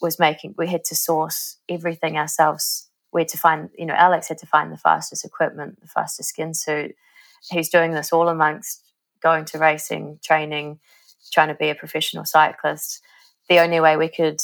was 0.00 0.18
making 0.18 0.54
we 0.56 0.68
had 0.68 0.84
to 0.84 0.94
source 0.94 1.56
everything 1.68 2.16
ourselves. 2.16 2.88
We 3.12 3.22
had 3.22 3.28
to 3.28 3.38
find, 3.38 3.70
you 3.76 3.86
know, 3.86 3.94
Alex 3.94 4.28
had 4.28 4.38
to 4.38 4.46
find 4.46 4.72
the 4.72 4.76
fastest 4.76 5.24
equipment, 5.24 5.80
the 5.80 5.88
fastest 5.88 6.28
skin 6.28 6.54
suit. 6.54 6.94
He's 7.50 7.68
doing 7.68 7.92
this 7.92 8.12
all 8.12 8.28
amongst 8.28 8.82
going 9.20 9.44
to 9.46 9.58
racing, 9.58 10.20
training, 10.22 10.78
trying 11.32 11.48
to 11.48 11.54
be 11.54 11.70
a 11.70 11.74
professional 11.74 12.24
cyclist. 12.24 13.02
The 13.48 13.58
only 13.58 13.80
way 13.80 13.96
we 13.96 14.08
could 14.08 14.40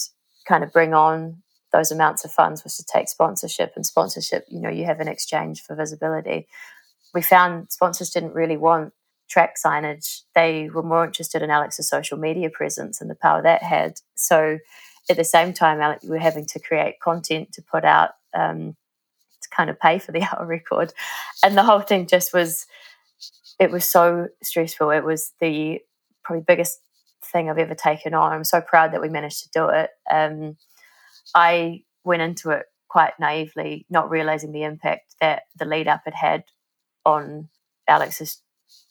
kind 0.46 0.64
of 0.64 0.72
bring 0.72 0.94
on 0.94 1.42
those 1.72 1.90
amounts 1.90 2.24
of 2.24 2.31
funds 2.33 2.62
was 2.62 2.77
to 2.77 2.85
take 2.85 3.09
sponsorship 3.09 3.72
and 3.74 3.85
sponsorship 3.85 4.44
you 4.48 4.61
know 4.61 4.68
you 4.70 4.85
have 4.85 5.00
an 5.00 5.09
exchange 5.09 5.61
for 5.61 5.74
visibility 5.74 6.46
we 7.12 7.20
found 7.20 7.70
sponsors 7.72 8.11
didn't 8.11 8.33
really 8.33 8.57
want 8.57 8.92
track 9.35 9.57
signage 9.64 10.20
they 10.35 10.70
were 10.70 10.83
more 10.83 11.05
interested 11.05 11.42
in 11.42 11.51
alex's 11.51 11.88
social 11.88 12.16
media 12.16 12.49
presence 12.49 13.01
and 13.01 13.11
the 13.11 13.14
power 13.16 13.42
that 13.42 13.62
had 13.62 14.01
so 14.14 14.59
at 15.11 15.16
the 15.16 15.25
same 15.25 15.53
time 15.53 15.81
alex 15.81 16.05
we 16.05 16.11
were 16.11 16.18
having 16.18 16.47
to 16.47 16.61
create 16.61 17.01
content 17.01 17.53
to 17.53 17.62
put 17.62 17.85
out 17.85 18.11
um, 18.35 18.77
to 19.42 19.49
kind 19.55 19.70
of 19.70 19.79
pay 19.79 19.99
for 19.99 20.12
the 20.12 20.23
hour 20.33 20.47
record 20.47 20.92
and 21.42 21.57
the 21.57 21.64
whole 21.64 21.81
thing 21.81 22.07
just 22.07 22.33
was 22.33 22.66
it 23.59 23.70
was 23.70 23.85
so 23.85 24.29
stressful 24.42 24.90
it 24.90 25.05
was 25.05 25.33
the 25.40 25.81
probably 26.23 26.44
biggest 26.47 26.79
thing 27.35 27.51
I've 27.51 27.59
ever 27.59 27.75
taken 27.75 28.14
on. 28.14 28.33
I'm 28.33 28.44
so 28.44 28.61
proud 28.61 28.92
that 28.92 29.03
we 29.03 29.09
managed 29.09 29.42
to 29.42 29.51
do 29.53 29.68
it. 29.68 29.90
Um, 30.11 30.57
I 31.35 31.83
went 32.05 32.23
into 32.23 32.51
it 32.51 32.66
quite 32.88 33.12
naively, 33.18 33.87
not 33.90 34.11
realizing 34.11 34.53
the 34.53 34.62
impact 34.62 35.16
that 35.20 35.42
the 35.59 35.64
lead 35.64 35.88
up 35.88 36.03
had 36.05 36.14
had 36.14 36.44
on 37.05 37.49
Alex's 37.88 38.40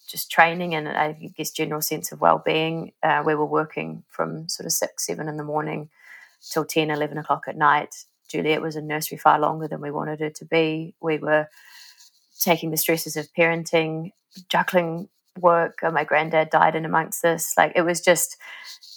just 0.07 0.31
training 0.31 0.75
and 0.75 0.87
I 0.87 1.13
guess 1.35 1.51
general 1.51 1.81
sense 1.81 2.11
of 2.11 2.21
well-being. 2.21 2.91
Uh, 3.01 3.23
we 3.25 3.35
were 3.35 3.45
working 3.45 4.03
from 4.09 4.49
sort 4.49 4.65
of 4.65 4.71
six, 4.71 5.05
seven 5.05 5.27
in 5.27 5.37
the 5.37 5.43
morning 5.43 5.89
till 6.51 6.65
10, 6.65 6.89
11 6.89 7.17
o'clock 7.17 7.45
at 7.47 7.57
night. 7.57 7.95
Juliet 8.27 8.61
was 8.61 8.75
in 8.75 8.87
nursery 8.87 9.17
far 9.17 9.39
longer 9.39 9.67
than 9.67 9.81
we 9.81 9.91
wanted 9.91 10.19
her 10.19 10.29
to 10.29 10.45
be. 10.45 10.95
We 11.01 11.17
were 11.17 11.47
taking 12.39 12.71
the 12.71 12.77
stresses 12.77 13.15
of 13.15 13.27
parenting, 13.37 14.11
juggling 14.49 15.07
work. 15.39 15.79
Uh, 15.83 15.91
my 15.91 16.03
granddad 16.03 16.49
died 16.49 16.75
in 16.75 16.85
amongst 16.85 17.21
this. 17.21 17.53
Like 17.57 17.73
it 17.75 17.83
was 17.83 18.01
just, 18.01 18.37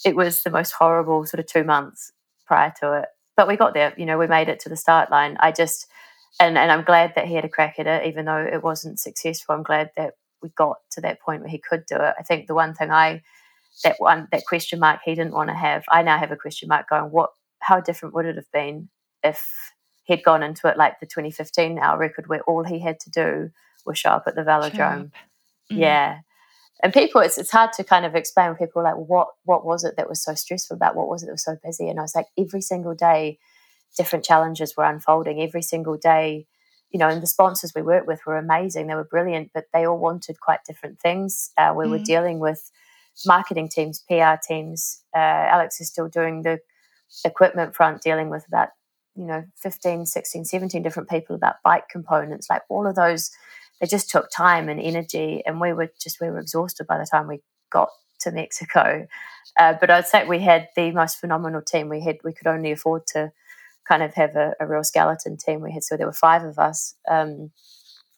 it 0.04 0.16
was 0.16 0.42
the 0.42 0.50
most 0.50 0.72
horrible 0.72 1.24
sort 1.26 1.40
of 1.40 1.46
two 1.46 1.64
months 1.64 2.12
prior 2.46 2.72
to 2.80 2.92
it. 3.00 3.08
But 3.36 3.48
we 3.48 3.56
got 3.56 3.74
there. 3.74 3.92
You 3.96 4.06
know, 4.06 4.18
we 4.18 4.26
made 4.26 4.48
it 4.48 4.60
to 4.60 4.68
the 4.68 4.76
start 4.76 5.10
line. 5.10 5.36
I 5.40 5.52
just, 5.52 5.86
and 6.40 6.56
and 6.56 6.72
I'm 6.72 6.84
glad 6.84 7.14
that 7.14 7.26
he 7.26 7.34
had 7.34 7.44
a 7.44 7.50
crack 7.50 7.78
at 7.78 7.86
it, 7.86 8.06
even 8.06 8.24
though 8.24 8.42
it 8.42 8.62
wasn't 8.62 8.98
successful. 8.98 9.54
I'm 9.54 9.62
glad 9.62 9.90
that 9.96 10.14
we 10.46 10.52
got 10.56 10.78
to 10.92 11.00
that 11.02 11.20
point 11.20 11.42
where 11.42 11.50
he 11.50 11.58
could 11.58 11.84
do 11.86 11.96
it. 11.96 12.14
I 12.18 12.22
think 12.22 12.46
the 12.46 12.54
one 12.54 12.74
thing 12.74 12.90
I, 12.90 13.22
that 13.84 13.96
one 13.98 14.28
that 14.32 14.46
question 14.46 14.78
mark 14.78 15.00
he 15.04 15.14
didn't 15.14 15.34
want 15.34 15.50
to 15.50 15.54
have, 15.54 15.84
I 15.88 16.02
now 16.02 16.18
have 16.18 16.32
a 16.32 16.36
question 16.36 16.68
mark 16.68 16.88
going. 16.88 17.10
What? 17.10 17.30
How 17.60 17.80
different 17.80 18.14
would 18.14 18.26
it 18.26 18.36
have 18.36 18.50
been 18.52 18.88
if 19.24 19.72
he'd 20.04 20.22
gone 20.22 20.42
into 20.42 20.68
it 20.68 20.76
like 20.76 21.00
the 21.00 21.06
2015 21.06 21.78
hour 21.78 21.98
record, 21.98 22.28
where 22.28 22.42
all 22.42 22.64
he 22.64 22.78
had 22.78 23.00
to 23.00 23.10
do 23.10 23.50
was 23.84 23.98
show 23.98 24.10
up 24.10 24.24
at 24.26 24.34
the 24.34 24.42
velodrome? 24.42 25.10
Mm. 25.70 25.78
Yeah, 25.78 26.18
and 26.82 26.92
people 26.92 27.20
it's 27.20 27.38
it's 27.38 27.50
hard 27.50 27.72
to 27.72 27.84
kind 27.84 28.04
of 28.04 28.14
explain 28.14 28.48
when 28.48 28.56
people 28.56 28.80
are 28.80 28.84
like 28.84 28.96
well, 28.96 29.06
what 29.06 29.28
what 29.44 29.64
was 29.64 29.84
it 29.84 29.96
that 29.96 30.08
was 30.08 30.22
so 30.22 30.34
stressful 30.34 30.76
about 30.76 30.94
what 30.94 31.08
was 31.08 31.22
it 31.22 31.26
that 31.26 31.32
was 31.32 31.44
so 31.44 31.56
busy 31.64 31.88
and 31.88 31.98
i 31.98 32.02
was 32.02 32.14
like 32.14 32.26
every 32.38 32.60
single 32.60 32.94
day 32.94 33.38
different 33.96 34.24
challenges 34.24 34.76
were 34.76 34.84
unfolding 34.84 35.40
every 35.40 35.62
single 35.62 35.96
day 35.96 36.46
you 36.90 36.98
know 36.98 37.08
and 37.08 37.22
the 37.22 37.26
sponsors 37.26 37.72
we 37.74 37.82
worked 37.82 38.06
with 38.06 38.20
were 38.26 38.36
amazing 38.36 38.86
they 38.86 38.94
were 38.94 39.04
brilliant 39.04 39.50
but 39.54 39.64
they 39.72 39.86
all 39.86 39.98
wanted 39.98 40.40
quite 40.40 40.60
different 40.66 41.00
things 41.00 41.50
uh, 41.58 41.72
we 41.76 41.84
mm-hmm. 41.84 41.92
were 41.92 41.98
dealing 41.98 42.38
with 42.38 42.70
marketing 43.26 43.68
teams 43.68 44.02
pr 44.08 44.36
teams 44.46 45.02
uh, 45.14 45.18
alex 45.18 45.80
is 45.80 45.88
still 45.88 46.08
doing 46.08 46.42
the 46.42 46.58
equipment 47.24 47.74
front 47.74 48.02
dealing 48.02 48.30
with 48.30 48.46
about 48.46 48.68
you 49.14 49.24
know 49.24 49.44
15 49.56 50.06
16 50.06 50.44
17 50.44 50.82
different 50.82 51.08
people 51.08 51.36
about 51.36 51.56
bike 51.64 51.88
components 51.88 52.48
like 52.50 52.62
all 52.68 52.86
of 52.86 52.94
those 52.94 53.30
they 53.80 53.86
just 53.86 54.10
took 54.10 54.30
time 54.30 54.68
and 54.68 54.80
energy, 54.80 55.42
and 55.44 55.60
we 55.60 55.72
were 55.72 55.90
just 56.00 56.20
we 56.20 56.30
were 56.30 56.38
exhausted 56.38 56.86
by 56.86 56.98
the 56.98 57.06
time 57.06 57.28
we 57.28 57.40
got 57.70 57.90
to 58.20 58.30
Mexico. 58.30 59.06
Uh, 59.58 59.74
but 59.78 59.90
I'd 59.90 60.06
say 60.06 60.26
we 60.26 60.40
had 60.40 60.68
the 60.76 60.90
most 60.92 61.18
phenomenal 61.18 61.62
team. 61.62 61.88
We 61.88 62.00
had 62.00 62.16
we 62.24 62.32
could 62.32 62.46
only 62.46 62.72
afford 62.72 63.06
to 63.08 63.32
kind 63.86 64.02
of 64.02 64.14
have 64.14 64.36
a, 64.36 64.52
a 64.60 64.66
real 64.66 64.84
skeleton 64.84 65.36
team. 65.36 65.60
We 65.60 65.72
had 65.72 65.84
so 65.84 65.96
there 65.96 66.06
were 66.06 66.12
five 66.12 66.44
of 66.44 66.58
us, 66.58 66.94
um, 67.08 67.50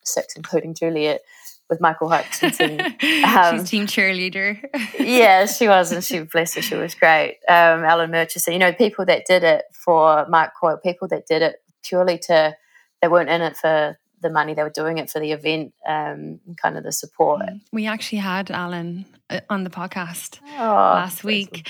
six 0.04 0.36
including 0.36 0.74
Juliet, 0.74 1.20
with 1.68 1.80
Michael 1.80 2.08
Hutchinson. 2.08 2.80
Um, 3.28 3.58
She's 3.58 3.70
team 3.70 3.86
cheerleader. 3.86 4.58
yeah, 4.98 5.46
she 5.46 5.68
was, 5.68 5.92
and 5.92 6.02
she 6.02 6.20
bless 6.20 6.54
her, 6.54 6.62
she 6.62 6.74
was 6.74 6.94
great. 6.94 7.38
Um, 7.48 7.84
Alan 7.84 8.10
Murchison, 8.10 8.52
you 8.52 8.58
know, 8.58 8.72
people 8.72 9.04
that 9.04 9.26
did 9.26 9.44
it 9.44 9.64
for 9.72 10.26
Mark 10.28 10.52
Coyle, 10.58 10.78
people 10.78 11.08
that 11.08 11.26
did 11.26 11.42
it 11.42 11.56
purely 11.82 12.18
to 12.18 12.56
they 13.00 13.08
weren't 13.08 13.28
in 13.28 13.42
it 13.42 13.56
for 13.56 13.98
the 14.20 14.30
money 14.30 14.54
they 14.54 14.62
were 14.62 14.70
doing 14.70 14.98
it 14.98 15.10
for 15.10 15.20
the 15.20 15.32
event 15.32 15.72
um, 15.86 16.40
kind 16.60 16.76
of 16.76 16.84
the 16.84 16.92
support 16.92 17.40
mm. 17.40 17.60
we 17.72 17.86
actually 17.86 18.18
had 18.18 18.50
alan 18.50 19.06
uh, 19.30 19.40
on 19.48 19.64
the 19.64 19.70
podcast 19.70 20.40
oh, 20.58 20.64
last 20.64 21.22
week 21.22 21.68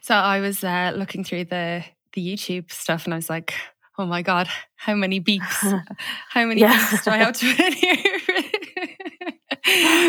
so 0.00 0.14
i 0.14 0.40
was 0.40 0.64
uh, 0.64 0.92
looking 0.96 1.24
through 1.24 1.44
the 1.44 1.84
the 2.14 2.26
youtube 2.26 2.70
stuff 2.70 3.04
and 3.04 3.14
i 3.14 3.16
was 3.16 3.30
like 3.30 3.54
oh 3.98 4.06
my 4.06 4.22
god 4.22 4.48
how 4.76 4.94
many 4.94 5.20
beeps 5.20 5.84
how 6.28 6.44
many 6.46 6.60
yeah. 6.60 6.78
beeps 6.78 7.04
do 7.04 7.10
i 7.10 7.16
have 7.18 7.34
to 7.34 7.54
put 7.54 7.66
in 7.66 7.72
here 7.72 8.18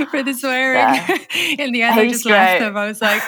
for 0.07 0.23
the 0.23 0.33
swearing 0.33 0.77
yeah. 0.77 1.17
in 1.59 1.71
the 1.73 1.81
end 1.81 1.99
he's 1.99 2.03
i 2.03 2.09
just 2.09 2.23
great. 2.23 2.33
left 2.33 2.61
him 2.61 2.77
i 2.77 2.85
was 2.87 3.01
like 3.01 3.21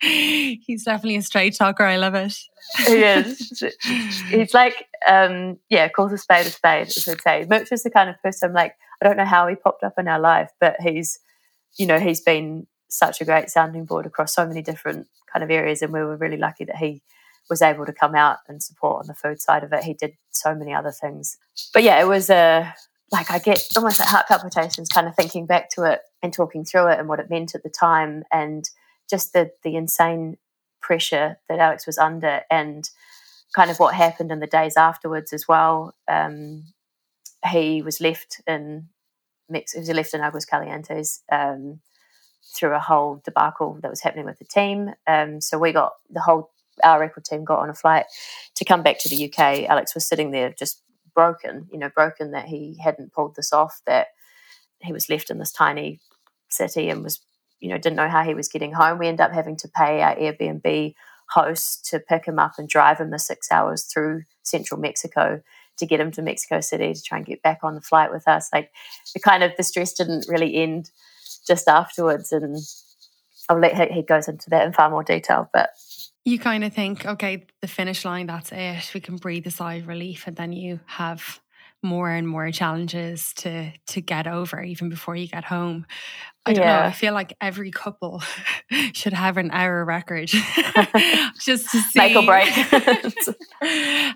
he's 0.00 0.84
definitely 0.84 1.16
a 1.16 1.22
straight 1.22 1.56
talker 1.56 1.84
i 1.84 1.96
love 1.96 2.14
it 2.14 2.36
he 2.86 3.02
is 3.02 3.62
he's 4.30 4.54
like 4.54 4.86
um, 5.06 5.58
yeah, 5.68 5.88
calls 5.88 6.12
a 6.12 6.18
spade 6.18 6.46
a 6.46 6.50
spade, 6.50 6.88
as 6.88 7.08
I'd 7.08 7.20
say. 7.20 7.46
Mitch 7.48 7.72
is 7.72 7.82
the 7.82 7.90
kind 7.90 8.10
of 8.10 8.20
person 8.22 8.52
like 8.52 8.74
I 9.02 9.06
don't 9.06 9.16
know 9.16 9.24
how 9.24 9.46
he 9.46 9.54
popped 9.54 9.84
up 9.84 9.94
in 9.98 10.08
our 10.08 10.20
life, 10.20 10.50
but 10.60 10.76
he's 10.80 11.18
you 11.76 11.86
know 11.86 11.98
he's 11.98 12.20
been 12.20 12.66
such 12.88 13.20
a 13.20 13.24
great 13.24 13.50
sounding 13.50 13.84
board 13.84 14.06
across 14.06 14.34
so 14.34 14.46
many 14.46 14.62
different 14.62 15.06
kind 15.32 15.42
of 15.42 15.50
areas, 15.50 15.82
and 15.82 15.92
we 15.92 16.00
were 16.00 16.16
really 16.16 16.36
lucky 16.36 16.64
that 16.64 16.76
he 16.76 17.02
was 17.50 17.62
able 17.62 17.86
to 17.86 17.92
come 17.92 18.14
out 18.14 18.38
and 18.48 18.62
support 18.62 19.00
on 19.00 19.06
the 19.06 19.14
food 19.14 19.40
side 19.40 19.64
of 19.64 19.72
it. 19.72 19.84
He 19.84 19.94
did 19.94 20.16
so 20.30 20.54
many 20.54 20.74
other 20.74 20.92
things, 20.92 21.36
but 21.72 21.82
yeah, 21.82 22.00
it 22.00 22.08
was 22.08 22.30
a 22.30 22.74
like 23.12 23.30
I 23.30 23.38
get 23.38 23.62
almost 23.76 24.00
like 24.00 24.08
heart 24.08 24.26
palpitations, 24.28 24.88
kind 24.88 25.06
of 25.06 25.14
thinking 25.14 25.46
back 25.46 25.70
to 25.70 25.84
it 25.84 26.00
and 26.22 26.32
talking 26.32 26.64
through 26.64 26.88
it 26.88 26.98
and 26.98 27.08
what 27.08 27.20
it 27.20 27.30
meant 27.30 27.54
at 27.54 27.62
the 27.62 27.70
time, 27.70 28.24
and 28.32 28.68
just 29.08 29.32
the 29.32 29.50
the 29.62 29.76
insane 29.76 30.36
pressure 30.80 31.38
that 31.48 31.58
Alex 31.58 31.86
was 31.86 31.98
under 31.98 32.42
and 32.50 32.90
kind 33.54 33.70
of 33.70 33.78
what 33.78 33.94
happened 33.94 34.30
in 34.30 34.40
the 34.40 34.46
days 34.46 34.76
afterwards 34.76 35.32
as 35.32 35.46
well. 35.48 35.94
Um, 36.08 36.64
he 37.50 37.82
was 37.82 38.00
left 38.00 38.40
in 38.46 38.88
Mex- 39.48 39.72
he 39.72 39.80
was 39.80 39.88
left 39.90 40.14
in 40.14 40.20
Aguascalientes 40.20 41.20
um, 41.30 41.80
through 42.56 42.74
a 42.74 42.80
whole 42.80 43.20
debacle 43.24 43.78
that 43.82 43.90
was 43.90 44.00
happening 44.00 44.24
with 44.24 44.38
the 44.38 44.44
team. 44.44 44.94
Um, 45.06 45.40
so 45.40 45.58
we 45.58 45.72
got 45.72 45.92
the 46.10 46.20
whole 46.20 46.50
hour 46.82 47.00
record 47.00 47.24
team 47.24 47.44
got 47.44 47.60
on 47.60 47.70
a 47.70 47.74
flight 47.74 48.06
to 48.54 48.64
come 48.64 48.82
back 48.82 48.98
to 49.00 49.08
the 49.08 49.24
UK. 49.26 49.64
Alex 49.68 49.94
was 49.94 50.06
sitting 50.06 50.30
there 50.30 50.52
just 50.52 50.82
broken, 51.14 51.68
you 51.72 51.78
know, 51.78 51.90
broken 51.94 52.32
that 52.32 52.46
he 52.46 52.76
hadn't 52.82 53.12
pulled 53.12 53.36
this 53.36 53.52
off, 53.52 53.80
that 53.86 54.08
he 54.80 54.92
was 54.92 55.08
left 55.08 55.30
in 55.30 55.38
this 55.38 55.52
tiny 55.52 56.00
city 56.48 56.88
and 56.88 57.02
was, 57.02 57.20
you 57.60 57.68
know, 57.68 57.78
didn't 57.78 57.96
know 57.96 58.08
how 58.08 58.24
he 58.24 58.34
was 58.34 58.48
getting 58.48 58.72
home. 58.72 58.98
We 58.98 59.08
ended 59.08 59.20
up 59.20 59.32
having 59.32 59.56
to 59.58 59.68
pay 59.68 60.02
our 60.02 60.16
Airbnb 60.16 60.94
host 61.30 61.86
to 61.86 61.98
pick 61.98 62.26
him 62.26 62.38
up 62.38 62.54
and 62.58 62.68
drive 62.68 62.98
him 62.98 63.10
the 63.10 63.18
six 63.18 63.50
hours 63.50 63.84
through 63.84 64.24
central 64.42 64.80
Mexico 64.80 65.42
to 65.78 65.86
get 65.86 66.00
him 66.00 66.10
to 66.12 66.22
Mexico 66.22 66.60
City 66.60 66.94
to 66.94 67.02
try 67.02 67.18
and 67.18 67.26
get 67.26 67.42
back 67.42 67.60
on 67.62 67.74
the 67.74 67.80
flight 67.80 68.12
with 68.12 68.28
us. 68.28 68.48
Like 68.52 68.70
the 69.12 69.20
kind 69.20 69.42
of 69.42 69.52
the 69.56 69.62
stress 69.62 69.92
didn't 69.92 70.26
really 70.28 70.54
end 70.56 70.90
just 71.46 71.68
afterwards. 71.68 72.32
And 72.32 72.58
I'll 73.48 73.58
let 73.58 73.90
he, 73.90 74.02
goes 74.02 74.28
into 74.28 74.50
that 74.50 74.66
in 74.66 74.72
far 74.72 74.90
more 74.90 75.02
detail. 75.02 75.48
But 75.52 75.70
you 76.24 76.38
kind 76.38 76.64
of 76.64 76.72
think, 76.72 77.04
okay, 77.04 77.46
the 77.60 77.68
finish 77.68 78.04
line, 78.04 78.26
that's 78.26 78.50
it. 78.52 78.90
We 78.94 79.00
can 79.00 79.16
breathe 79.16 79.46
a 79.46 79.50
sigh 79.50 79.74
of 79.74 79.88
relief. 79.88 80.26
And 80.26 80.36
then 80.36 80.52
you 80.52 80.80
have 80.86 81.40
more 81.84 82.08
and 82.08 82.26
more 82.26 82.50
challenges 82.50 83.34
to 83.34 83.70
to 83.86 84.00
get 84.00 84.26
over 84.26 84.62
even 84.62 84.88
before 84.88 85.14
you 85.14 85.28
get 85.28 85.44
home. 85.44 85.86
I 86.46 86.54
don't 86.54 86.64
yeah. 86.64 86.80
know. 86.80 86.86
I 86.86 86.92
feel 86.92 87.12
like 87.12 87.36
every 87.40 87.70
couple 87.70 88.22
should 88.94 89.12
have 89.12 89.36
an 89.36 89.50
hour 89.50 89.84
record 89.84 90.28
just 91.40 91.70
to 91.70 91.80
see 91.80 91.98
make 91.98 92.16
or 92.16 92.24
break 92.24 92.48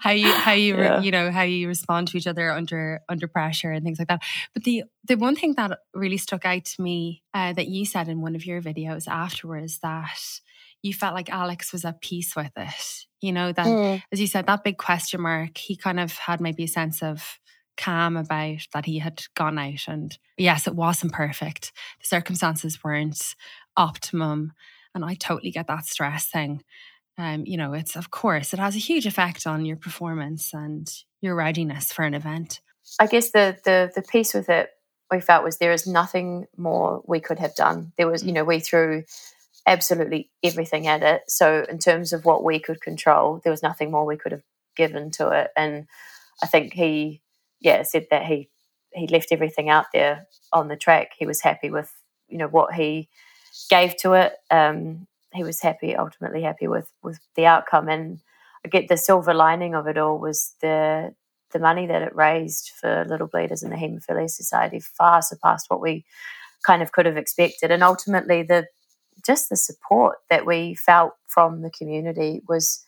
how 0.00 0.10
you 0.10 0.32
how 0.32 0.52
you 0.52 0.76
yeah. 0.76 1.00
you 1.00 1.10
know 1.10 1.30
how 1.30 1.42
you 1.42 1.68
respond 1.68 2.08
to 2.08 2.16
each 2.16 2.26
other 2.26 2.50
under 2.50 3.00
under 3.08 3.28
pressure 3.28 3.70
and 3.70 3.84
things 3.84 3.98
like 3.98 4.08
that. 4.08 4.22
But 4.54 4.64
the 4.64 4.84
the 5.04 5.16
one 5.16 5.36
thing 5.36 5.54
that 5.54 5.78
really 5.94 6.18
stuck 6.18 6.46
out 6.46 6.64
to 6.64 6.82
me 6.82 7.22
uh, 7.34 7.52
that 7.52 7.68
you 7.68 7.84
said 7.84 8.08
in 8.08 8.22
one 8.22 8.34
of 8.34 8.46
your 8.46 8.62
videos 8.62 9.06
afterwards 9.06 9.78
that 9.80 10.40
you 10.82 10.94
felt 10.94 11.14
like 11.14 11.30
Alex 11.30 11.72
was 11.72 11.84
at 11.84 12.00
peace 12.00 12.36
with 12.36 12.52
it. 12.56 13.06
You 13.20 13.32
know, 13.32 13.52
that, 13.52 13.66
mm. 13.66 14.02
as 14.12 14.20
you 14.20 14.26
said, 14.26 14.46
that 14.46 14.64
big 14.64 14.78
question 14.78 15.20
mark, 15.20 15.58
he 15.58 15.76
kind 15.76 15.98
of 15.98 16.12
had 16.12 16.40
maybe 16.40 16.64
a 16.64 16.68
sense 16.68 17.02
of 17.02 17.38
calm 17.76 18.16
about 18.16 18.66
that 18.72 18.86
he 18.86 18.98
had 18.98 19.22
gone 19.34 19.58
out. 19.58 19.86
And 19.88 20.16
yes, 20.36 20.66
it 20.66 20.74
wasn't 20.74 21.12
perfect. 21.12 21.72
The 22.00 22.08
circumstances 22.08 22.82
weren't 22.82 23.34
optimum. 23.76 24.52
And 24.94 25.04
I 25.04 25.14
totally 25.14 25.50
get 25.50 25.66
that 25.66 25.86
stress 25.86 26.26
thing. 26.26 26.62
Um, 27.16 27.44
you 27.46 27.56
know, 27.56 27.72
it's 27.72 27.96
of 27.96 28.10
course 28.10 28.52
it 28.52 28.60
has 28.60 28.76
a 28.76 28.80
huge 28.80 29.06
effect 29.06 29.46
on 29.46 29.64
your 29.64 29.76
performance 29.76 30.54
and 30.54 30.88
your 31.20 31.34
readiness 31.34 31.92
for 31.92 32.04
an 32.04 32.14
event. 32.14 32.60
I 33.00 33.06
guess 33.06 33.32
the 33.32 33.58
the 33.64 33.90
the 33.94 34.02
piece 34.02 34.34
with 34.34 34.48
it 34.48 34.70
we 35.10 35.20
felt 35.20 35.44
was 35.44 35.58
there 35.58 35.72
is 35.72 35.86
nothing 35.86 36.46
more 36.56 37.02
we 37.06 37.20
could 37.20 37.38
have 37.38 37.54
done. 37.54 37.92
There 37.96 38.08
was, 38.08 38.24
you 38.24 38.32
know, 38.32 38.44
we 38.44 38.60
threw 38.60 39.04
absolutely 39.66 40.30
everything 40.42 40.86
at 40.86 41.02
it. 41.02 41.22
So 41.28 41.64
in 41.68 41.78
terms 41.78 42.12
of 42.12 42.24
what 42.24 42.44
we 42.44 42.58
could 42.58 42.80
control, 42.80 43.40
there 43.42 43.50
was 43.50 43.62
nothing 43.62 43.90
more 43.90 44.04
we 44.04 44.16
could 44.16 44.32
have 44.32 44.44
given 44.76 45.10
to 45.12 45.28
it. 45.30 45.50
And 45.56 45.86
I 46.42 46.46
think 46.46 46.72
he, 46.72 47.20
yeah, 47.60 47.82
said 47.82 48.06
that 48.10 48.24
he 48.26 48.48
he 48.94 49.06
left 49.06 49.32
everything 49.32 49.68
out 49.68 49.86
there 49.92 50.26
on 50.52 50.68
the 50.68 50.76
track. 50.76 51.12
He 51.18 51.26
was 51.26 51.42
happy 51.42 51.70
with 51.70 51.92
you 52.28 52.38
know 52.38 52.48
what 52.48 52.74
he 52.74 53.08
gave 53.70 53.96
to 53.98 54.14
it. 54.14 54.34
Um, 54.50 55.06
he 55.34 55.44
was 55.44 55.60
happy, 55.60 55.94
ultimately 55.94 56.42
happy 56.42 56.68
with 56.68 56.90
with 57.02 57.20
the 57.34 57.46
outcome. 57.46 57.88
And 57.88 58.20
I 58.64 58.68
get 58.68 58.88
the 58.88 58.96
silver 58.96 59.34
lining 59.34 59.74
of 59.74 59.86
it 59.86 59.98
all 59.98 60.18
was 60.18 60.54
the 60.60 61.14
the 61.50 61.58
money 61.58 61.86
that 61.86 62.02
it 62.02 62.14
raised 62.14 62.72
for 62.78 63.04
Little 63.08 63.26
Bleeders 63.26 63.62
and 63.62 63.72
the 63.72 63.76
Haemophilia 63.76 64.28
Society 64.28 64.80
far 64.80 65.22
surpassed 65.22 65.66
what 65.68 65.80
we 65.80 66.04
kind 66.66 66.82
of 66.82 66.92
could 66.92 67.06
have 67.06 67.16
expected. 67.16 67.70
And 67.70 67.82
ultimately, 67.82 68.42
the 68.42 68.66
just 69.24 69.48
the 69.48 69.56
support 69.56 70.18
that 70.30 70.46
we 70.46 70.74
felt 70.74 71.14
from 71.26 71.62
the 71.62 71.70
community 71.70 72.42
was 72.48 72.84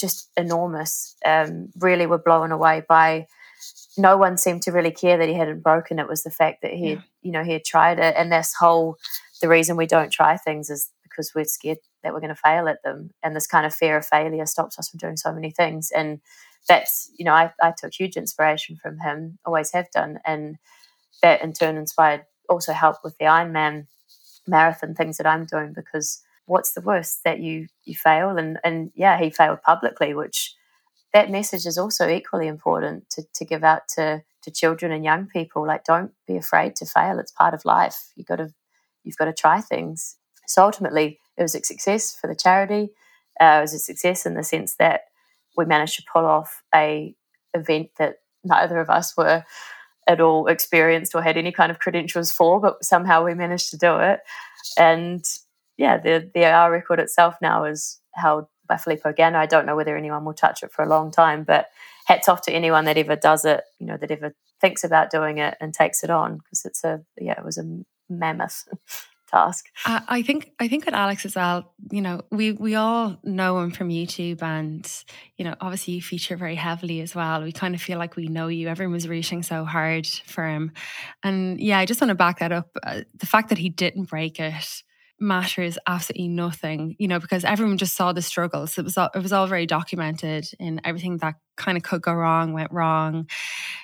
just 0.00 0.30
enormous. 0.36 1.16
Um, 1.24 1.70
really, 1.78 2.06
were 2.06 2.18
blown 2.18 2.52
away 2.52 2.82
by. 2.88 3.26
No 3.96 4.16
one 4.16 4.38
seemed 4.38 4.62
to 4.62 4.72
really 4.72 4.90
care 4.90 5.18
that 5.18 5.28
he 5.28 5.34
hadn't 5.34 5.60
broken. 5.60 5.98
It 5.98 6.08
was 6.08 6.22
the 6.22 6.30
fact 6.30 6.62
that 6.62 6.72
he, 6.72 6.90
yeah. 6.90 6.94
had, 6.94 7.04
you 7.22 7.30
know, 7.30 7.44
he 7.44 7.52
had 7.52 7.64
tried 7.64 7.98
it, 7.98 8.14
and 8.16 8.32
this 8.32 8.54
whole 8.58 8.96
the 9.40 9.48
reason 9.48 9.76
we 9.76 9.86
don't 9.86 10.10
try 10.10 10.36
things 10.36 10.70
is 10.70 10.90
because 11.02 11.32
we're 11.34 11.44
scared 11.44 11.78
that 12.02 12.12
we're 12.12 12.20
going 12.20 12.34
to 12.34 12.34
fail 12.34 12.68
at 12.68 12.82
them, 12.82 13.10
and 13.22 13.36
this 13.36 13.46
kind 13.46 13.66
of 13.66 13.74
fear 13.74 13.96
of 13.96 14.06
failure 14.06 14.46
stops 14.46 14.78
us 14.78 14.88
from 14.88 14.98
doing 14.98 15.16
so 15.16 15.32
many 15.32 15.50
things. 15.50 15.90
And 15.94 16.20
that's, 16.68 17.10
you 17.18 17.24
know, 17.24 17.34
I, 17.34 17.52
I 17.60 17.72
took 17.76 17.92
huge 17.92 18.16
inspiration 18.16 18.76
from 18.76 18.98
him, 18.98 19.38
always 19.44 19.72
have 19.72 19.90
done, 19.90 20.18
and 20.24 20.56
that 21.22 21.42
in 21.42 21.52
turn 21.52 21.76
inspired 21.76 22.24
also 22.48 22.72
helped 22.72 23.04
with 23.04 23.16
the 23.18 23.26
Ironman 23.26 23.86
marathon 24.46 24.94
things 24.94 25.18
that 25.18 25.26
I'm 25.26 25.44
doing 25.44 25.72
because 25.74 26.22
what's 26.46 26.72
the 26.72 26.80
worst 26.80 27.20
that 27.24 27.40
you 27.40 27.68
you 27.84 27.94
fail? 27.94 28.36
And 28.36 28.58
and 28.64 28.90
yeah 28.94 29.18
he 29.18 29.30
failed 29.30 29.62
publicly 29.62 30.14
which 30.14 30.54
that 31.12 31.30
message 31.30 31.66
is 31.66 31.76
also 31.76 32.08
equally 32.08 32.46
important 32.46 33.08
to, 33.10 33.22
to 33.34 33.44
give 33.44 33.64
out 33.64 33.82
to 33.96 34.22
to 34.42 34.50
children 34.50 34.92
and 34.92 35.04
young 35.04 35.26
people. 35.26 35.66
Like 35.66 35.84
don't 35.84 36.12
be 36.26 36.36
afraid 36.36 36.76
to 36.76 36.86
fail. 36.86 37.18
It's 37.18 37.32
part 37.32 37.54
of 37.54 37.64
life. 37.64 38.12
You 38.16 38.24
got 38.24 38.36
to 38.36 38.52
you've 39.04 39.16
got 39.16 39.26
to 39.26 39.32
try 39.32 39.60
things. 39.60 40.16
So 40.46 40.64
ultimately 40.64 41.20
it 41.36 41.42
was 41.42 41.54
a 41.54 41.62
success 41.62 42.14
for 42.14 42.26
the 42.26 42.36
charity. 42.36 42.90
Uh, 43.40 43.58
it 43.58 43.60
was 43.62 43.74
a 43.74 43.78
success 43.78 44.26
in 44.26 44.34
the 44.34 44.44
sense 44.44 44.74
that 44.76 45.02
we 45.56 45.64
managed 45.64 45.96
to 45.96 46.04
pull 46.12 46.24
off 46.24 46.62
a 46.74 47.14
event 47.54 47.90
that 47.98 48.16
neither 48.44 48.80
of 48.80 48.90
us 48.90 49.16
were 49.16 49.44
at 50.08 50.20
all 50.20 50.46
experienced 50.46 51.14
or 51.14 51.22
had 51.22 51.36
any 51.36 51.52
kind 51.52 51.70
of 51.70 51.78
credentials 51.78 52.32
for, 52.32 52.60
but 52.60 52.84
somehow 52.84 53.24
we 53.24 53.34
managed 53.34 53.70
to 53.70 53.78
do 53.78 53.98
it. 53.98 54.20
And 54.78 55.24
yeah, 55.76 55.98
the 55.98 56.30
the 56.34 56.44
hour 56.44 56.70
record 56.70 57.00
itself 57.00 57.36
now 57.40 57.64
is 57.64 58.00
held 58.14 58.46
by 58.68 58.76
Filippo 58.76 59.12
Ganna. 59.12 59.36
I 59.36 59.46
don't 59.46 59.66
know 59.66 59.76
whether 59.76 59.96
anyone 59.96 60.24
will 60.24 60.34
touch 60.34 60.62
it 60.62 60.72
for 60.72 60.82
a 60.82 60.88
long 60.88 61.10
time, 61.10 61.44
but 61.44 61.68
hats 62.06 62.28
off 62.28 62.42
to 62.42 62.52
anyone 62.52 62.84
that 62.84 62.98
ever 62.98 63.16
does 63.16 63.44
it, 63.44 63.62
you 63.78 63.86
know, 63.86 63.96
that 63.96 64.10
ever 64.10 64.34
thinks 64.60 64.84
about 64.84 65.10
doing 65.10 65.38
it 65.38 65.56
and 65.60 65.72
takes 65.74 66.04
it 66.04 66.10
on 66.10 66.38
because 66.38 66.64
it's 66.64 66.84
a 66.84 67.02
yeah, 67.20 67.38
it 67.38 67.44
was 67.44 67.58
a 67.58 67.82
mammoth 68.08 68.64
task. 69.32 69.66
I 69.86 70.22
think 70.22 70.52
I 70.60 70.68
think 70.68 70.84
with 70.84 70.94
Alex 70.94 71.24
as 71.24 71.34
well, 71.34 71.72
you 71.90 72.00
know, 72.00 72.22
we 72.30 72.52
we 72.52 72.74
all 72.74 73.18
know 73.24 73.58
him 73.60 73.70
from 73.70 73.88
YouTube, 73.88 74.42
and 74.42 74.90
you 75.36 75.44
know, 75.44 75.54
obviously 75.60 75.94
you 75.94 76.02
feature 76.02 76.36
very 76.36 76.54
heavily 76.54 77.00
as 77.00 77.14
well. 77.14 77.42
We 77.42 77.52
kind 77.52 77.74
of 77.74 77.82
feel 77.82 77.98
like 77.98 78.16
we 78.16 78.28
know 78.28 78.48
you. 78.48 78.68
Everyone 78.68 78.92
was 78.92 79.08
reaching 79.08 79.42
so 79.42 79.64
hard 79.64 80.06
for 80.06 80.46
him, 80.46 80.72
and 81.22 81.60
yeah, 81.60 81.78
I 81.78 81.86
just 81.86 82.00
want 82.00 82.10
to 82.10 82.14
back 82.14 82.38
that 82.40 82.52
up. 82.52 82.68
Uh, 82.82 83.02
the 83.14 83.26
fact 83.26 83.48
that 83.48 83.58
he 83.58 83.68
didn't 83.68 84.04
break 84.04 84.38
it 84.38 84.82
matters 85.22 85.78
absolutely 85.86 86.28
nothing, 86.28 86.96
you 86.98 87.06
know, 87.06 87.20
because 87.20 87.44
everyone 87.44 87.78
just 87.78 87.96
saw 87.96 88.12
the 88.12 88.20
struggles. 88.20 88.76
It 88.76 88.84
was 88.84 88.98
all, 88.98 89.08
it 89.14 89.22
was 89.22 89.32
all 89.32 89.46
very 89.46 89.66
documented 89.66 90.50
in 90.58 90.80
everything 90.84 91.18
that 91.18 91.36
kind 91.56 91.78
of 91.78 91.84
could 91.84 92.02
go 92.02 92.12
wrong, 92.12 92.52
went 92.52 92.72
wrong, 92.72 93.28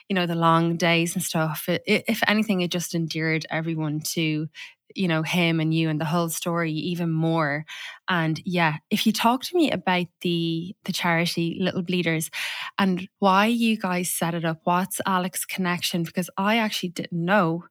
you 0.09 0.15
know, 0.15 0.27
the 0.27 0.35
long 0.35 0.77
days 0.77 1.15
and 1.15 1.23
stuff. 1.23 1.69
It, 1.69 1.83
it, 1.87 2.05
if 2.09 2.23
anything, 2.27 2.61
it 2.61 2.73
just 2.73 2.95
endeared 2.95 3.47
everyone 3.51 4.01
to 4.01 4.49
you 4.95 5.09
know 5.09 5.23
him 5.23 5.61
and 5.61 5.75
you 5.75 5.89
and 5.89 6.01
the 6.01 6.05
whole 6.05 6.29
story 6.29 6.73
even 6.73 7.11
more. 7.11 7.65
And 8.09 8.41
yeah 8.45 8.77
if 8.91 9.07
you 9.07 9.13
talk 9.13 9.43
to 9.45 9.57
me 9.57 9.71
about 9.71 10.07
the 10.23 10.75
the 10.85 10.93
charity 10.93 11.59
little 11.61 11.83
bleeders 11.83 12.31
and 12.79 13.09
why 13.19 13.47
you 13.47 13.77
guys 13.77 14.11
set 14.11 14.35
it 14.35 14.45
up 14.45 14.61
what's 14.65 15.01
alex's 15.07 15.45
connection? 15.45 16.03
Because 16.03 16.31
i 16.37 16.59
actually 16.59 16.91
didn't 16.91 17.25
know 17.25 17.65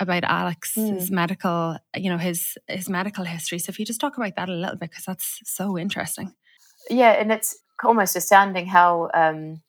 about 0.00 0.24
alex's 0.24 1.10
mm. 1.10 1.10
medical 1.10 1.76
you 1.96 2.10
know 2.10 2.18
his 2.18 2.56
his 2.68 2.88
medical 2.88 3.24
history. 3.24 3.58
So 3.58 3.70
if 3.70 3.78
you 3.78 3.86
just 3.86 4.00
talk 4.00 4.16
about 4.16 4.36
that 4.36 4.48
a 4.48 4.52
little 4.52 4.76
bit 4.76 4.90
because 4.90 5.04
that's 5.04 5.40
so 5.44 5.78
interesting. 5.78 6.32
Yeah 6.90 7.12
and 7.12 7.30
it's 7.30 7.58
almost 7.84 8.16
astounding 8.16 8.66
how 8.66 9.10
um 9.14 9.60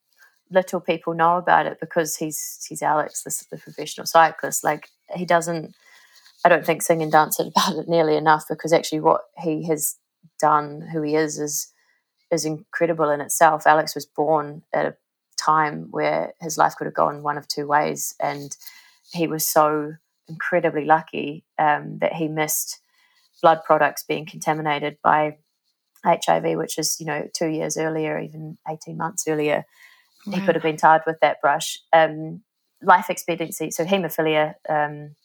little 0.54 0.80
people 0.80 1.14
know 1.14 1.38
about 1.38 1.66
it 1.66 1.80
because 1.80 2.16
he's 2.16 2.64
he's 2.70 2.82
alex 2.82 3.24
the, 3.24 3.56
the 3.56 3.62
professional 3.62 4.06
cyclist. 4.06 4.64
Like 4.64 4.89
he 5.16 5.26
doesn't 5.26 5.76
I 6.45 6.49
don't 6.49 6.65
think 6.65 6.81
sing 6.81 7.01
and 7.01 7.11
dance 7.11 7.39
about 7.39 7.77
it 7.77 7.87
nearly 7.87 8.15
enough 8.15 8.45
because 8.49 8.73
actually 8.73 8.99
what 8.99 9.21
he 9.37 9.65
has 9.67 9.97
done, 10.39 10.81
who 10.91 11.01
he 11.01 11.15
is, 11.15 11.39
is 11.39 11.71
is 12.31 12.45
incredible 12.45 13.09
in 13.11 13.21
itself. 13.21 13.67
Alex 13.67 13.93
was 13.93 14.07
born 14.07 14.63
at 14.73 14.85
a 14.85 14.95
time 15.37 15.87
where 15.91 16.33
his 16.41 16.57
life 16.57 16.73
could 16.75 16.85
have 16.85 16.93
gone 16.93 17.21
one 17.21 17.37
of 17.37 17.47
two 17.47 17.67
ways, 17.67 18.15
and 18.19 18.55
he 19.11 19.27
was 19.27 19.45
so 19.45 19.93
incredibly 20.27 20.85
lucky 20.85 21.43
um, 21.59 21.99
that 21.99 22.13
he 22.13 22.27
missed 22.27 22.79
blood 23.41 23.59
products 23.65 24.03
being 24.03 24.25
contaminated 24.25 24.97
by 25.03 25.37
HIV, 26.05 26.57
which 26.57 26.77
is 26.77 26.97
you 26.99 27.05
know 27.05 27.29
two 27.33 27.47
years 27.47 27.77
earlier, 27.77 28.19
even 28.19 28.57
eighteen 28.67 28.97
months 28.97 29.25
earlier, 29.27 29.65
wow. 30.25 30.33
he 30.33 30.45
could 30.45 30.55
have 30.55 30.63
been 30.63 30.77
tarred 30.77 31.03
with 31.05 31.19
that 31.21 31.41
brush. 31.41 31.79
Um, 31.93 32.41
life 32.81 33.09
expectancy, 33.09 33.71
so 33.71 33.85
haemophilia. 33.85 34.55
Um, 34.67 35.15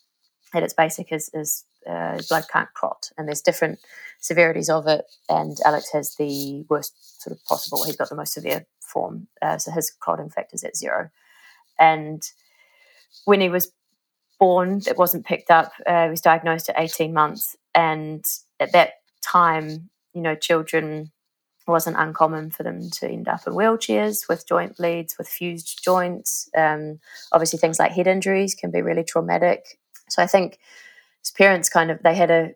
at 0.53 0.63
its 0.63 0.73
basic 0.73 1.11
is, 1.11 1.29
is 1.33 1.65
uh, 1.87 2.19
blood 2.29 2.45
can't 2.51 2.73
clot, 2.73 3.11
and 3.17 3.27
there's 3.27 3.41
different 3.41 3.79
severities 4.19 4.69
of 4.69 4.87
it. 4.87 5.05
And 5.27 5.57
Alex 5.65 5.91
has 5.93 6.15
the 6.15 6.65
worst 6.69 7.21
sort 7.21 7.35
of 7.35 7.43
possible. 7.45 7.83
He's 7.83 7.95
got 7.95 8.09
the 8.09 8.15
most 8.15 8.33
severe 8.33 8.65
form, 8.81 9.27
uh, 9.41 9.57
so 9.57 9.71
his 9.71 9.91
clotting 9.91 10.29
factor 10.29 10.55
is 10.55 10.63
at 10.63 10.75
zero. 10.75 11.09
And 11.79 12.21
when 13.25 13.41
he 13.41 13.49
was 13.49 13.71
born, 14.39 14.81
it 14.87 14.97
wasn't 14.97 15.25
picked 15.25 15.51
up. 15.51 15.71
Uh, 15.85 16.05
he 16.05 16.09
was 16.09 16.21
diagnosed 16.21 16.69
at 16.69 16.79
18 16.79 17.13
months, 17.13 17.55
and 17.73 18.23
at 18.59 18.71
that 18.73 18.93
time, 19.21 19.89
you 20.13 20.21
know, 20.21 20.35
children 20.35 21.11
wasn't 21.69 21.97
uncommon 21.97 22.49
for 22.49 22.63
them 22.63 22.89
to 22.89 23.07
end 23.07 23.27
up 23.27 23.45
in 23.45 23.53
wheelchairs 23.53 24.27
with 24.27 24.47
joint 24.47 24.75
bleeds, 24.77 25.17
with 25.17 25.27
fused 25.29 25.83
joints. 25.83 26.49
Um, 26.57 26.99
obviously, 27.31 27.59
things 27.59 27.79
like 27.79 27.91
head 27.91 28.07
injuries 28.07 28.55
can 28.55 28.71
be 28.71 28.81
really 28.81 29.03
traumatic. 29.03 29.78
So 30.09 30.23
I 30.23 30.27
think 30.27 30.59
his 31.23 31.31
parents 31.31 31.69
kind 31.69 31.91
of 31.91 32.01
they 32.03 32.15
had 32.15 32.31
a 32.31 32.51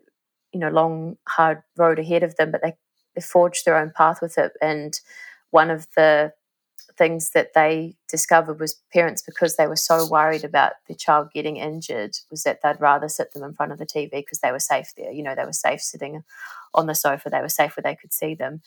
you 0.54 0.60
know 0.60 0.70
long 0.70 1.18
hard 1.28 1.64
road 1.78 2.00
ahead 2.00 2.24
of 2.24 2.36
them, 2.36 2.52
but 2.52 2.62
they 2.62 2.76
they 3.16 3.22
forged 3.22 3.66
their 3.66 3.78
own 3.78 3.92
path 3.96 4.22
with 4.22 4.38
it. 4.38 4.54
And 4.62 5.00
one 5.52 5.70
of 5.70 5.88
the 5.96 6.34
things 6.98 7.32
that 7.32 7.54
they 7.56 7.96
discovered 8.08 8.60
was 8.60 8.80
parents 8.92 9.22
because 9.24 9.56
they 9.56 9.68
were 9.68 9.76
so 9.76 10.08
worried 10.08 10.44
about 10.44 10.74
the 10.88 10.96
child 10.96 11.30
getting 11.34 11.58
injured 11.58 12.16
was 12.30 12.44
that 12.44 12.60
they'd 12.62 12.80
rather 12.80 13.10
sit 13.10 13.34
them 13.34 13.44
in 13.44 13.54
front 13.54 13.72
of 13.72 13.80
the 13.80 13.86
TV 13.86 14.12
because 14.12 14.40
they 14.40 14.52
were 14.52 14.60
safe 14.60 14.94
there. 14.98 15.12
You 15.12 15.24
know, 15.24 15.36
they 15.36 15.46
were 15.46 15.54
safe 15.54 15.82
sitting 15.82 16.24
on 16.74 16.88
the 16.88 16.96
sofa, 16.96 17.30
they 17.30 17.42
were 17.42 17.50
safe 17.50 17.76
where 17.76 17.84
they 17.84 17.96
could 17.96 18.14
see 18.14 18.36
them. 18.36 18.62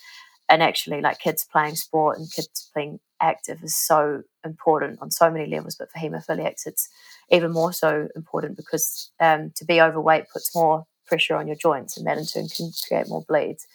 And 0.48 0.62
actually, 0.62 1.00
like 1.00 1.18
kids 1.18 1.44
playing 1.50 1.76
sport 1.76 2.18
and 2.18 2.30
kids 2.30 2.70
being 2.74 3.00
active 3.20 3.62
is 3.62 3.74
so 3.74 4.22
important 4.44 5.00
on 5.00 5.10
so 5.10 5.30
many 5.30 5.46
levels. 5.46 5.76
But 5.76 5.90
for 5.90 5.98
haemophiliacs, 5.98 6.66
it's 6.66 6.88
even 7.30 7.52
more 7.52 7.72
so 7.72 8.08
important 8.14 8.56
because 8.56 9.10
um, 9.20 9.52
to 9.56 9.64
be 9.64 9.80
overweight 9.80 10.28
puts 10.32 10.54
more 10.54 10.86
pressure 11.06 11.36
on 11.36 11.46
your 11.46 11.56
joints, 11.56 11.96
and 11.96 12.06
that 12.06 12.18
in 12.18 12.26
turn 12.26 12.48
can 12.48 12.70
create 12.86 13.08
more 13.08 13.24
bleeds. 13.26 13.66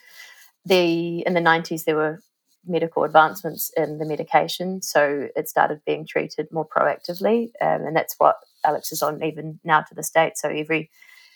The 0.65 1.25
in 1.25 1.33
the 1.33 1.41
90s, 1.41 1.83
there 1.83 1.95
were 1.95 2.21
medical 2.65 3.03
advancements 3.03 3.71
in 3.75 3.97
the 3.97 4.05
medication, 4.05 4.81
so 4.81 5.27
it 5.35 5.49
started 5.49 5.81
being 5.85 6.05
treated 6.05 6.47
more 6.51 6.67
proactively, 6.67 7.51
um, 7.61 7.85
and 7.85 7.95
that's 7.95 8.15
what 8.17 8.37
Alex 8.63 8.91
is 8.91 9.01
on 9.01 9.23
even 9.23 9.59
now 9.63 9.81
to 9.81 9.95
this 9.95 10.11
date. 10.11 10.37
So 10.37 10.49
every 10.49 10.89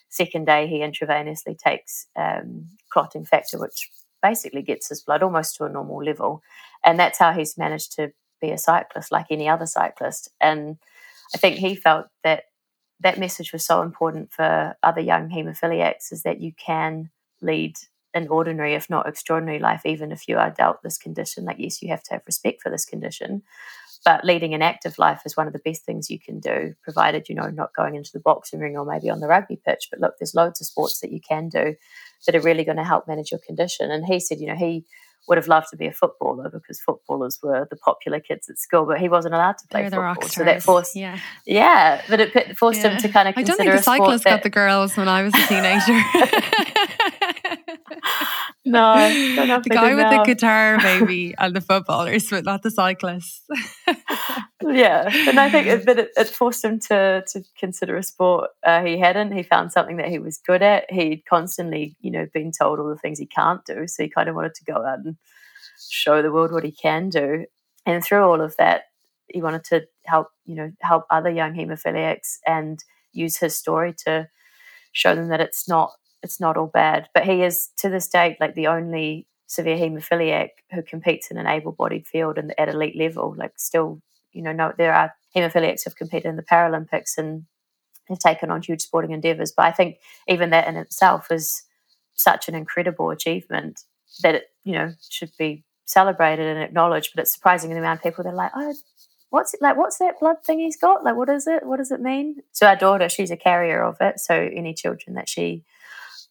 second 0.10 0.46
day, 0.46 0.68
he 0.68 0.80
intravenously 0.80 1.58
takes 1.58 2.08
um, 2.16 2.68
clotting 2.92 3.26
factor, 3.26 3.60
which 3.60 3.90
basically 4.30 4.64
gets 4.64 4.90
his 4.90 5.02
blood 5.02 5.24
almost 5.24 5.56
to 5.56 5.66
a 5.66 5.70
normal 5.70 6.04
level, 6.04 6.42
and 6.84 7.00
that's 7.00 7.20
how 7.20 7.32
he's 7.32 7.58
managed 7.58 7.92
to 7.98 8.12
be 8.42 8.52
a 8.52 8.58
cyclist 8.58 9.12
like 9.12 9.28
any 9.30 9.48
other 9.48 9.66
cyclist. 9.66 10.30
And 10.40 10.78
I 11.34 11.38
think 11.38 11.58
he 11.58 11.76
felt 11.76 12.08
that 12.24 12.44
that 13.02 13.20
message 13.20 13.52
was 13.54 13.66
so 13.66 13.82
important 13.82 14.32
for 14.32 14.76
other 14.82 15.02
young 15.02 15.30
haemophiliacs 15.30 16.12
is 16.12 16.24
that 16.24 16.42
you 16.42 16.52
can 16.68 17.10
lead 17.42 17.76
an 18.14 18.28
ordinary, 18.30 18.74
if 18.74 18.90
not 18.90 19.08
extraordinary 19.08 19.60
life, 19.60 19.86
even 19.86 20.12
if 20.12 20.28
you 20.28 20.38
are 20.38 20.50
dealt 20.50 20.82
this 20.82 20.98
condition. 20.98 21.46
Like, 21.46 21.60
yes, 21.60 21.82
you 21.82 21.90
have 21.90 22.04
to 22.04 22.14
have 22.14 22.22
respect 22.26 22.62
for 22.62 22.72
this 22.72 22.86
condition, 22.86 23.44
but 24.06 24.24
leading 24.24 24.54
an 24.54 24.62
active 24.62 24.98
life 25.00 25.24
is 25.26 25.36
one 25.36 25.48
of 25.48 25.54
the 25.54 25.60
best 25.60 25.84
things 25.84 26.12
you 26.12 26.20
can 26.20 26.40
do, 26.40 26.76
provided 26.84 27.28
you 27.28 27.36
know 27.36 27.50
not 27.50 27.74
going 27.76 27.96
into 27.96 28.12
the 28.14 28.20
boxing 28.20 28.60
ring 28.60 28.78
or 28.78 28.86
maybe 28.86 29.10
on 29.10 29.20
the 29.20 29.28
rugby 29.28 29.60
pitch. 29.66 29.88
But 29.90 30.00
look, 30.00 30.14
there's 30.20 30.36
loads 30.36 30.62
of 30.62 30.68
sports 30.68 31.02
that 31.02 31.12
you 31.12 31.20
can 31.20 31.50
do 31.50 31.76
that 32.26 32.36
are 32.36 32.42
really 32.42 32.64
going 32.64 32.78
to 32.78 32.84
help 32.84 33.08
manage 33.08 33.32
your 33.32 33.40
condition. 33.40 33.92
And 33.92 34.06
he 34.06 34.20
said, 34.20 34.40
you 34.40 34.48
know, 34.48 34.56
he 34.56 34.86
would 35.28 35.38
have 35.38 35.48
loved 35.48 35.68
to 35.72 35.78
be 35.78 35.88
a 35.88 35.92
footballer 35.92 36.50
because 36.50 36.80
footballers 36.80 37.40
were 37.42 37.68
the 37.70 37.76
popular 37.76 38.20
kids 38.20 38.48
at 38.50 38.60
school, 38.60 38.86
but 38.86 39.00
he 39.00 39.10
wasn't 39.10 39.34
allowed 39.34 39.58
to 39.58 39.68
play 39.68 39.90
They're 39.90 40.14
football. 40.14 40.30
so 40.30 40.44
that 40.44 40.62
forced, 40.62 40.96
yeah, 40.96 41.20
yeah, 41.46 42.02
but 42.08 42.20
it 42.20 42.58
forced 42.58 42.82
yeah. 42.82 42.92
him 42.92 43.02
to 43.02 43.10
kind 43.10 43.28
of. 43.28 43.34
I 43.36 43.42
don't 43.42 43.58
think 43.58 43.72
the 43.72 43.82
cyclists 43.82 44.24
got 44.24 44.44
the 44.44 44.50
girls 44.50 44.96
when 44.96 45.08
I 45.08 45.24
was 45.24 45.34
a 45.34 45.48
teenager. 45.48 46.00
no, 48.66 48.96
the 48.96 49.70
guy 49.70 49.94
with 49.94 50.04
now. 50.04 50.18
the 50.18 50.24
guitar, 50.26 50.78
maybe, 50.78 51.36
and 51.40 51.56
the 51.56 51.62
footballers, 51.62 52.30
but 52.30 52.44
not 52.44 52.64
the 52.64 52.72
cyclists. 52.72 53.44
yeah, 54.64 55.08
and 55.28 55.40
I 55.40 55.50
think 55.50 55.68
it, 55.68 55.86
but 55.86 56.00
it, 56.00 56.10
it, 56.18 56.28
forced 56.28 56.64
him 56.64 56.80
to 56.88 57.24
to 57.28 57.44
consider 57.60 57.96
a 57.96 58.04
sport 58.04 58.50
uh, 58.64 58.84
he 58.84 58.98
hadn't. 58.98 59.34
He 59.34 59.44
found 59.44 59.72
something 59.72 59.98
that 59.98 60.10
he 60.10 60.18
was 60.18 60.38
good 60.38 60.64
at. 60.64 60.92
He'd 60.92 61.26
constantly, 61.30 61.96
you 62.02 62.10
know, 62.10 62.28
been 62.34 62.52
told 62.52 62.80
all 62.80 62.90
the 62.90 62.98
things 62.98 63.20
he 63.20 63.28
can't 63.28 63.64
do, 63.66 63.88
so 63.88 64.02
he 64.02 64.10
kind 64.10 64.30
of 64.30 64.36
wanted 64.36 64.56
to 64.56 64.64
go 64.64 64.84
out 64.84 65.00
and 65.06 65.16
show 65.90 66.22
the 66.22 66.32
world 66.32 66.52
what 66.52 66.64
he 66.64 66.72
can 66.72 67.10
do. 67.10 67.46
And 67.86 68.04
through 68.04 68.24
all 68.24 68.42
of 68.42 68.56
that, 68.58 68.86
he 69.28 69.44
wanted 69.44 69.64
to 69.66 69.86
help, 70.06 70.30
you 70.46 70.56
know, 70.56 70.72
help 70.82 71.06
other 71.12 71.30
young 71.30 71.54
hemophiliacs 71.54 72.38
and 72.48 72.84
use 73.14 73.38
his 73.38 73.56
story 73.56 73.94
to 74.06 74.28
show 74.92 75.14
them 75.14 75.28
that 75.28 75.42
it's 75.42 75.68
not 75.68 75.92
it's 76.26 76.42
not 76.42 76.58
all 76.58 76.68
bad. 76.68 77.08
But 77.14 77.24
he 77.24 77.44
is 77.44 77.70
to 77.78 77.88
this 77.88 78.10
date 78.10 78.38
like 78.42 78.56
the 78.56 78.68
only 78.68 79.28
severe 79.48 79.78
hemophiliac 79.78 80.50
who 80.74 80.82
competes 80.82 81.32
in 81.32 81.38
an 81.38 81.48
able-bodied 81.48 82.08
field 82.08 82.38
and 82.38 82.54
at 82.60 82.68
elite 82.68 82.98
level. 82.98 83.34
Like 83.38 83.54
still, 83.58 84.02
you 84.34 84.42
know, 84.42 84.52
no, 84.52 84.74
there 84.78 84.94
are 84.94 85.14
hemophiliacs 85.34 85.84
who've 85.84 85.96
competed 85.96 86.26
in 86.26 86.36
the 86.36 86.44
Paralympics 86.44 87.18
and 87.18 87.46
have 88.10 88.20
taken 88.20 88.52
on 88.52 88.62
huge 88.62 88.82
sporting 88.82 89.12
endeavours. 89.12 89.54
But 89.56 89.68
I 89.68 89.72
think 89.72 89.98
even 90.28 90.50
that 90.50 90.68
in 90.68 90.76
itself 90.76 91.32
is 91.32 91.64
such 92.14 92.48
an 92.48 92.56
incredible 92.56 93.10
achievement 93.12 93.82
that 94.24 94.36
it, 94.36 94.44
you 94.64 94.74
know, 94.74 94.94
should 95.10 95.32
be 95.38 95.64
celebrated 95.86 96.48
and 96.48 96.64
acknowledged. 96.64 97.12
But 97.16 97.22
it's 97.22 97.34
surprising 97.34 97.70
the 97.70 97.78
amount 97.78 98.00
of 98.00 98.04
people 98.04 98.24
that 98.24 98.32
are 98.32 98.36
like, 98.36 98.52
oh, 98.56 98.74
what's 99.30 99.54
it 99.54 99.62
like? 99.62 99.78
What's 99.78 99.98
that 99.98 100.20
blood 100.20 100.44
thing 100.44 100.60
he's 100.60 100.78
got? 100.78 101.04
Like, 101.04 101.16
what 101.16 101.30
is 101.30 101.46
it? 101.46 101.66
What 101.66 101.78
does 101.78 101.92
it 101.92 102.00
mean? 102.00 102.38
So 102.52 102.68
our 102.68 102.76
daughter, 102.76 103.10
she's 103.10 103.32
a 103.32 103.38
carrier 103.38 103.84
of 103.84 103.98
it. 104.00 104.20
So 104.20 104.34
any 104.34 104.74
children 104.74 105.16
that 105.16 105.30
she 105.30 105.64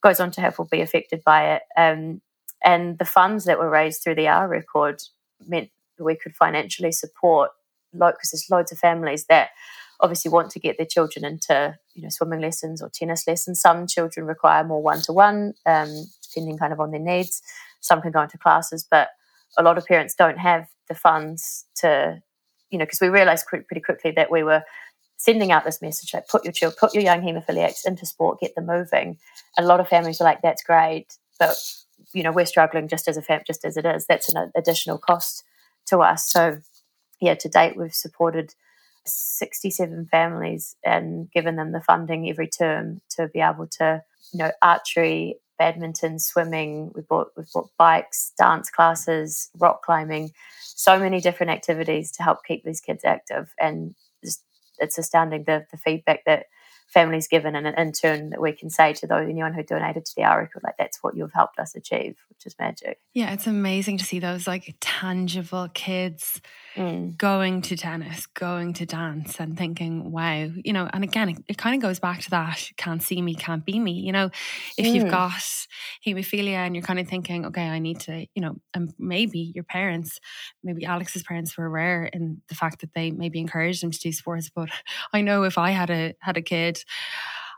goes 0.05 0.21
on 0.21 0.31
to 0.31 0.41
have 0.41 0.59
will 0.59 0.67
be 0.67 0.83
affected 0.83 1.25
by 1.25 1.55
it. 1.55 1.63
Um, 1.77 2.21
and 2.63 2.99
the 2.99 3.05
funds 3.05 3.47
that 3.47 3.59
were 3.59 3.71
raised 3.71 4.03
through 4.03 4.15
the 4.15 4.29
hour 4.29 4.47
record 4.47 5.03
meant 5.47 5.71
we 5.99 6.15
could 6.15 6.37
financially 6.37 6.93
support, 6.93 7.51
because 7.93 8.31
there's 8.31 8.51
loads 8.51 8.71
of 8.71 8.79
families 8.79 9.25
that 9.27 9.51
obviously 10.01 10.31
want 10.31 10.51
to 10.51 10.59
get 10.59 10.77
their 10.77 10.87
children 10.87 11.25
into 11.25 11.77
you 11.95 12.03
know 12.03 12.09
swimming 12.11 12.41
lessons 12.41 12.83
or 12.83 12.91
tennis 12.91 13.27
lessons. 13.27 13.61
Some 13.61 13.87
children 13.87 14.27
require 14.27 14.65
more 14.65 14.83
one 14.83 15.01
to 15.03 15.13
one, 15.13 15.55
depending 15.65 16.59
kind 16.59 16.73
of 16.73 16.81
on 16.81 16.91
their 16.91 17.01
needs. 17.01 17.43
Some 17.81 18.03
can 18.03 18.13
go 18.13 18.23
into 18.23 18.39
classes, 18.39 18.87
but 18.89 19.09
a 19.57 19.63
lot 19.63 19.79
of 19.79 19.87
parents 19.87 20.15
don't 20.15 20.39
have 20.39 20.67
the 20.89 20.95
funds 20.95 21.65
to, 21.77 22.21
you 22.71 22.79
know, 22.79 22.85
because 22.85 23.01
we 23.01 23.09
realized 23.09 23.47
pretty 23.47 23.81
quickly 23.81 24.11
that 24.13 24.31
we 24.31 24.43
were 24.43 24.63
sending 25.25 25.53
out 25.53 25.65
this 25.65 25.81
message 25.81 26.13
like 26.13 26.29
put 26.29 26.45
your 26.45 26.53
child, 26.53 26.77
put 26.77 26.93
your 26.93 27.03
young 27.03 27.23
hemophiliacs 27.23 27.87
into 27.87 28.05
sport, 28.05 28.41
get 28.41 28.55
them 28.55 28.67
moving. 28.67 29.17
A 29.57 29.63
lot 29.63 29.81
of 29.81 29.89
families 29.89 30.21
are 30.21 30.25
like, 30.25 30.43
that's 30.43 30.63
great, 30.63 31.17
but 31.39 31.57
you 32.13 32.23
know, 32.23 32.31
we're 32.31 32.45
struggling 32.45 32.89
just 32.89 33.09
as 33.09 33.17
a 33.17 33.23
fam, 33.23 33.41
just 33.47 33.65
as 33.65 33.79
it 33.79 33.87
is. 33.87 34.07
That's 34.07 34.29
an 34.29 34.53
additional 34.55 34.99
cost 34.99 35.43
to 35.87 36.01
us. 36.01 36.29
So, 36.29 36.59
yeah, 37.21 37.35
to 37.37 37.49
date 37.49 37.77
we've 37.77 37.95
supported 37.95 38.55
67 39.07 40.09
families 40.11 40.77
and 40.85 41.31
given 41.31 41.57
them 41.57 41.73
the 41.73 41.81
funding 41.81 42.29
every 42.29 42.49
term 42.49 43.01
to 43.11 43.29
be 43.29 43.41
able 43.41 43.67
to, 43.79 44.03
you 44.33 44.39
know, 44.39 44.53
archery, 44.61 45.37
badminton, 45.59 46.19
swimming. 46.19 46.93
We 46.95 47.01
bought 47.01 47.29
we've 47.35 47.51
bought 47.53 47.71
bikes, 47.79 48.33
dance 48.37 48.69
classes, 48.69 49.49
rock 49.59 49.83
climbing, 49.83 50.33
so 50.61 50.99
many 50.99 51.21
different 51.21 51.51
activities 51.51 52.13
to 52.13 52.23
help 52.23 52.45
keep 52.45 52.63
these 52.65 52.83
kids 52.83 53.05
active. 53.05 53.55
And 53.59 53.95
it's 54.79 54.99
astounding 54.99 55.45
the 55.45 55.67
the 55.71 55.77
feedback 55.77 56.25
that 56.25 56.47
families 56.87 57.27
given 57.27 57.57
and 57.57 57.67
in 57.67 57.93
turn 57.93 58.31
that 58.31 58.41
we 58.41 58.53
can 58.53 58.71
say 58.71 58.93
to 58.93 59.07
those 59.07 59.29
anyone 59.29 59.53
who 59.53 59.63
donated 59.63 60.05
to 60.05 60.15
the 60.17 60.23
hour 60.23 60.41
record 60.41 60.63
like 60.63 60.77
that's 60.79 61.03
what 61.03 61.17
you've 61.17 61.33
helped 61.33 61.59
us 61.59 61.75
achieve 61.75 62.17
which 62.29 62.47
is 62.47 62.55
magic. 62.59 63.01
Yeah 63.13 63.33
it's 63.33 63.47
amazing 63.47 63.99
to 63.99 64.05
see 64.05 64.19
those 64.19 64.47
like 64.47 64.77
tangible 64.81 65.69
kids 65.73 66.41
mm. 66.77 67.17
going 67.17 67.63
to 67.63 67.77
tennis 67.77 68.27
going 68.27 68.73
to 68.73 68.87
dance 68.87 69.39
and 69.39 69.57
thinking 69.57 70.11
wow 70.11 70.49
you 70.65 70.73
know 70.73 70.89
and 70.93 71.05
again 71.05 71.29
it, 71.29 71.39
it 71.49 71.59
kind 71.59 71.75
of 71.75 71.83
goes 71.83 71.99
back 71.99 72.21
to 72.21 72.31
that 72.31 72.71
can't 72.77 73.03
see 73.03 73.21
me 73.21 73.35
can't 73.35 73.65
be 73.65 73.79
me 73.79 73.93
you 73.93 74.13
know 74.13 74.31
if 74.77 74.87
mm. 74.87 74.95
you've 74.95 75.11
got 75.11 75.33
hemophilia 76.07 76.67
and 76.67 76.75
you're 76.75 76.83
kind 76.85 76.99
of 76.99 77.09
thinking 77.09 77.47
okay 77.47 77.69
I 77.69 77.79
need 77.79 78.01
to 78.01 78.27
you 78.35 78.43
know 78.43 78.57
and 78.75 78.93
maybe 78.99 79.53
your 79.55 79.65
parents 79.65 80.21
maybe 80.63 80.85
Alex's 80.85 81.23
parents 81.23 81.57
were 81.57 81.69
rare 81.69 82.05
in 82.05 82.43
the 82.49 82.55
fact 82.55 82.81
that 82.81 82.95
they 82.95 83.11
maybe 83.11 83.41
encouraged 83.41 83.83
him 83.83 83.91
to 83.91 83.99
do 83.99 84.13
sports 84.13 84.51
but 84.55 84.69
I 85.13 85.21
know 85.21 85.45
if 85.45 85.59
I 85.59 85.71
had 85.71 85.91
a 85.91 86.15
had 86.21 86.37
a 86.37 86.43
kid 86.43 86.83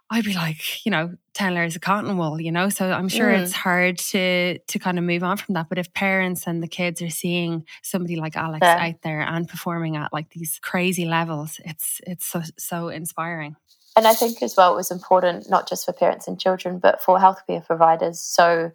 I'd 0.08 0.24
be 0.24 0.34
like, 0.34 0.86
you 0.86 0.92
know, 0.92 1.16
10 1.34 1.54
layers 1.54 1.74
of 1.74 1.82
cotton 1.82 2.16
wool, 2.16 2.40
you 2.40 2.52
know? 2.52 2.68
So 2.68 2.92
I'm 2.92 3.08
sure 3.08 3.28
mm. 3.28 3.40
it's 3.40 3.52
hard 3.52 3.98
to 3.98 4.58
to 4.58 4.78
kind 4.78 4.98
of 4.98 5.04
move 5.04 5.24
on 5.24 5.36
from 5.36 5.54
that. 5.54 5.68
But 5.68 5.78
if 5.78 5.92
parents 5.94 6.46
and 6.46 6.62
the 6.62 6.68
kids 6.68 7.02
are 7.02 7.10
seeing 7.10 7.64
somebody 7.82 8.16
like 8.16 8.36
Alex 8.36 8.60
yeah. 8.62 8.86
out 8.88 9.02
there 9.02 9.20
and 9.20 9.48
performing 9.48 9.96
at 9.96 10.12
like 10.12 10.30
these 10.30 10.60
crazy 10.62 11.06
levels, 11.06 11.60
it's 11.64 12.00
it's 12.06 12.26
so 12.26 12.42
so 12.56 12.88
inspiring. 12.88 13.56
And 13.96 14.06
I 14.06 14.14
think 14.14 14.42
as 14.42 14.54
well 14.56 14.74
it 14.74 14.76
was 14.76 14.90
important 14.90 15.50
not 15.50 15.68
just 15.68 15.84
for 15.84 15.92
parents 15.92 16.28
and 16.28 16.38
children, 16.38 16.78
but 16.78 17.02
for 17.02 17.18
healthcare 17.18 17.64
providers. 17.66 18.20
So 18.20 18.70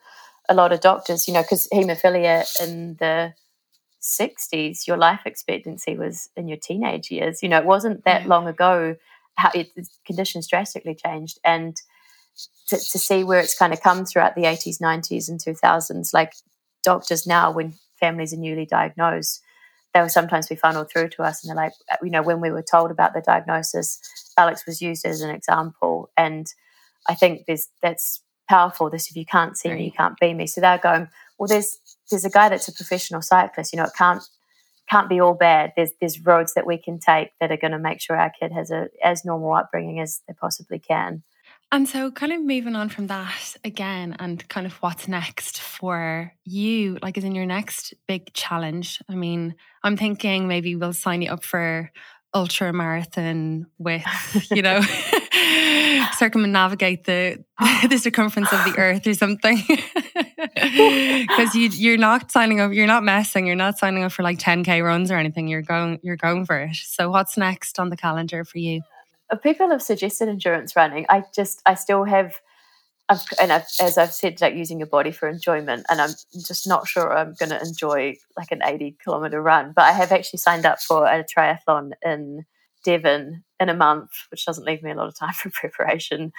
a 0.50 0.54
lot 0.54 0.74
of 0.74 0.82
doctors, 0.82 1.28
you 1.28 1.34
know, 1.34 1.44
because 1.44 1.70
haemophilia 1.72 2.46
in 2.62 2.96
the 3.00 3.34
60s, 4.02 4.88
your 4.88 4.98
life 4.98 5.22
expectancy 5.26 5.96
was 5.96 6.30
in 6.36 6.48
your 6.48 6.58
teenage 6.58 7.12
years. 7.12 7.44
You 7.44 7.50
know, 7.50 7.60
it 7.60 7.66
wasn't 7.66 8.04
that 8.04 8.24
yeah. 8.24 8.28
long 8.28 8.48
ago 8.48 8.96
how 9.36 9.52
it, 9.54 9.70
conditions 10.06 10.48
drastically 10.48 10.96
changed. 10.96 11.40
And 11.44 11.76
to, 12.68 12.78
to 12.78 13.00
see 13.00 13.24
where 13.24 13.40
it's 13.40 13.58
kind 13.58 13.74
of 13.74 13.82
come 13.82 14.06
throughout 14.06 14.36
the 14.36 14.44
80s, 14.44 14.82
90s, 14.82 15.30
and 15.30 15.40
2000s. 15.40 16.14
Like 16.14 16.34
doctors 16.84 17.28
now, 17.28 17.52
when 17.52 17.74
families 18.00 18.34
are 18.34 18.38
newly 18.38 18.66
diagnosed, 18.66 19.42
they 19.94 20.02
will 20.02 20.10
sometimes 20.10 20.48
be 20.48 20.56
funneled 20.56 20.90
through 20.90 21.10
to 21.10 21.24
us 21.24 21.44
and 21.44 21.50
they're 21.50 21.64
like, 21.64 21.74
uh, 21.92 21.98
you 22.02 22.10
know, 22.10 22.22
when 22.22 22.40
we 22.40 22.52
were 22.52 22.64
told 22.64 22.92
about 22.92 23.14
the 23.14 23.22
diagnosis, 23.22 24.00
Alex 24.38 24.66
was 24.66 24.82
used 24.82 25.06
as 25.06 25.22
an 25.22 25.30
example. 25.30 26.10
And 26.16 26.48
I 27.08 27.14
think 27.14 27.46
there's 27.46 27.68
that's 27.82 28.22
powerful. 28.50 28.90
This 28.90 29.10
if 29.10 29.18
you 29.18 29.26
can't 29.26 29.58
see 29.58 29.70
me, 29.70 29.86
you 29.86 29.92
can't 29.92 30.18
be 30.20 30.34
me. 30.34 30.48
So 30.48 30.62
they're 30.62 30.78
going, 30.78 31.10
well, 31.38 31.48
there's 31.48 31.78
there's 32.10 32.26
a 32.26 32.30
guy 32.30 32.48
that's 32.48 32.70
a 32.70 32.74
professional 32.74 33.22
cyclist. 33.22 33.74
You 33.74 33.78
know, 33.78 33.86
it 33.86 33.94
can't 33.98 34.24
can't 34.92 35.10
be 35.10 35.22
all 35.22 35.34
bad. 35.34 35.72
There's 35.76 35.92
there's 36.00 36.20
roads 36.20 36.54
that 36.56 36.68
we 36.68 36.78
can 36.78 37.00
take 37.00 37.30
that 37.39 37.52
are 37.52 37.58
going 37.58 37.72
to 37.72 37.80
make 37.80 38.02
sure 38.02 38.18
our 38.18 38.32
kid 38.32 38.52
has 38.52 38.72
a 38.72 38.89
as 39.04 39.24
normal 39.24 39.54
upbringing 39.54 40.00
as 40.00 40.22
they 40.28 40.34
possibly 40.34 40.80
can. 40.80 41.24
And 41.74 41.88
so, 41.88 42.12
kind 42.12 42.34
of 42.34 42.42
moving 42.42 42.76
on 42.76 42.89
from 42.89 43.08
that 43.08 43.56
again, 43.64 44.18
and 44.20 44.46
kind 44.50 44.68
of 44.68 44.74
what's 44.82 45.08
next 45.08 45.62
for 45.62 46.34
you, 46.44 46.98
like, 47.02 47.18
is 47.18 47.24
in 47.24 47.34
your 47.34 47.46
next 47.46 47.94
big 48.08 48.34
challenge. 48.34 49.02
I 49.08 49.16
mean, 49.16 49.56
I'm 49.82 49.96
thinking 49.96 50.50
maybe 50.50 50.76
we'll 50.76 50.92
sign 50.92 51.22
you 51.22 51.32
up 51.32 51.46
for 51.46 51.89
ultra 52.34 52.74
marathon 52.74 53.68
with, 53.78 54.04
you 54.52 54.62
know, 54.62 54.82
circumnavigate 56.18 57.06
the 57.06 57.44
the 57.89 57.98
circumference 57.98 58.52
of 58.52 58.64
the 58.66 58.78
earth 58.78 59.08
or 59.08 59.14
something. 59.14 59.62
Because 60.42 61.56
you 61.56 61.70
you're 61.70 61.98
not 61.98 62.32
signing 62.32 62.60
up, 62.60 62.74
you're 62.74 62.88
not 62.88 63.04
messing, 63.04 63.46
you're 63.46 63.56
not 63.56 63.78
signing 63.78 64.04
up 64.04 64.12
for 64.12 64.24
like 64.24 64.39
10k 64.39 64.84
runs 64.84 65.12
or 65.12 65.18
anything. 65.18 65.48
You're 65.48 65.62
going 65.62 66.00
you're 66.02 66.18
going 66.18 66.46
for 66.46 66.58
it. 66.58 66.76
So, 66.76 67.10
what's 67.10 67.38
next 67.38 67.80
on 67.80 67.89
the 67.89 67.98
calendar 67.98 68.44
for 68.44 68.58
you? 68.58 68.82
people 69.38 69.70
have 69.70 69.82
suggested 69.82 70.30
endurance 70.30 70.76
running. 70.76 71.06
I 71.10 71.24
just, 71.34 71.62
I 71.66 71.76
still 71.76 72.04
have, 72.04 72.36
I've, 73.10 73.24
and 73.39 73.52
I've, 73.52 73.68
as 73.80 73.98
I've 73.98 74.14
said, 74.14 74.42
like 74.42 74.56
using 74.56 74.80
your 74.80 74.88
body 74.88 75.12
for 75.12 75.28
enjoyment, 75.28 75.86
and 75.89 76.02
I'm 76.02 76.12
just 76.34 76.68
not 76.68 76.88
sure 76.88 77.16
I'm 77.16 77.34
going 77.34 77.50
to 77.50 77.62
enjoy 77.62 78.16
like 78.38 78.52
an 78.52 78.62
80 78.64 78.98
kilometer 79.04 79.42
run. 79.42 79.74
But 79.76 79.84
I 79.84 79.92
have 79.92 80.12
actually 80.12 80.39
signed 80.39 80.66
up 80.66 80.82
for 80.82 81.06
a 81.06 81.24
triathlon 81.24 81.92
in 82.04 82.46
Devon 82.84 83.44
in 83.60 83.70
a 83.70 83.76
month, 83.76 84.12
which 84.30 84.46
doesn't 84.46 84.66
leave 84.66 84.84
me 84.84 84.92
a 84.92 84.96
lot 84.96 85.08
of 85.08 85.18
time 85.18 85.34
for 85.36 85.50
preparation. 85.50 86.32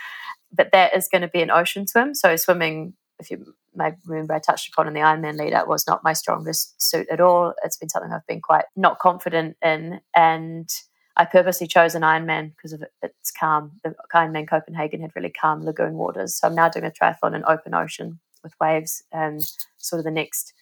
But 0.52 0.70
that 0.72 0.96
is 0.96 1.08
going 1.10 1.22
to 1.22 1.28
be 1.28 1.42
an 1.42 1.50
ocean 1.50 1.86
swim. 1.86 2.14
So 2.14 2.36
swimming, 2.36 2.94
if 3.22 3.30
you 3.30 3.54
may 3.74 3.92
remember, 4.06 4.34
I 4.34 4.38
touched 4.38 4.68
upon 4.68 4.88
in 4.88 4.94
the 4.94 5.00
Ironman 5.00 5.38
lead 5.38 5.54
up 5.54 5.68
was 5.68 5.86
not 5.86 6.04
my 6.04 6.12
strongest 6.12 6.80
suit 6.80 7.08
at 7.10 7.20
all. 7.20 7.54
It's 7.64 7.76
been 7.76 7.88
something 7.88 8.12
I've 8.12 8.26
been 8.26 8.40
quite 8.40 8.64
not 8.76 8.98
confident 8.98 9.56
in, 9.62 10.00
and 10.14 10.68
I 11.16 11.24
purposely 11.24 11.66
chose 11.66 11.94
an 11.94 12.02
Ironman 12.02 12.54
because 12.56 12.72
of 12.72 12.84
it's 13.02 13.30
calm. 13.30 13.72
The 13.84 13.94
Ironman 14.14 14.48
Copenhagen 14.48 15.00
had 15.00 15.12
really 15.14 15.30
calm 15.30 15.64
lagoon 15.64 15.94
waters. 15.94 16.36
So 16.36 16.48
I'm 16.48 16.54
now 16.54 16.68
doing 16.68 16.84
a 16.86 16.90
triathlon 16.90 17.34
in 17.34 17.44
open 17.46 17.74
ocean 17.74 18.18
with 18.42 18.54
waves 18.60 19.02
and 19.12 19.42
sort 19.76 20.00
of 20.00 20.04
the 20.04 20.10
next 20.10 20.52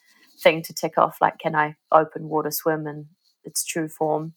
thing 0.42 0.62
to 0.62 0.74
tick 0.74 0.98
off 0.98 1.18
like, 1.20 1.38
can 1.38 1.54
I 1.54 1.76
open 1.92 2.28
water 2.28 2.50
swim 2.50 2.86
in 2.86 3.06
its 3.44 3.64
true 3.64 3.88
form? 3.88 4.34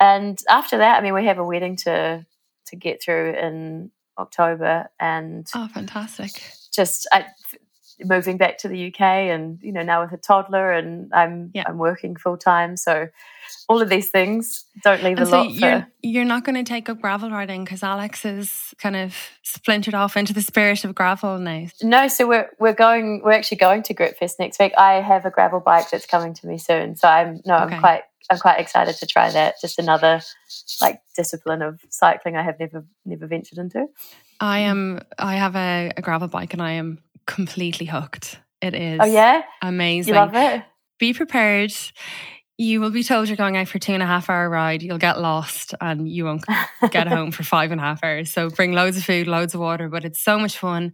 And 0.00 0.40
after 0.48 0.78
that, 0.78 0.98
I 0.98 1.00
mean, 1.00 1.14
we 1.14 1.26
have 1.26 1.38
a 1.38 1.44
wedding 1.44 1.76
to 1.84 2.26
to 2.66 2.76
get 2.76 3.00
through 3.00 3.34
in 3.34 3.92
October, 4.18 4.88
and 4.98 5.46
oh, 5.54 5.68
fantastic! 5.68 6.42
Just 6.72 7.06
I, 7.12 7.26
moving 8.04 8.36
back 8.36 8.58
to 8.58 8.68
the 8.68 8.88
UK, 8.88 9.00
and 9.00 9.58
you 9.62 9.72
know 9.72 9.82
now 9.82 10.02
with 10.02 10.12
a 10.12 10.16
toddler, 10.16 10.72
and 10.72 11.12
I'm 11.14 11.50
yeah. 11.54 11.64
I'm 11.66 11.78
working 11.78 12.16
full 12.16 12.36
time, 12.36 12.76
so 12.76 13.08
all 13.68 13.80
of 13.80 13.88
these 13.88 14.10
things 14.10 14.64
don't 14.82 15.02
leave 15.02 15.18
and 15.18 15.26
a 15.26 15.30
so 15.30 15.42
lot. 15.42 15.50
You're, 15.50 15.80
for... 15.80 15.88
you're 16.02 16.24
not 16.24 16.44
going 16.44 16.56
to 16.56 16.68
take 16.68 16.88
up 16.88 17.00
gravel 17.00 17.30
riding 17.30 17.64
because 17.64 17.82
Alex 17.82 18.24
is 18.24 18.74
kind 18.78 18.96
of 18.96 19.16
splintered 19.42 19.94
off 19.94 20.16
into 20.16 20.32
the 20.32 20.42
spirit 20.42 20.84
of 20.84 20.94
gravel 20.94 21.38
now. 21.38 21.66
No, 21.82 22.08
so 22.08 22.26
we're 22.26 22.50
we're 22.58 22.74
going. 22.74 23.22
We're 23.24 23.32
actually 23.32 23.58
going 23.58 23.82
to 23.84 23.94
Gritfest 23.94 24.34
next 24.38 24.58
week. 24.58 24.72
I 24.76 24.94
have 24.94 25.24
a 25.24 25.30
gravel 25.30 25.60
bike 25.60 25.90
that's 25.90 26.06
coming 26.06 26.34
to 26.34 26.46
me 26.46 26.58
soon, 26.58 26.96
so 26.96 27.08
I'm 27.08 27.40
no, 27.44 27.56
okay. 27.56 27.74
I'm 27.74 27.80
quite 27.80 28.02
I'm 28.30 28.38
quite 28.38 28.58
excited 28.58 28.96
to 28.96 29.06
try 29.06 29.30
that. 29.30 29.54
Just 29.60 29.78
another 29.78 30.20
like 30.80 31.00
discipline 31.14 31.62
of 31.62 31.80
cycling 31.90 32.36
I 32.36 32.42
have 32.42 32.58
never 32.58 32.84
never 33.04 33.26
ventured 33.26 33.58
into. 33.58 33.86
I 34.40 34.60
am. 34.60 35.00
I 35.18 35.36
have 35.36 35.56
a, 35.56 35.92
a 35.96 36.02
gravel 36.02 36.28
bike 36.28 36.52
and 36.52 36.62
I 36.62 36.72
am 36.72 36.98
completely 37.26 37.86
hooked. 37.86 38.38
It 38.60 38.74
is. 38.74 39.00
Oh 39.02 39.06
yeah, 39.06 39.42
amazing. 39.62 40.14
You 40.14 40.20
love 40.20 40.34
it. 40.34 40.62
Be 40.98 41.12
prepared 41.12 41.72
you 42.58 42.80
will 42.80 42.90
be 42.90 43.02
told 43.02 43.28
you're 43.28 43.36
going 43.36 43.56
out 43.56 43.68
for 43.68 43.78
two 43.78 43.92
and 43.92 44.02
a 44.02 44.06
half 44.06 44.30
hour 44.30 44.48
ride. 44.48 44.82
You'll 44.82 44.98
get 44.98 45.20
lost 45.20 45.74
and 45.80 46.08
you 46.08 46.24
won't 46.24 46.44
get 46.90 47.06
home 47.06 47.30
for 47.30 47.42
five 47.42 47.70
and 47.70 47.80
a 47.80 47.84
half 47.84 48.02
hours. 48.02 48.32
So 48.32 48.48
bring 48.48 48.72
loads 48.72 48.96
of 48.96 49.04
food, 49.04 49.26
loads 49.26 49.54
of 49.54 49.60
water, 49.60 49.88
but 49.88 50.04
it's 50.04 50.22
so 50.22 50.38
much 50.38 50.58
fun. 50.58 50.92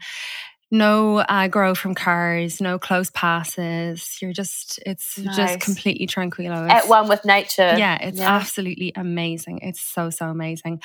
No 0.72 1.18
uh, 1.18 1.26
aggro 1.28 1.76
from 1.76 1.94
cars, 1.94 2.60
no 2.60 2.78
close 2.78 3.10
passes. 3.10 4.16
You're 4.22 4.32
just, 4.32 4.80
it's 4.86 5.18
nice. 5.18 5.36
just 5.36 5.60
completely 5.60 6.06
tranquilo. 6.06 6.68
At 6.68 6.88
one 6.88 7.08
with 7.08 7.26
nature. 7.26 7.74
Yeah, 7.76 7.98
it's 8.00 8.18
yeah. 8.18 8.34
absolutely 8.34 8.92
amazing. 8.96 9.60
It's 9.62 9.82
so, 9.82 10.08
so 10.08 10.30
amazing. 10.30 10.80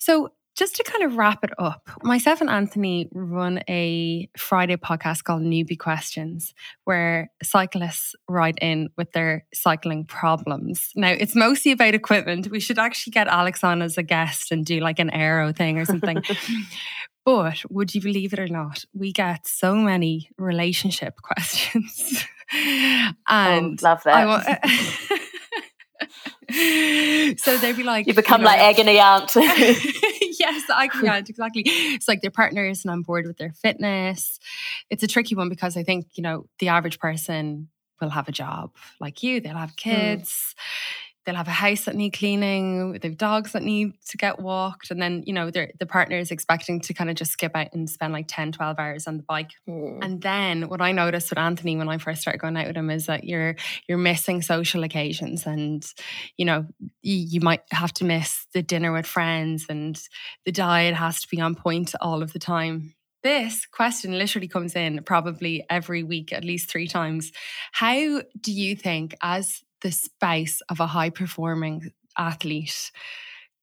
So 0.00 0.32
just 0.54 0.76
to 0.76 0.84
kind 0.84 1.04
of 1.04 1.16
wrap 1.16 1.42
it 1.44 1.50
up, 1.58 1.88
myself 2.02 2.40
and 2.40 2.50
Anthony 2.50 3.08
run 3.12 3.62
a 3.70 4.28
Friday 4.36 4.76
podcast 4.76 5.24
called 5.24 5.42
Newbie 5.42 5.78
Questions, 5.78 6.52
where 6.84 7.30
cyclists 7.42 8.14
write 8.28 8.58
in 8.60 8.90
with 8.96 9.12
their 9.12 9.46
cycling 9.54 10.04
problems. 10.04 10.90
Now, 10.94 11.10
it's 11.10 11.34
mostly 11.34 11.72
about 11.72 11.94
equipment. 11.94 12.50
We 12.50 12.60
should 12.60 12.78
actually 12.78 13.12
get 13.12 13.28
Alex 13.28 13.64
on 13.64 13.80
as 13.82 13.96
a 13.96 14.02
guest 14.02 14.52
and 14.52 14.66
do 14.66 14.80
like 14.80 14.98
an 14.98 15.10
aero 15.10 15.52
thing 15.52 15.78
or 15.78 15.84
something. 15.84 16.22
but 17.24 17.62
would 17.70 17.94
you 17.94 18.00
believe 18.00 18.32
it 18.32 18.38
or 18.38 18.48
not, 18.48 18.84
we 18.92 19.12
get 19.12 19.46
so 19.46 19.74
many 19.74 20.30
relationship 20.38 21.16
questions. 21.22 22.24
Oh, 22.54 23.12
and 23.28 23.80
oh, 23.82 23.84
love 23.84 24.02
that. 24.04 24.60
so 27.38 27.56
they'd 27.58 27.76
be 27.76 27.82
like, 27.82 28.06
You 28.06 28.14
become 28.14 28.42
you 28.42 28.44
know, 28.44 28.50
like 28.50 28.60
agony 28.60 28.98
aunt 28.98 29.34
yes, 30.42 30.64
I 30.70 30.88
can't 30.88 31.28
exactly. 31.28 31.62
It's 31.66 32.08
like 32.08 32.20
their 32.20 32.30
partner 32.30 32.66
isn't 32.66 32.88
on 32.88 33.02
board 33.02 33.26
with 33.26 33.36
their 33.36 33.52
fitness. 33.52 34.38
It's 34.90 35.02
a 35.02 35.06
tricky 35.06 35.34
one 35.34 35.48
because 35.48 35.76
I 35.76 35.82
think 35.82 36.06
you 36.14 36.22
know 36.22 36.46
the 36.58 36.68
average 36.68 36.98
person 36.98 37.68
will 38.00 38.10
have 38.10 38.28
a 38.28 38.32
job 38.32 38.72
like 39.00 39.22
you. 39.22 39.40
They'll 39.40 39.56
have 39.56 39.70
hmm. 39.70 39.90
kids. 39.90 40.54
Mm 40.56 40.62
they'll 41.24 41.34
have 41.34 41.48
a 41.48 41.52
house 41.52 41.84
that 41.84 41.94
need 41.94 42.12
cleaning, 42.12 42.92
they 42.92 43.08
have 43.08 43.16
dogs 43.16 43.52
that 43.52 43.62
need 43.62 43.92
to 44.08 44.16
get 44.16 44.40
walked, 44.40 44.90
and 44.90 45.00
then 45.00 45.22
you 45.26 45.32
know 45.32 45.50
the 45.50 45.86
partner 45.86 46.18
is 46.18 46.30
expecting 46.30 46.80
to 46.80 46.94
kind 46.94 47.10
of 47.10 47.16
just 47.16 47.32
skip 47.32 47.52
out 47.54 47.72
and 47.72 47.88
spend 47.88 48.12
like 48.12 48.26
10, 48.28 48.52
12 48.52 48.78
hours 48.78 49.06
on 49.06 49.18
the 49.18 49.22
bike. 49.22 49.50
Mm. 49.68 49.98
And 50.02 50.22
then 50.22 50.68
what 50.68 50.80
I 50.80 50.92
noticed 50.92 51.30
with 51.30 51.38
Anthony 51.38 51.76
when 51.76 51.88
I 51.88 51.98
first 51.98 52.22
started 52.22 52.38
going 52.38 52.56
out 52.56 52.66
with 52.66 52.76
him 52.76 52.90
is 52.90 53.06
that 53.06 53.24
you're 53.24 53.56
you're 53.88 53.98
missing 53.98 54.42
social 54.42 54.82
occasions, 54.82 55.46
and 55.46 55.84
you 56.36 56.44
know 56.44 56.66
you, 57.02 57.16
you 57.16 57.40
might 57.40 57.62
have 57.70 57.92
to 57.94 58.04
miss 58.04 58.46
the 58.52 58.62
dinner 58.62 58.92
with 58.92 59.06
friends, 59.06 59.66
and 59.68 60.00
the 60.44 60.52
diet 60.52 60.94
has 60.94 61.20
to 61.20 61.28
be 61.28 61.40
on 61.40 61.54
point 61.54 61.94
all 62.00 62.22
of 62.22 62.32
the 62.32 62.38
time. 62.38 62.94
This 63.22 63.66
question 63.66 64.18
literally 64.18 64.48
comes 64.48 64.74
in 64.74 65.04
probably 65.04 65.64
every 65.70 66.02
week, 66.02 66.32
at 66.32 66.44
least 66.44 66.68
three 66.68 66.88
times. 66.88 67.30
How 67.70 68.22
do 68.40 68.52
you 68.52 68.74
think, 68.74 69.14
as 69.22 69.62
the 69.82 69.92
space 69.92 70.60
of 70.68 70.80
a 70.80 70.86
high 70.86 71.10
performing 71.10 71.92
athlete 72.16 72.90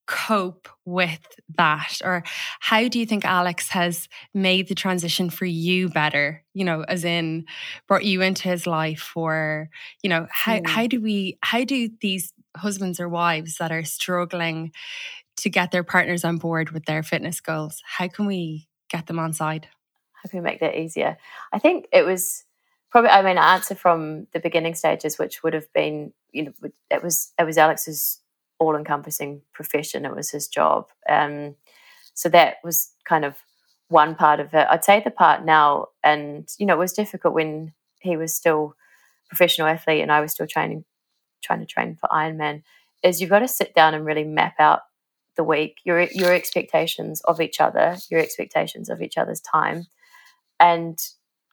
cope 0.07 0.67
with 0.85 1.19
that? 1.55 1.99
Or 2.03 2.23
how 2.59 2.87
do 2.87 2.97
you 2.99 3.05
think 3.05 3.25
alex 3.25 3.69
has 3.69 4.09
made 4.33 4.67
the 4.67 4.75
transition 4.75 5.29
for 5.29 5.45
you 5.45 5.87
better 5.87 6.43
you 6.55 6.65
know 6.65 6.81
as 6.87 7.05
in 7.05 7.45
brought 7.87 8.03
you 8.03 8.21
into 8.23 8.49
his 8.49 8.65
life 8.65 9.11
or 9.15 9.69
you 10.01 10.09
know 10.09 10.25
how 10.31 10.57
mm. 10.57 10.67
how 10.67 10.87
do 10.87 10.99
we 10.99 11.37
how 11.43 11.63
do 11.63 11.89
these 12.01 12.33
husbands 12.57 12.99
or 12.99 13.07
wives 13.07 13.57
that 13.57 13.71
are 13.71 13.83
struggling 13.83 14.71
to 15.37 15.47
get 15.47 15.69
their 15.69 15.83
partners 15.83 16.25
on 16.25 16.37
board 16.37 16.71
with 16.71 16.85
their 16.85 17.03
fitness 17.03 17.39
goals 17.39 17.83
how 17.85 18.07
can 18.07 18.25
we 18.25 18.67
get 18.89 19.07
them 19.07 19.19
on 19.19 19.33
side? 19.33 19.67
How 20.13 20.29
can 20.29 20.39
we 20.39 20.43
make 20.43 20.59
that 20.59 20.77
easier? 20.77 21.17
I 21.53 21.59
think 21.59 21.87
it 21.93 22.05
was 22.05 22.43
probably 22.91 23.09
i 23.09 23.21
mean 23.21 23.37
answer 23.37 23.75
from 23.75 24.27
the 24.33 24.39
beginning 24.39 24.75
stages 24.75 25.17
which 25.17 25.43
would 25.43 25.53
have 25.53 25.71
been 25.73 26.11
you 26.31 26.43
know 26.43 26.53
it 26.89 27.03
was 27.03 27.31
it 27.39 27.43
was 27.45 27.57
alex's 27.57 28.19
all-encompassing 28.59 29.41
profession. 29.53 30.05
It 30.05 30.15
was 30.15 30.29
his 30.29 30.47
job. 30.47 30.87
Um, 31.09 31.55
so 32.13 32.29
that 32.29 32.57
was 32.63 32.91
kind 33.05 33.25
of 33.25 33.37
one 33.87 34.15
part 34.15 34.39
of 34.39 34.53
it. 34.53 34.67
I'd 34.69 34.83
say 34.83 35.01
the 35.03 35.09
part 35.09 35.43
now 35.45 35.87
and 36.03 36.47
you 36.59 36.65
know 36.65 36.75
it 36.75 36.79
was 36.79 36.93
difficult 36.93 37.33
when 37.33 37.73
he 37.99 38.17
was 38.17 38.35
still 38.35 38.75
professional 39.29 39.67
athlete 39.67 40.01
and 40.01 40.11
i 40.11 40.21
was 40.21 40.31
still 40.31 40.47
training 40.47 40.83
trying 41.41 41.59
to 41.59 41.65
train 41.65 41.95
for 41.95 42.07
ironman 42.09 42.63
is 43.03 43.19
you've 43.19 43.29
got 43.29 43.39
to 43.39 43.47
sit 43.47 43.75
down 43.75 43.93
and 43.93 44.05
really 44.05 44.23
map 44.23 44.55
out 44.59 44.81
the 45.35 45.43
week 45.43 45.77
your 45.83 46.01
your 46.11 46.33
expectations 46.33 47.21
of 47.21 47.41
each 47.41 47.59
other 47.59 47.95
your 48.09 48.19
expectations 48.19 48.89
of 48.89 49.01
each 49.01 49.17
other's 49.17 49.41
time. 49.41 49.87
And 50.59 50.99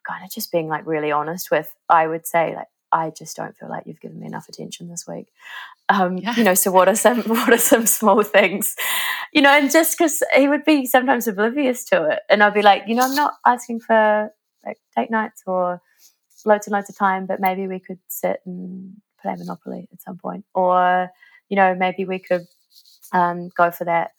kind 0.07 0.25
of 0.25 0.31
just 0.31 0.53
being 0.53 0.69
like 0.69 0.87
really 0.87 1.11
honest 1.11 1.51
with, 1.51 1.75
I 1.89 2.07
would 2.07 2.27
say, 2.27 2.55
like, 2.55 2.69
I 2.93 3.11
just 3.11 3.37
don't 3.37 3.57
feel 3.57 3.69
like 3.69 3.85
you've 3.87 4.01
given 4.01 4.21
me 4.21 4.27
enough 4.27 4.49
attention 4.49 4.89
this 4.89 5.07
week. 5.07 5.27
Um. 5.89 6.19
You 6.19 6.45
know, 6.45 6.55
so 6.55 6.71
what 6.71 6.89
are 6.89 6.95
some 6.97 7.23
what 7.27 7.53
are 7.53 7.59
some 7.59 7.87
small 7.87 8.23
things? 8.23 8.77
You 9.33 9.43
know, 9.43 9.51
and 9.51 9.71
just 9.71 9.97
because 9.99 10.23
he 10.35 10.49
would 10.49 10.65
be 10.65 10.87
sometimes 10.87 11.27
oblivious 11.27 11.85
to 11.87 12.09
it, 12.11 12.21
and 12.29 12.43
I'd 12.43 12.55
be 12.55 12.63
like, 12.63 12.85
you 12.87 12.95
know, 12.95 13.03
I'm 13.05 13.15
not 13.15 13.35
asking 13.45 13.81
for 13.81 14.31
like 14.65 14.79
date 14.97 15.11
nights 15.11 15.43
or 15.47 15.81
loads 16.45 16.67
and 16.67 16.73
loads 16.73 16.89
of 16.89 16.97
time, 16.97 17.27
but 17.27 17.41
maybe 17.41 17.67
we 17.67 17.81
could 17.81 17.99
sit 18.09 18.41
and 18.47 18.95
play 19.21 19.35
Monopoly 19.37 19.89
at 19.93 20.03
some 20.03 20.17
point, 20.17 20.45
or 20.55 21.11
you 21.49 21.57
know, 21.57 21.75
maybe 21.75 22.05
we 22.05 22.19
could 22.19 22.47
um, 23.13 23.51
go 23.57 23.71
for 23.71 23.85
that 23.85 24.13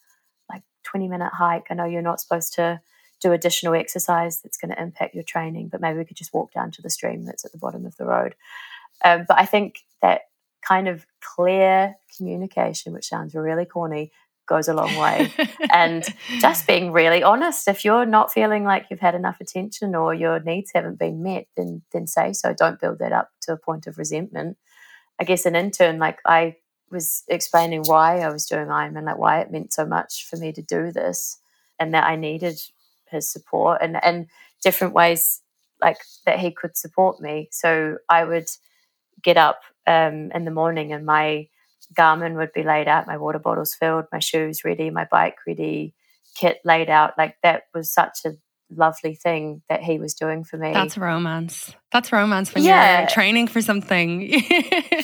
like 0.50 0.62
20 0.84 1.08
minute 1.08 1.32
hike. 1.32 1.66
I 1.70 1.74
know 1.74 1.84
you're 1.84 2.02
not 2.02 2.20
supposed 2.20 2.54
to 2.54 2.80
do 3.20 3.32
additional 3.32 3.74
exercise 3.74 4.40
that's 4.40 4.56
going 4.56 4.70
to 4.70 4.80
impact 4.80 5.14
your 5.14 5.24
training, 5.24 5.68
but 5.68 5.80
maybe 5.80 5.98
we 5.98 6.04
could 6.04 6.16
just 6.16 6.34
walk 6.34 6.52
down 6.52 6.70
to 6.72 6.82
the 6.82 6.90
stream 6.90 7.24
that's 7.24 7.44
at 7.44 7.52
the 7.52 7.58
bottom 7.58 7.84
of 7.84 7.96
the 7.96 8.04
road. 8.04 8.34
Um, 9.04 9.24
but 9.26 9.38
I 9.38 9.46
think 9.46 9.80
that 10.02 10.22
kind 10.62 10.88
of 10.88 11.06
clear 11.20 11.96
communication, 12.16 12.92
which 12.92 13.08
sounds 13.08 13.34
really 13.34 13.64
corny, 13.64 14.12
goes 14.48 14.66
a 14.66 14.74
long 14.74 14.94
way. 14.96 15.32
and 15.72 16.04
just 16.40 16.66
being 16.66 16.90
really 16.90 17.22
honest. 17.22 17.68
If 17.68 17.84
you're 17.84 18.06
not 18.06 18.32
feeling 18.32 18.64
like 18.64 18.86
you've 18.90 19.00
had 19.00 19.14
enough 19.14 19.40
attention 19.40 19.94
or 19.94 20.14
your 20.14 20.40
needs 20.40 20.72
haven't 20.74 20.98
been 20.98 21.22
met, 21.22 21.46
then 21.56 21.82
then 21.92 22.06
say 22.06 22.32
so. 22.32 22.54
Don't 22.54 22.80
build 22.80 22.98
that 22.98 23.12
up 23.12 23.30
to 23.42 23.52
a 23.52 23.56
point 23.56 23.86
of 23.86 23.98
resentment. 23.98 24.56
I 25.20 25.24
guess 25.24 25.46
an 25.46 25.56
intern, 25.56 25.98
like 25.98 26.18
I 26.24 26.56
was 26.90 27.24
explaining 27.28 27.82
why 27.84 28.20
I 28.20 28.30
was 28.30 28.46
doing 28.46 28.66
Ironman, 28.66 29.04
like 29.04 29.18
why 29.18 29.40
it 29.40 29.50
meant 29.50 29.72
so 29.72 29.84
much 29.84 30.26
for 30.28 30.36
me 30.36 30.52
to 30.52 30.62
do 30.62 30.90
this, 30.90 31.38
and 31.78 31.92
that 31.94 32.04
I 32.04 32.16
needed 32.16 32.60
his 33.10 33.30
support 33.30 33.80
and 33.82 34.02
and 34.02 34.26
different 34.62 34.94
ways 34.94 35.40
like 35.80 35.98
that 36.26 36.38
he 36.38 36.50
could 36.50 36.76
support 36.76 37.20
me. 37.20 37.48
So 37.52 37.98
I 38.08 38.24
would 38.24 38.48
get 39.22 39.36
up 39.36 39.60
um, 39.86 40.30
in 40.34 40.44
the 40.44 40.50
morning 40.50 40.92
and 40.92 41.06
my 41.06 41.48
Garmin 41.96 42.36
would 42.36 42.52
be 42.52 42.62
laid 42.62 42.88
out, 42.88 43.06
my 43.06 43.16
water 43.16 43.38
bottles 43.38 43.74
filled, 43.74 44.06
my 44.12 44.18
shoes 44.18 44.64
ready, 44.64 44.90
my 44.90 45.06
bike 45.10 45.36
ready, 45.46 45.94
kit 46.34 46.58
laid 46.64 46.90
out. 46.90 47.14
Like 47.16 47.36
that 47.42 47.64
was 47.74 47.92
such 47.92 48.20
a 48.26 48.32
lovely 48.70 49.14
thing 49.14 49.62
that 49.68 49.82
he 49.82 49.98
was 49.98 50.14
doing 50.14 50.44
for 50.44 50.58
me. 50.58 50.72
That's 50.72 50.98
romance. 50.98 51.72
That's 51.90 52.12
romance 52.12 52.54
when 52.54 52.64
yeah. 52.64 53.00
you're 53.00 53.08
training 53.08 53.48
for 53.48 53.62
something. 53.62 54.30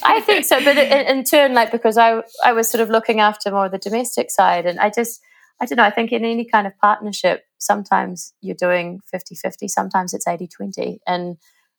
I 0.04 0.20
think 0.26 0.44
so, 0.44 0.62
but 0.62 0.76
in, 0.76 1.18
in, 1.18 1.24
turn, 1.24 1.54
like 1.54 1.72
because 1.72 1.96
I 1.96 2.22
I 2.44 2.52
was 2.52 2.68
sort 2.68 2.82
of 2.82 2.90
looking 2.90 3.20
after 3.20 3.50
more 3.50 3.66
of 3.66 3.72
the 3.72 3.78
domestic 3.78 4.30
side, 4.30 4.66
and 4.66 4.78
I 4.78 4.90
just 4.90 5.20
I 5.60 5.66
don't 5.66 5.76
know. 5.76 5.84
I 5.84 5.90
think 5.90 6.12
in 6.12 6.24
any 6.24 6.44
kind 6.44 6.66
of 6.66 6.76
partnership, 6.78 7.44
sometimes 7.58 8.34
you're 8.40 8.56
doing 8.56 9.00
50-50, 9.14 9.68
sometimes 9.68 10.12
it's 10.12 10.26
80-20, 10.26 10.98
and 11.06 11.36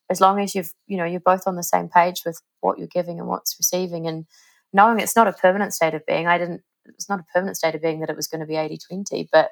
as 0.10 0.22
long 0.22 0.40
as 0.40 0.54
you've 0.54 0.72
you 0.88 0.98
know 0.98 1.06
you're 1.06 1.20
both 1.20 1.44
on 1.48 1.56
the 1.56 1.64
same 1.64 1.90
page 1.90 2.22
with 2.26 2.40
what 2.62 2.78
you're 2.78 2.88
giving 2.88 3.20
and 3.20 3.28
what's 3.28 3.56
receiving, 3.60 4.08
and 4.08 4.26
knowing 4.74 5.00
it's 5.00 5.16
not 5.16 5.28
a 5.28 5.34
permanent 5.34 5.74
state 5.74 5.94
of 5.94 6.06
being. 6.06 6.28
I 6.28 6.38
didn't. 6.38 6.62
It's 6.86 7.10
not 7.10 7.20
a 7.20 7.26
permanent 7.34 7.58
state 7.58 7.76
of 7.76 7.82
being 7.82 8.00
that 8.02 8.10
it 8.10 8.16
was 8.16 8.28
going 8.28 8.42
to 8.42 8.46
be 8.46 8.54
80-20, 8.54 9.28
but 9.32 9.50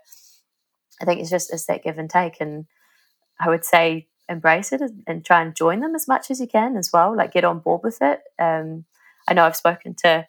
I 1.02 1.06
think 1.06 1.20
it's 1.20 1.32
just 1.32 1.52
it's 1.52 1.66
that 1.66 1.84
give 1.84 1.98
and 1.98 2.10
take, 2.10 2.40
and 2.40 2.66
I 3.40 3.50
would 3.50 3.66
say 3.66 4.08
embrace 4.30 4.72
it 4.72 4.82
and 5.08 5.26
try 5.26 5.42
and 5.42 5.56
join 5.56 5.82
them 5.82 5.96
as 5.96 6.08
much 6.08 6.32
as 6.32 6.40
you 6.40 6.48
can 6.48 6.78
as 6.78 6.92
well. 6.94 7.16
Like 7.16 7.34
get 7.34 7.44
on 7.44 7.60
board 7.60 7.82
with 7.84 7.98
it. 8.02 8.22
Um, 8.40 8.86
I 9.28 9.34
know 9.34 9.46
I've 9.46 9.56
spoken 9.56 9.96
to 10.04 10.26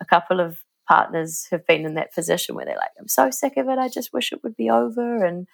a 0.00 0.04
couple 0.04 0.40
of 0.40 0.58
partners 0.88 1.46
who've 1.50 1.66
been 1.66 1.84
in 1.84 1.94
that 1.94 2.14
position 2.14 2.54
where 2.54 2.64
they're 2.64 2.76
like, 2.76 2.90
I'm 2.98 3.08
so 3.08 3.30
sick 3.30 3.56
of 3.56 3.68
it. 3.68 3.78
I 3.78 3.88
just 3.88 4.12
wish 4.12 4.32
it 4.32 4.42
would 4.42 4.56
be 4.56 4.70
over. 4.70 5.24
And 5.24 5.46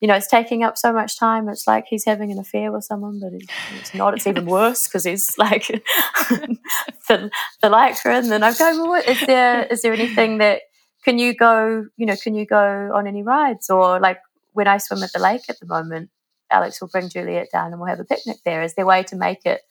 you 0.00 0.08
know, 0.08 0.14
it's 0.14 0.28
taking 0.28 0.64
up 0.64 0.76
so 0.76 0.92
much 0.92 1.18
time. 1.18 1.48
It's 1.48 1.66
like 1.66 1.86
he's 1.88 2.04
having 2.04 2.30
an 2.30 2.38
affair 2.38 2.70
with 2.72 2.84
someone, 2.84 3.20
but 3.20 3.32
it's 3.78 3.94
not. 3.94 4.12
It's 4.12 4.26
even 4.26 4.44
worse 4.60 4.86
because 4.86 5.04
he's 5.04 5.38
like 5.38 5.66
the 6.28 7.30
the 7.62 7.68
lycra. 7.68 8.18
And 8.18 8.30
then 8.30 8.42
I'm 8.42 8.54
going, 8.54 8.76
well, 8.76 8.88
what, 8.88 9.08
is 9.08 9.20
there 9.26 9.64
is 9.64 9.82
there 9.82 9.92
anything 9.92 10.38
that 10.38 10.62
can 11.04 11.18
you 11.18 11.34
go, 11.34 11.86
you 11.96 12.06
know, 12.06 12.16
can 12.16 12.34
you 12.34 12.44
go 12.44 12.90
on 12.94 13.06
any 13.06 13.22
rides? 13.22 13.70
Or 13.70 14.00
like 14.00 14.18
when 14.52 14.66
I 14.66 14.78
swim 14.78 15.02
at 15.02 15.12
the 15.12 15.20
lake 15.20 15.42
at 15.48 15.60
the 15.60 15.66
moment, 15.66 16.10
Alex 16.50 16.80
will 16.80 16.88
bring 16.88 17.08
Juliet 17.08 17.48
down 17.52 17.72
and 17.72 17.80
we'll 17.80 17.88
have 17.88 18.00
a 18.00 18.04
picnic 18.04 18.38
there. 18.44 18.62
Is 18.62 18.74
there 18.74 18.84
a 18.84 18.88
way 18.88 19.02
to 19.04 19.16
make 19.16 19.44
it 19.44 19.62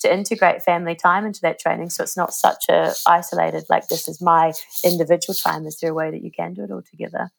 to 0.00 0.12
integrate 0.12 0.62
family 0.62 0.94
time 0.94 1.26
into 1.26 1.40
that 1.42 1.58
training 1.58 1.90
so 1.90 2.02
it's 2.02 2.16
not 2.16 2.32
such 2.32 2.68
a 2.68 2.92
isolated 3.06 3.64
like 3.68 3.88
this 3.88 4.08
is 4.08 4.20
my 4.20 4.52
individual 4.84 5.34
time? 5.34 5.66
Is 5.66 5.78
there 5.80 5.90
a 5.90 5.94
way 5.94 6.10
that 6.10 6.22
you 6.22 6.30
can 6.30 6.54
do 6.54 6.64
it 6.64 6.70
all 6.70 6.82
together? 6.82 7.30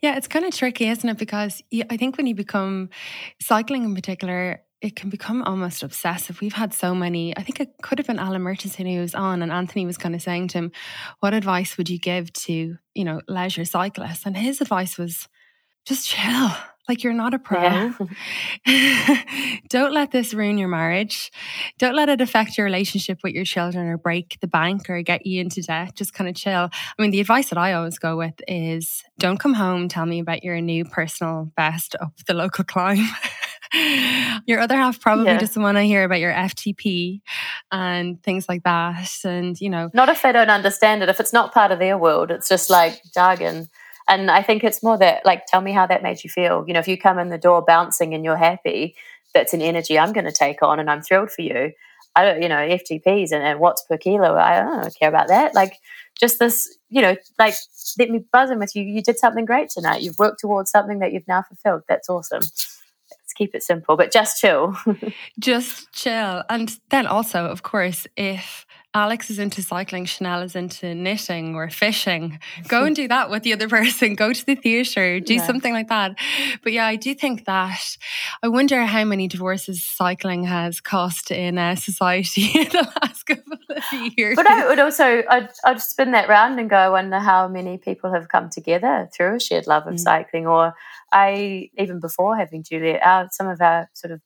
Yeah, 0.00 0.16
it's 0.16 0.28
kind 0.28 0.44
of 0.44 0.54
tricky, 0.54 0.88
isn't 0.88 1.08
it? 1.08 1.18
Because 1.18 1.62
I 1.90 1.96
think 1.96 2.16
when 2.16 2.26
you 2.26 2.34
become 2.34 2.90
cycling 3.40 3.84
in 3.84 3.94
particular, 3.94 4.62
it 4.80 4.96
can 4.96 5.10
become 5.10 5.42
almost 5.42 5.84
obsessive. 5.84 6.40
We've 6.40 6.52
had 6.52 6.74
so 6.74 6.94
many. 6.94 7.36
I 7.36 7.42
think 7.42 7.60
it 7.60 7.70
could 7.82 7.98
have 7.98 8.06
been 8.08 8.18
Alan 8.18 8.42
Murchison 8.42 8.86
who 8.86 9.00
was 9.00 9.14
on, 9.14 9.40
and 9.40 9.52
Anthony 9.52 9.86
was 9.86 9.96
kind 9.96 10.14
of 10.14 10.22
saying 10.22 10.48
to 10.48 10.58
him, 10.58 10.72
"What 11.20 11.34
advice 11.34 11.76
would 11.76 11.88
you 11.88 12.00
give 12.00 12.32
to 12.32 12.76
you 12.94 13.04
know 13.04 13.20
leisure 13.28 13.64
cyclists?" 13.64 14.26
And 14.26 14.36
his 14.36 14.60
advice 14.60 14.98
was, 14.98 15.28
"Just 15.86 16.08
chill. 16.08 16.50
Like 16.88 17.04
you're 17.04 17.12
not 17.12 17.32
a 17.32 17.38
pro. 17.38 17.62
Yeah. 17.62 17.92
Don't 19.68 19.92
let 19.92 20.10
this 20.10 20.34
ruin 20.34 20.58
your 20.58 20.68
marriage. 20.68 21.30
Don't 21.78 21.94
let 21.94 22.08
it 22.08 22.20
affect 22.20 22.58
your 22.58 22.64
relationship 22.64 23.20
with 23.22 23.34
your 23.34 23.44
children 23.44 23.86
or 23.86 23.96
break 23.96 24.38
the 24.40 24.48
bank 24.48 24.90
or 24.90 25.00
get 25.02 25.24
you 25.24 25.40
into 25.40 25.62
debt. 25.62 25.94
Just 25.94 26.12
kind 26.12 26.28
of 26.28 26.34
chill. 26.34 26.70
I 26.72 27.02
mean, 27.02 27.12
the 27.12 27.20
advice 27.20 27.50
that 27.50 27.58
I 27.58 27.72
always 27.74 27.98
go 27.98 28.16
with 28.16 28.34
is 28.48 29.04
don't 29.18 29.38
come 29.38 29.54
home, 29.54 29.88
tell 29.88 30.06
me 30.06 30.18
about 30.18 30.42
your 30.42 30.60
new 30.60 30.84
personal 30.84 31.52
best 31.56 31.94
up 32.00 32.12
the 32.26 32.34
local 32.34 32.64
climb. 32.72 33.08
your 34.46 34.58
other 34.60 34.76
half 34.76 35.00
probably 35.00 35.26
yeah. 35.26 35.38
doesn't 35.38 35.62
want 35.62 35.76
to 35.78 35.82
hear 35.82 36.02
about 36.04 36.20
your 36.20 36.32
FTP 36.32 37.20
and 37.70 38.22
things 38.22 38.48
like 38.48 38.64
that. 38.64 39.08
And, 39.24 39.58
you 39.60 39.70
know, 39.70 39.88
not 39.94 40.08
if 40.08 40.22
they 40.22 40.32
don't 40.32 40.50
understand 40.50 41.02
it. 41.02 41.08
If 41.08 41.20
it's 41.20 41.32
not 41.32 41.54
part 41.54 41.70
of 41.70 41.78
their 41.78 41.96
world, 41.96 42.30
it's 42.30 42.48
just 42.48 42.70
like 42.70 43.00
jargon. 43.14 43.68
And 44.12 44.30
I 44.30 44.42
think 44.42 44.62
it's 44.62 44.82
more 44.82 44.98
that, 44.98 45.24
like, 45.24 45.46
tell 45.46 45.62
me 45.62 45.72
how 45.72 45.86
that 45.86 46.02
made 46.02 46.22
you 46.22 46.28
feel. 46.28 46.64
You 46.66 46.74
know, 46.74 46.80
if 46.80 46.86
you 46.86 46.98
come 46.98 47.18
in 47.18 47.30
the 47.30 47.38
door 47.38 47.62
bouncing 47.62 48.12
and 48.12 48.22
you're 48.22 48.36
happy, 48.36 48.94
that's 49.32 49.54
an 49.54 49.62
energy 49.62 49.98
I'm 49.98 50.12
going 50.12 50.26
to 50.26 50.32
take 50.32 50.62
on 50.62 50.78
and 50.78 50.90
I'm 50.90 51.00
thrilled 51.00 51.30
for 51.30 51.40
you. 51.40 51.72
I 52.14 52.22
don't, 52.22 52.42
you 52.42 52.48
know, 52.50 52.56
FTPs 52.56 53.32
and, 53.32 53.42
and 53.42 53.58
watts 53.58 53.86
per 53.88 53.96
kilo. 53.96 54.36
I 54.36 54.60
don't 54.60 54.94
care 54.98 55.08
about 55.08 55.28
that. 55.28 55.54
Like, 55.54 55.78
just 56.20 56.38
this, 56.38 56.76
you 56.90 57.00
know, 57.00 57.16
like, 57.38 57.54
let 57.98 58.10
me 58.10 58.22
buzzing 58.30 58.58
with 58.58 58.76
you. 58.76 58.82
You 58.82 59.02
did 59.02 59.18
something 59.18 59.46
great 59.46 59.70
tonight. 59.70 60.02
You've 60.02 60.18
worked 60.18 60.40
towards 60.40 60.70
something 60.70 60.98
that 60.98 61.14
you've 61.14 61.26
now 61.26 61.40
fulfilled. 61.40 61.84
That's 61.88 62.10
awesome. 62.10 62.42
Let's 62.42 63.32
keep 63.34 63.54
it 63.54 63.62
simple, 63.62 63.96
but 63.96 64.12
just 64.12 64.38
chill. 64.38 64.76
just 65.38 65.90
chill. 65.92 66.44
And 66.50 66.78
then 66.90 67.06
also, 67.06 67.46
of 67.46 67.62
course, 67.62 68.06
if 68.18 68.66
Alex 68.94 69.30
is 69.30 69.38
into 69.38 69.62
cycling, 69.62 70.04
Chanel 70.04 70.42
is 70.42 70.54
into 70.54 70.94
knitting 70.94 71.54
or 71.54 71.70
fishing. 71.70 72.38
Go 72.68 72.84
and 72.84 72.94
do 72.94 73.08
that 73.08 73.30
with 73.30 73.42
the 73.42 73.54
other 73.54 73.68
person. 73.78 74.14
Go 74.14 74.32
to 74.34 74.44
the 74.44 74.54
theatre, 74.54 75.18
do 75.18 75.34
yeah. 75.34 75.46
something 75.46 75.72
like 75.72 75.88
that. 75.88 76.14
But 76.62 76.72
yeah, 76.72 76.86
I 76.86 76.96
do 76.96 77.14
think 77.14 77.46
that 77.46 77.96
I 78.42 78.48
wonder 78.48 78.84
how 78.84 79.04
many 79.04 79.28
divorces 79.28 79.82
cycling 79.82 80.44
has 80.44 80.80
cost 80.80 81.30
in 81.30 81.56
uh, 81.56 81.74
society 81.76 82.50
in 82.54 82.68
the 82.68 82.92
last 83.02 83.24
couple 83.24 83.58
of 83.70 84.12
years. 84.18 84.36
But 84.36 84.50
I 84.50 84.68
would 84.68 84.78
also, 84.78 85.22
I'd, 85.28 85.48
I'd 85.64 85.80
spin 85.80 86.12
that 86.12 86.28
round 86.28 86.60
and 86.60 86.68
go, 86.68 86.76
I 86.76 86.90
wonder 86.90 87.18
how 87.18 87.48
many 87.48 87.78
people 87.78 88.12
have 88.12 88.28
come 88.28 88.50
together 88.50 89.08
through 89.14 89.36
a 89.36 89.40
shared 89.40 89.66
love 89.66 89.86
of 89.86 89.94
mm. 89.94 90.00
cycling. 90.00 90.46
Or 90.46 90.74
I, 91.10 91.70
even 91.78 91.98
before 91.98 92.36
having 92.36 92.62
Juliet, 92.62 93.00
our, 93.02 93.28
some 93.30 93.48
of 93.48 93.62
our 93.62 93.88
sort 93.94 94.12
of 94.12 94.20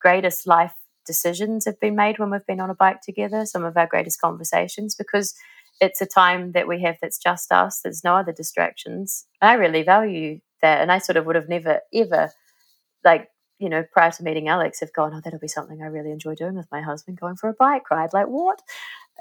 greatest 0.00 0.46
life 0.46 0.74
decisions 1.06 1.64
have 1.64 1.80
been 1.80 1.96
made 1.96 2.18
when 2.18 2.30
we've 2.30 2.46
been 2.46 2.60
on 2.60 2.70
a 2.70 2.74
bike 2.74 3.00
together, 3.02 3.46
some 3.46 3.64
of 3.64 3.76
our 3.76 3.86
greatest 3.86 4.20
conversations, 4.20 4.94
because 4.94 5.34
it's 5.80 6.00
a 6.00 6.06
time 6.06 6.52
that 6.52 6.68
we 6.68 6.82
have 6.82 6.96
that's 7.00 7.18
just 7.18 7.52
us. 7.52 7.80
There's 7.80 8.04
no 8.04 8.16
other 8.16 8.32
distractions. 8.32 9.26
I 9.40 9.54
really 9.54 9.82
value 9.82 10.40
that. 10.62 10.80
And 10.80 10.90
I 10.90 10.98
sort 10.98 11.16
of 11.16 11.26
would 11.26 11.36
have 11.36 11.48
never, 11.48 11.80
ever, 11.92 12.30
like, 13.04 13.28
you 13.58 13.68
know, 13.68 13.84
prior 13.92 14.10
to 14.10 14.22
meeting 14.22 14.48
Alex, 14.48 14.80
have 14.80 14.92
gone, 14.92 15.12
oh, 15.14 15.20
that'll 15.22 15.38
be 15.38 15.48
something 15.48 15.82
I 15.82 15.86
really 15.86 16.10
enjoy 16.10 16.34
doing 16.34 16.54
with 16.56 16.68
my 16.72 16.80
husband, 16.80 17.20
going 17.20 17.36
for 17.36 17.48
a 17.48 17.54
bike 17.54 17.90
ride. 17.90 18.12
Like, 18.12 18.26
what? 18.26 18.60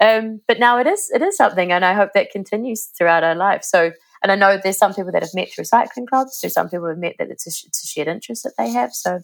Um, 0.02 0.42
but 0.48 0.60
now 0.60 0.80
it 0.80 0.88
is, 0.88 1.12
it 1.14 1.22
is 1.22 1.38
something. 1.38 1.72
And 1.72 1.86
I 1.86 1.94
hope 1.94 2.12
that 2.14 2.32
continues 2.32 2.86
throughout 2.86 3.24
our 3.24 3.36
life. 3.36 3.64
So, 3.64 3.92
and 4.22 4.32
I 4.32 4.36
know 4.36 4.58
there's 4.58 4.78
some 4.78 4.94
people 4.94 5.12
that 5.12 5.22
have 5.22 5.34
met 5.34 5.52
through 5.52 5.66
cycling 5.66 6.08
clubs. 6.08 6.40
There's 6.42 6.54
some 6.54 6.70
people 6.70 6.88
have 6.88 6.98
met 6.98 7.16
that 7.20 7.30
it's 7.30 7.46
a, 7.46 7.68
it's 7.68 7.84
a 7.84 7.88
shared 7.88 8.08
interest 8.08 8.44
that 8.44 8.54
they 8.58 8.70
have. 8.70 8.94
So 8.94 9.20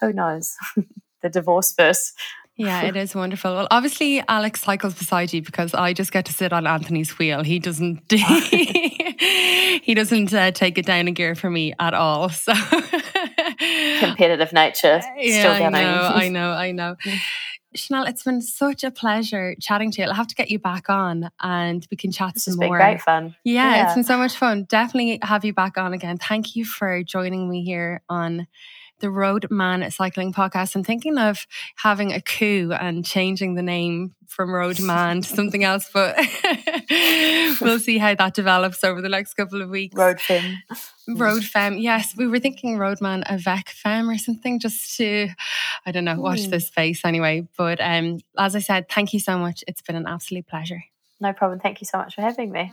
who 0.00 0.12
knows? 0.12 0.56
the 1.22 1.28
divorce 1.28 1.72
first. 1.72 2.14
Yeah, 2.56 2.82
it 2.82 2.94
is 2.94 3.14
wonderful. 3.14 3.54
Well, 3.54 3.68
obviously, 3.70 4.22
Alex 4.28 4.60
cycles 4.60 4.94
beside 4.94 5.32
you 5.32 5.40
because 5.40 5.72
I 5.72 5.94
just 5.94 6.12
get 6.12 6.26
to 6.26 6.32
sit 6.34 6.52
on 6.52 6.66
Anthony's 6.66 7.18
wheel. 7.18 7.42
He 7.42 7.58
doesn't. 7.58 8.02
he 8.12 9.94
doesn't 9.94 10.34
uh, 10.34 10.50
take 10.50 10.76
it 10.76 10.84
down 10.84 11.08
a 11.08 11.12
gear 11.12 11.34
for 11.34 11.50
me 11.50 11.74
at 11.78 11.94
all. 11.94 12.30
So 13.60 14.06
competitive 14.06 14.52
nature. 14.52 15.02
Yeah, 15.16 15.52
I 15.52 15.68
know. 15.68 16.12
I 16.14 16.28
know. 16.30 16.50
I 16.50 16.72
know. 16.72 16.96
Chanel, 17.74 18.04
it's 18.04 18.22
been 18.22 18.40
such 18.40 18.82
a 18.82 18.90
pleasure 18.90 19.54
chatting 19.60 19.90
to 19.92 20.02
you. 20.02 20.08
I'll 20.08 20.14
have 20.14 20.26
to 20.28 20.34
get 20.34 20.50
you 20.50 20.58
back 20.58 20.88
on 20.88 21.30
and 21.40 21.86
we 21.90 21.96
can 21.96 22.10
chat 22.10 22.34
this 22.34 22.44
some 22.44 22.56
more. 22.56 22.64
Been 22.64 22.72
great 22.72 23.00
fun. 23.02 23.36
Yeah, 23.44 23.74
yeah, 23.74 23.84
it's 23.84 23.94
been 23.94 24.04
so 24.04 24.16
much 24.16 24.34
fun. 24.34 24.64
Definitely 24.64 25.18
have 25.22 25.44
you 25.44 25.52
back 25.52 25.78
on 25.78 25.92
again. 25.92 26.18
Thank 26.18 26.56
you 26.56 26.64
for 26.64 27.02
joining 27.02 27.48
me 27.48 27.62
here 27.62 28.02
on 28.08 28.46
the 29.00 29.10
Roadman 29.10 29.90
Cycling 29.90 30.32
Podcast. 30.32 30.74
I'm 30.76 30.84
thinking 30.84 31.18
of 31.18 31.46
having 31.76 32.12
a 32.12 32.20
coup 32.20 32.72
and 32.72 33.04
changing 33.04 33.54
the 33.54 33.62
name 33.62 34.14
from 34.26 34.52
Roadman 34.52 35.22
to 35.22 35.28
something 35.28 35.64
else, 35.64 35.90
but 35.92 36.16
we'll 37.60 37.78
see 37.78 37.98
how 37.98 38.14
that 38.14 38.34
develops 38.34 38.84
over 38.84 39.00
the 39.00 39.08
next 39.08 39.34
couple 39.34 39.60
of 39.60 39.68
weeks. 39.68 39.94
Road 39.96 40.20
Femme. 40.20 40.62
Road 41.08 41.44
Femme. 41.44 41.78
Yes, 41.78 42.14
we 42.16 42.26
were 42.26 42.38
thinking 42.38 42.78
Roadman 42.78 43.24
avec 43.24 43.70
Femme 43.70 44.08
or 44.08 44.18
something 44.18 44.60
just 44.60 44.96
to, 44.98 45.28
I 45.84 45.92
don't 45.92 46.04
know, 46.04 46.20
watch 46.20 46.40
mm. 46.40 46.50
this 46.50 46.68
space 46.68 47.04
anyway. 47.04 47.48
But 47.56 47.80
um, 47.80 48.20
as 48.38 48.54
I 48.54 48.60
said, 48.60 48.88
thank 48.88 49.12
you 49.12 49.20
so 49.20 49.38
much. 49.38 49.64
It's 49.66 49.82
been 49.82 49.96
an 49.96 50.06
absolute 50.06 50.46
pleasure. 50.46 50.84
No 51.20 51.32
problem. 51.32 51.60
Thank 51.60 51.80
you 51.80 51.86
so 51.86 51.98
much 51.98 52.14
for 52.14 52.22
having 52.22 52.50
me. 52.50 52.72